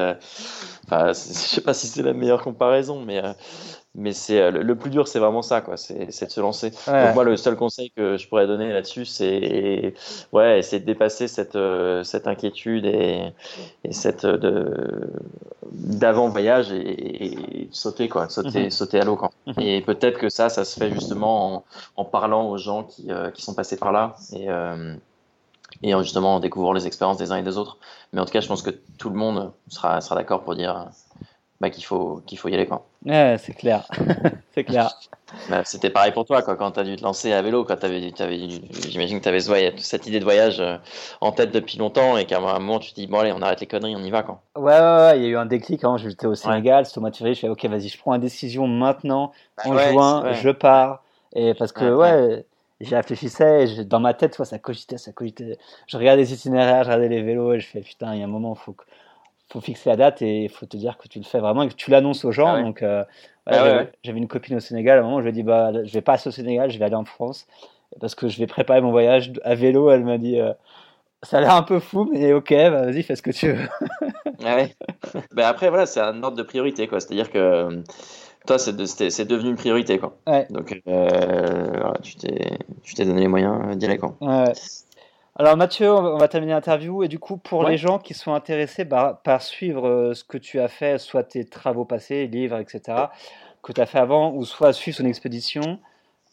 enfin, 0.87 1.09
je 1.09 1.13
sais 1.13 1.61
pas 1.61 1.75
si 1.75 1.87
c'est 1.87 2.03
la 2.03 2.15
meilleure 2.15 2.43
comparaison, 2.43 3.03
mais 3.05 3.21
mais 3.97 4.13
c'est 4.13 4.41
euh, 4.41 4.51
le, 4.51 4.77
plus 4.77 4.91
dur 4.91 5.09
c'est 5.09 5.19
vraiment 5.19 5.43
ça 5.43 5.61
quoi. 5.61 5.77
C'est 5.77 6.07
de 6.07 6.31
se 6.31 6.41
lancer. 6.41 6.71
Donc 6.71 7.15
moi 7.15 7.25
le 7.25 7.37
seul 7.37 7.57
conseil 7.57 7.91
que 7.91 8.17
je 8.17 8.29
pourrais 8.29 8.47
donner 8.47 8.73
là-dessus 8.73 9.05
c'est 9.05 9.95
ouais 10.33 10.63
c'est 10.63 10.81
de 10.81 10.85
dépasser 10.85 11.27
cette 11.27 11.57
euh, 11.57 12.05
cette 12.05 12.29
inquiétude 12.29 12.87
et, 12.87 13.33
et 13.83 13.93
cette 13.93 14.25
euh, 14.25 14.37
de 14.39 15.11
d'avant 15.73 16.29
voyage 16.29 16.73
et, 16.73 17.69
sauter 17.73 18.09
quoi. 18.09 18.29
Sauter 18.29 18.65
mhm. 18.65 18.71
sauter 18.71 19.01
à 19.01 19.05
l'eau 19.05 19.19
mhm. 19.47 19.55
et 19.59 19.81
peut-être 19.81 20.19
que 20.19 20.29
ça 20.29 20.49
ça 20.49 20.65
se 20.65 20.79
fait 20.79 20.93
justement 20.93 21.57
en, 21.57 21.65
en 21.97 22.05
parlant 22.05 22.49
aux 22.49 22.59
gens 22.59 22.85
qui 22.85 23.09
qui 23.35 23.43
sont 23.43 23.55
passés 23.55 23.77
par 23.77 23.91
là 23.91 24.15
et 24.33 24.47
et 25.83 25.93
justement 26.03 26.37
en 26.37 26.41
découvrant 26.41 26.73
les 26.73 26.87
expériences 26.87 27.19
des 27.19 27.33
uns 27.33 27.37
et 27.37 27.43
des 27.43 27.57
autres. 27.57 27.79
Mais 28.13 28.21
en 28.21 28.25
tout 28.25 28.33
cas 28.33 28.41
je 28.41 28.49
pense 28.49 28.63
que 28.63 28.71
tout 28.99 29.11
le 29.11 29.17
monde 29.17 29.53
sera 29.69 30.01
sera 30.01 30.15
d'accord 30.15 30.43
pour 30.43 30.55
dire 30.55 30.91
bah, 31.61 31.69
qu'il 31.69 31.85
faut, 31.85 32.23
qu'il 32.27 32.39
faut 32.39 32.49
y 32.49 32.55
aller. 32.55 32.67
Quoi. 32.67 32.87
Ouais, 33.05 33.37
c'est 33.39 33.53
clair. 33.53 33.87
c'est 34.55 34.65
clair. 34.65 34.99
Bah, 35.49 35.63
c'était 35.65 35.91
pareil 35.91 36.11
pour 36.13 36.25
toi 36.25 36.43
quoi, 36.43 36.57
quand 36.57 36.73
tu 36.73 36.81
as 36.81 36.85
dû 36.85 36.97
te 36.97 37.03
lancer 37.03 37.33
à 37.33 37.43
vélo. 37.43 37.65
Quand 37.65 37.85
avais, 37.85 38.13
avais, 38.19 38.49
j'imagine 38.89 39.19
que 39.19 39.23
tu 39.23 39.29
avais 39.29 39.73
cette 39.77 40.07
idée 40.07 40.19
de 40.19 40.25
voyage 40.25 40.61
euh, 40.61 40.77
en 41.21 41.33
tête 41.33 41.53
depuis 41.53 41.79
longtemps 41.79 42.17
et 42.17 42.25
qu'à 42.25 42.39
un 42.39 42.59
moment 42.59 42.79
tu 42.79 42.91
te 42.91 42.95
dis, 42.97 43.07
bon, 43.07 43.19
allez, 43.19 43.33
on 43.33 43.43
arrête 43.43 43.61
les 43.61 43.67
conneries, 43.67 43.95
on 43.95 44.03
y 44.03 44.11
va. 44.11 44.23
Quoi. 44.23 44.41
Ouais, 44.57 44.73
ouais, 44.73 44.81
ouais, 44.81 45.19
il 45.19 45.23
y 45.23 45.27
a 45.27 45.29
eu 45.29 45.37
un 45.37 45.47
déclic. 45.47 45.85
Hein. 45.85 45.99
J'étais 45.99 46.27
au 46.27 46.35
Sénégal, 46.35 46.87
c'était 46.87 46.99
au 46.99 47.03
mois 47.03 47.11
je 47.13 47.35
fais, 47.35 47.49
ok, 47.49 47.65
vas-y, 47.67 47.89
je 47.89 47.99
prends 47.99 48.15
une 48.15 48.21
décision 48.21 48.67
maintenant, 48.67 49.33
bah 49.59 49.65
en 49.67 49.79
juin, 49.79 50.33
je 50.33 50.51
pars. 50.51 51.03
Et 51.35 51.55
parce 51.55 51.73
que, 51.73 51.95
ouais, 51.95 52.45
j'y 52.81 52.95
réfléchissais, 52.97 53.85
dans 53.85 54.01
ma 54.01 54.15
tête, 54.15 54.43
ça 54.43 54.59
cogitait, 54.59 54.99
ça 54.99 55.13
cogitait. 55.13 55.59
Je 55.87 55.97
regardais 55.97 56.23
les 56.23 56.33
itinéraires, 56.33 56.85
je 56.85 56.89
regardais 56.89 57.09
les 57.09 57.23
vélos 57.23 57.53
et 57.53 57.61
je 57.61 57.67
fais, 57.67 57.83
putain, 57.83 58.15
il 58.15 58.19
y 58.21 58.23
a 58.23 58.25
un 58.25 58.29
moment, 58.29 58.55
faut 58.55 58.73
que 58.73 58.85
faut 59.51 59.61
fixer 59.61 59.91
la 59.91 59.97
date 59.97 60.23
et 60.23 60.45
il 60.45 60.49
faut 60.49 60.67
te 60.67 60.77
dire 60.77 60.97
que 60.97 61.09
tu 61.09 61.19
le 61.19 61.25
fais 61.25 61.41
vraiment 61.41 61.63
et 61.63 61.69
que 61.69 61.75
tu 61.75 61.91
l'annonces 61.91 62.25
aux 62.25 62.33
gens. 62.33 62.55
Ah 62.55 62.63
Donc, 62.63 62.83
euh, 62.83 63.05
ah 63.47 63.85
j'avais 64.05 64.19
une 64.19 64.29
copine 64.29 64.57
au 64.57 64.61
Sénégal. 64.61 64.99
À 64.99 65.01
un 65.01 65.05
moment, 65.05 65.19
je 65.19 65.25
lui 65.25 65.31
ai 65.31 65.33
dit, 65.33 65.43
bah, 65.43 65.73
je 65.85 65.93
vais 65.93 66.01
pas 66.01 66.17
au 66.25 66.31
Sénégal, 66.31 66.71
je 66.71 66.79
vais 66.79 66.85
aller 66.85 66.95
en 66.95 67.05
France 67.05 67.47
parce 68.01 68.15
que 68.15 68.29
je 68.29 68.39
vais 68.39 68.47
préparer 68.47 68.81
mon 68.81 68.93
voyage 68.93 69.33
à 69.43 69.55
vélo. 69.57 69.91
Elle 69.91 70.05
m'a 70.05 70.19
dit, 70.19 70.39
euh, 70.41 70.53
ça 71.23 71.39
a 71.39 71.41
l'air 71.41 71.55
un 71.55 71.63
peu 71.63 71.81
fou, 71.81 72.09
mais 72.13 72.33
ok, 72.33 72.51
bah, 72.51 72.87
vas-y, 72.87 73.03
fais 73.03 73.17
ce 73.17 73.23
que 73.23 73.33
tu 73.33 73.53
veux. 73.53 73.69
ben 75.33 75.45
après, 75.45 75.69
voilà, 75.69 75.87
c'est 75.87 76.01
un 76.01 76.23
ordre 76.23 76.37
de 76.37 76.43
priorité, 76.43 76.87
quoi. 76.87 77.01
C'est-à-dire 77.01 77.31
que 77.31 77.39
euh, 77.39 77.83
toi, 78.47 78.59
c'est 78.59 78.73
devenu 78.73 79.51
une 79.51 79.57
priorité, 79.57 79.99
quoi. 79.99 80.17
Donc, 80.51 80.81
voilà, 80.87 81.95
tu 82.03 82.15
t'es 82.15 83.05
donné 83.05 83.23
les 83.23 83.29
moyens 83.29 83.77
d'y 83.77 83.87
aller, 83.87 83.99
quoi. 83.99 84.17
Alors 85.37 85.57
Mathieu, 85.57 85.93
on 85.93 86.19
va 86.19 86.29
terminer 86.29 86.53
l'interview 86.53 87.03
et 87.05 87.09
du 87.09 87.19
coup 87.19 87.37
pour 87.37 87.65
les 87.65 87.79
gens 87.79 87.99
qui 87.99 88.15
sont 88.15 88.35
intéressés 88.35 88.85
par, 88.85 89.43
suivre 89.43 89.87
euh, 89.87 90.15
ce 90.15 90.25
que 90.25 90.39
tu 90.39 90.59
as 90.61 90.69
fait, 90.69 90.99
soit 90.99 91.23
tes 91.23 91.45
travaux 91.45 91.85
passés, 91.85 92.27
livres, 92.27 92.59
etc., 92.59 93.07
que 93.63 93.73
tu 93.73 93.81
as 93.81 93.87
fait 93.87 93.99
avant, 93.99 94.33
ou 94.35 94.45
soit 94.45 94.73
suivre 94.73 94.97
son 94.99 95.07
expédition 95.07 95.79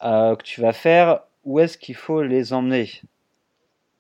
euh, 0.03 0.35
que 0.35 0.43
tu 0.43 0.61
vas 0.61 0.73
faire, 0.73 1.21
où 1.45 1.59
est-ce 1.59 1.77
qu'il 1.77 1.95
faut 1.95 2.23
les 2.23 2.53
emmener? 2.53 2.89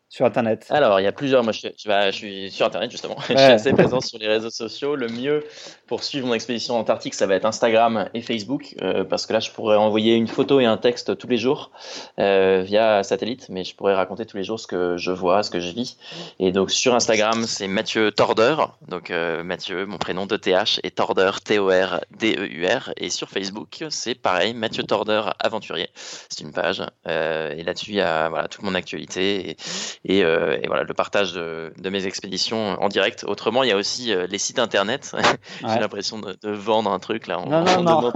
Sur 0.09 0.25
Internet 0.25 0.67
Alors, 0.69 0.99
il 1.01 1.03
y 1.03 1.07
a 1.07 1.11
plusieurs. 1.11 1.43
Moi, 1.43 1.51
je, 1.51 1.67
je, 1.77 2.11
suis 2.11 2.49
sur 2.49 2.65
Internet, 2.65 2.91
justement. 2.91 3.17
je 3.29 3.35
suis 3.35 3.35
assez 3.35 3.73
présent 3.73 3.99
sur 3.99 4.17
les 4.19 4.27
réseaux 4.27 4.49
sociaux. 4.49 4.95
Le 4.95 5.07
mieux 5.07 5.43
pour 5.85 6.03
suivre 6.03 6.27
mon 6.27 6.33
expédition 6.33 6.77
antarctique, 6.77 7.13
ça 7.13 7.27
va 7.27 7.35
être 7.35 7.45
Instagram 7.45 8.09
et 8.13 8.21
Facebook. 8.21 8.75
Euh, 8.81 9.03
parce 9.03 9.25
que 9.25 9.33
là, 9.33 9.39
je 9.39 9.51
pourrais 9.51 9.75
envoyer 9.75 10.15
une 10.15 10.27
photo 10.27 10.61
et 10.61 10.65
un 10.65 10.77
texte 10.77 11.17
tous 11.17 11.27
les 11.27 11.37
jours 11.37 11.71
euh, 12.19 12.61
via 12.65 13.03
satellite. 13.03 13.47
Mais 13.49 13.65
je 13.65 13.75
pourrais 13.75 13.95
raconter 13.95 14.25
tous 14.25 14.37
les 14.37 14.43
jours 14.43 14.59
ce 14.59 14.67
que 14.67 14.95
je 14.97 15.11
vois, 15.11 15.43
ce 15.43 15.51
que 15.51 15.59
je 15.59 15.71
vis. 15.71 15.97
Et 16.39 16.53
donc, 16.53 16.71
sur 16.71 16.95
Instagram, 16.95 17.43
c'est 17.45 17.67
Mathieu 17.67 18.11
Torder. 18.11 18.55
Donc, 18.87 19.11
euh, 19.11 19.43
Mathieu, 19.43 19.85
mon 19.85 19.97
prénom 19.97 20.25
de 20.25 20.37
TH, 20.37 20.79
et 20.83 20.91
Torder, 20.91 21.31
T-O-R-D-E-U-R. 21.43 22.93
Et 22.95 23.09
sur 23.09 23.29
Facebook, 23.29 23.83
c'est 23.89 24.15
pareil, 24.15 24.53
Mathieu 24.53 24.83
Torder 24.83 25.23
Aventurier. 25.39 25.89
C'est 25.93 26.41
une 26.43 26.53
page. 26.53 26.81
et 27.05 27.63
là-dessus, 27.63 27.91
il 27.91 27.97
y 27.97 28.01
a 28.01 28.29
voilà, 28.29 28.47
toute 28.47 28.63
mon 28.63 28.73
actualité. 28.73 29.51
Et, 29.51 29.57
euh, 30.09 30.57
et, 30.61 30.67
voilà 30.67 30.83
le 30.83 30.93
partage 30.93 31.33
de, 31.33 31.89
mes 31.89 32.05
expéditions 32.05 32.81
en 32.81 32.87
direct. 32.89 33.25
Autrement, 33.27 33.63
il 33.63 33.69
y 33.69 33.71
a 33.71 33.77
aussi 33.77 34.13
euh, 34.13 34.27
les 34.27 34.37
sites 34.37 34.59
internet. 34.59 35.15
J'ai 35.61 35.79
l'impression 35.79 36.19
de, 36.19 36.37
vendre 36.43 36.91
un 36.91 36.99
truc 36.99 37.27
là. 37.27 37.37
non, 37.45 37.63
non, 37.63 38.01
non. 38.01 38.11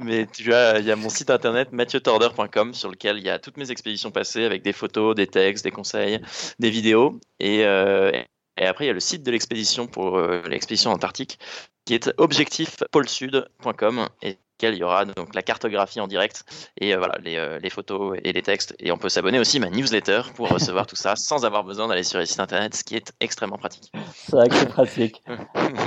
Mais 0.00 0.26
tu 0.26 0.44
vois, 0.44 0.78
il 0.78 0.84
y 0.84 0.90
a 0.90 0.96
mon 0.96 1.08
site 1.08 1.30
internet 1.30 1.72
mathieutorder.com 1.72 2.74
sur 2.74 2.90
lequel 2.90 3.18
il 3.18 3.24
y 3.24 3.30
a 3.30 3.38
toutes 3.38 3.56
mes 3.56 3.70
expéditions 3.70 4.10
passées 4.10 4.44
avec 4.44 4.62
des 4.62 4.72
photos, 4.72 5.14
des 5.14 5.26
textes, 5.26 5.64
des 5.64 5.70
conseils, 5.70 6.20
des 6.58 6.70
vidéos. 6.70 7.20
Et, 7.38 7.64
euh, 7.64 8.10
et 8.56 8.66
après, 8.66 8.84
il 8.84 8.88
y 8.88 8.90
a 8.90 8.94
le 8.94 9.00
site 9.00 9.22
de 9.22 9.30
l'expédition 9.30 9.86
pour 9.86 10.20
l'expédition 10.20 10.90
antarctique 10.90 11.38
qui 11.84 11.94
est 11.94 12.12
objectifpolesud.com 12.18 14.08
et 14.22 14.38
il 14.68 14.78
y 14.78 14.84
aura 14.84 15.04
donc 15.04 15.34
la 15.34 15.42
cartographie 15.42 16.00
en 16.00 16.06
direct 16.06 16.44
et 16.78 16.94
euh, 16.94 16.98
voilà 16.98 17.16
les, 17.22 17.36
euh, 17.36 17.58
les, 17.58 17.70
photos 17.70 18.18
et 18.22 18.32
les 18.32 18.42
textes. 18.42 18.74
Et 18.78 18.92
on 18.92 18.98
peut 18.98 19.08
s'abonner 19.08 19.38
aussi 19.38 19.56
à 19.58 19.60
ma 19.60 19.70
newsletter 19.70 20.22
pour 20.34 20.48
recevoir 20.48 20.86
tout 20.86 20.96
ça 20.96 21.16
sans 21.16 21.44
avoir 21.44 21.64
besoin 21.64 21.88
d'aller 21.88 22.02
sur 22.02 22.18
les 22.18 22.26
sites 22.26 22.40
internet, 22.40 22.74
ce 22.74 22.84
qui 22.84 22.96
est 22.96 23.12
extrêmement 23.20 23.58
pratique. 23.58 23.92
C'est 24.14 24.36
vrai 24.36 24.48
que 24.48 24.54
c'est 24.54 24.68
pratique. 24.68 25.22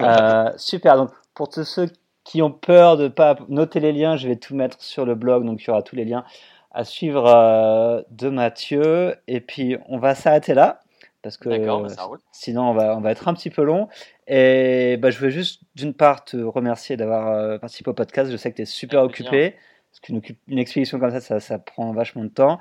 euh, 0.03 0.51
super. 0.57 0.97
Donc 0.97 1.11
pour 1.33 1.49
tous 1.49 1.63
ceux 1.63 1.89
qui 2.23 2.41
ont 2.41 2.51
peur 2.51 2.97
de 2.97 3.07
pas 3.07 3.35
noter 3.49 3.79
les 3.79 3.91
liens, 3.91 4.15
je 4.17 4.27
vais 4.27 4.37
tout 4.37 4.55
mettre 4.55 4.81
sur 4.81 5.05
le 5.05 5.15
blog, 5.15 5.45
donc 5.45 5.61
il 5.63 5.67
y 5.67 5.69
aura 5.69 5.81
tous 5.81 5.95
les 5.95 6.05
liens 6.05 6.23
à 6.71 6.83
suivre 6.83 7.27
euh, 7.27 8.01
de 8.09 8.29
Mathieu. 8.29 9.15
Et 9.27 9.41
puis 9.41 9.77
on 9.87 9.99
va 9.99 10.15
s'arrêter 10.15 10.53
là 10.53 10.79
parce 11.21 11.37
que 11.37 11.49
bah, 11.49 11.89
sinon 12.31 12.69
on 12.69 12.73
va, 12.73 12.97
on 12.97 13.01
va 13.01 13.11
être 13.11 13.27
un 13.27 13.33
petit 13.33 13.49
peu 13.49 13.63
long. 13.63 13.87
Et 14.27 14.97
bah, 14.97 15.09
je 15.09 15.19
veux 15.19 15.29
juste 15.29 15.61
d'une 15.75 15.93
part 15.93 16.23
te 16.23 16.37
remercier 16.37 16.97
d'avoir 16.97 17.29
euh, 17.29 17.57
participé 17.57 17.89
au 17.89 17.93
podcast. 17.93 18.31
Je 18.31 18.37
sais 18.37 18.51
que 18.51 18.57
tu 18.57 18.61
es 18.61 18.65
super 18.65 19.03
occupé, 19.03 19.55
parce 19.91 19.99
qu'une 20.01 20.21
une 20.47 20.59
expédition 20.59 20.99
comme 20.99 21.11
ça, 21.11 21.21
ça, 21.21 21.39
ça, 21.39 21.59
prend 21.59 21.91
vachement 21.91 22.23
de 22.23 22.29
temps. 22.29 22.59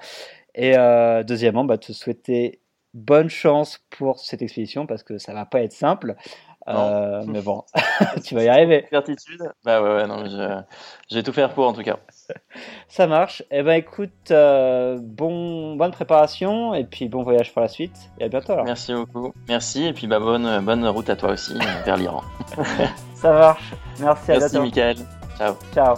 Et 0.55 0.77
euh, 0.77 1.23
deuxièmement, 1.23 1.65
bah, 1.65 1.79
te 1.79 1.93
souhaiter 1.93 2.61
bonne 2.95 3.31
chance 3.31 3.81
pour 3.91 4.19
cette 4.19 4.43
expédition, 4.43 4.87
parce 4.87 5.03
que 5.03 5.19
ça 5.19 5.33
va 5.33 5.47
pas 5.47 5.63
être 5.63 5.73
simple. 5.73 6.17
Euh, 6.69 7.25
mais 7.27 7.41
bon, 7.41 7.65
tu 8.25 8.35
vas 8.35 8.45
y 8.45 8.49
arriver. 8.51 8.87
Certitude 8.91 9.43
Bah 9.65 9.83
ouais, 9.83 9.97
ouais 9.97 10.07
non, 10.07 10.25
je, 10.27 11.15
vais 11.15 11.23
tout 11.23 11.33
faire 11.33 11.53
pour 11.55 11.67
en 11.67 11.73
tout 11.73 11.83
cas. 11.83 11.99
Ça 12.89 13.07
marche. 13.07 13.43
Eh 13.51 13.63
ben 13.63 13.73
écoute, 13.73 14.31
euh, 14.31 14.99
bon, 15.01 15.77
bonne 15.77 15.91
préparation 15.91 16.75
et 16.75 16.85
puis 16.85 17.09
bon 17.09 17.23
voyage 17.23 17.53
pour 17.53 17.63
la 17.63 17.69
suite. 17.69 17.97
Et 18.19 18.25
à 18.25 18.29
bientôt 18.29 18.53
alors. 18.53 18.65
Merci 18.65 18.93
beaucoup. 18.95 19.33
Merci 19.49 19.87
et 19.87 19.93
puis 19.93 20.07
bah, 20.07 20.21
bonne, 20.21 20.65
bonne 20.65 20.87
route 20.87 21.11
à 21.11 21.17
toi 21.17 21.33
aussi 21.33 21.55
euh, 21.55 21.85
vers 21.85 21.97
l'Iran. 21.97 22.23
Ça 23.15 23.33
marche. 23.33 23.73
Merci 24.01 24.33
à 24.33 24.39
Merci 24.39 24.59
Michael. 24.59 24.97
Ciao. 25.39 25.55
Ciao. 25.75 25.97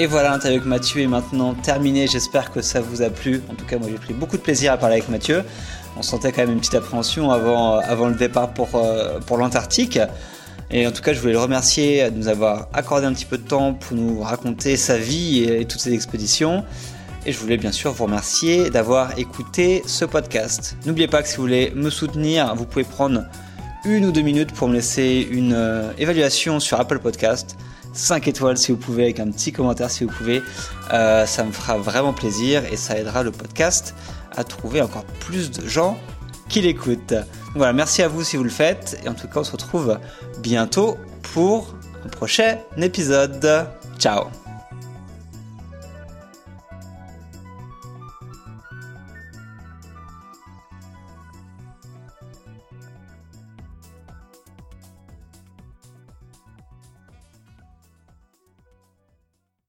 Et 0.00 0.06
voilà, 0.06 0.30
l'interview 0.30 0.58
avec 0.58 0.68
Mathieu 0.68 1.02
est 1.02 1.08
maintenant 1.08 1.54
terminée. 1.54 2.06
J'espère 2.06 2.52
que 2.52 2.60
ça 2.60 2.80
vous 2.80 3.02
a 3.02 3.10
plu. 3.10 3.42
En 3.50 3.54
tout 3.54 3.64
cas, 3.64 3.78
moi 3.78 3.88
j'ai 3.90 3.96
pris 3.96 4.14
beaucoup 4.14 4.36
de 4.36 4.42
plaisir 4.42 4.72
à 4.72 4.76
parler 4.76 4.96
avec 4.96 5.08
Mathieu 5.08 5.44
on 5.98 6.02
sentait 6.02 6.32
quand 6.32 6.42
même 6.42 6.52
une 6.52 6.60
petite 6.60 6.76
appréhension 6.76 7.30
avant, 7.30 7.76
euh, 7.76 7.80
avant 7.84 8.08
le 8.08 8.14
départ 8.14 8.54
pour, 8.54 8.70
euh, 8.74 9.18
pour 9.26 9.36
l'Antarctique. 9.36 9.98
Et 10.70 10.86
en 10.86 10.92
tout 10.92 11.02
cas, 11.02 11.12
je 11.12 11.20
voulais 11.20 11.32
le 11.32 11.40
remercier 11.40 12.10
de 12.10 12.16
nous 12.16 12.28
avoir 12.28 12.68
accordé 12.72 13.06
un 13.06 13.12
petit 13.12 13.24
peu 13.24 13.38
de 13.38 13.42
temps 13.42 13.74
pour 13.74 13.96
nous 13.96 14.20
raconter 14.20 14.76
sa 14.76 14.96
vie 14.96 15.44
et, 15.44 15.64
toutes 15.64 15.80
ses 15.80 15.92
expéditions. 15.92 16.62
Et 17.26 17.32
je 17.32 17.38
voulais 17.38 17.56
bien 17.56 17.72
sûr 17.72 17.92
vous 17.92 18.04
remercier 18.04 18.70
d'avoir 18.70 19.18
écouté 19.18 19.82
ce 19.86 20.04
podcast. 20.04 20.76
N'oubliez 20.86 21.08
pas 21.08 21.22
que 21.22 21.28
si 21.28 21.36
vous 21.36 21.42
voulez 21.42 21.72
me 21.74 21.90
soutenir, 21.90 22.54
vous 22.54 22.64
pouvez 22.64 22.84
prendre 22.84 23.24
une 23.84 24.04
ou 24.04 24.12
deux 24.12 24.22
minutes 24.22 24.52
pour 24.52 24.68
me 24.68 24.74
laisser 24.74 25.26
une 25.30 25.54
euh, 25.54 25.90
évaluation 25.98 26.60
sur 26.60 26.78
Apple 26.78 26.98
Podcast. 26.98 27.56
5 27.94 28.28
étoiles 28.28 28.58
si 28.58 28.70
vous 28.70 28.78
pouvez, 28.78 29.04
avec 29.04 29.20
un 29.20 29.30
petit 29.30 29.50
commentaire 29.50 29.90
si 29.90 30.04
vous 30.04 30.10
pouvez. 30.10 30.42
ça 30.90 31.44
me 31.44 31.50
fera 31.50 31.78
vraiment 31.78 32.12
plaisir 32.12 32.62
et 32.70 32.76
ça 32.76 32.96
aidera 32.96 33.22
le 33.22 33.32
podcast 33.32 33.94
à 34.38 34.44
trouver 34.44 34.80
encore 34.80 35.04
plus 35.04 35.50
de 35.50 35.66
gens 35.68 35.98
qui 36.48 36.60
l'écoutent. 36.62 37.14
Voilà, 37.54 37.72
merci 37.72 38.02
à 38.02 38.08
vous 38.08 38.22
si 38.22 38.36
vous 38.36 38.44
le 38.44 38.50
faites. 38.50 38.98
Et 39.04 39.08
en 39.08 39.14
tout 39.14 39.26
cas, 39.26 39.40
on 39.40 39.44
se 39.44 39.52
retrouve 39.52 39.98
bientôt 40.40 40.96
pour 41.34 41.74
un 42.06 42.08
prochain 42.08 42.58
épisode. 42.78 43.66
Ciao 43.98 44.28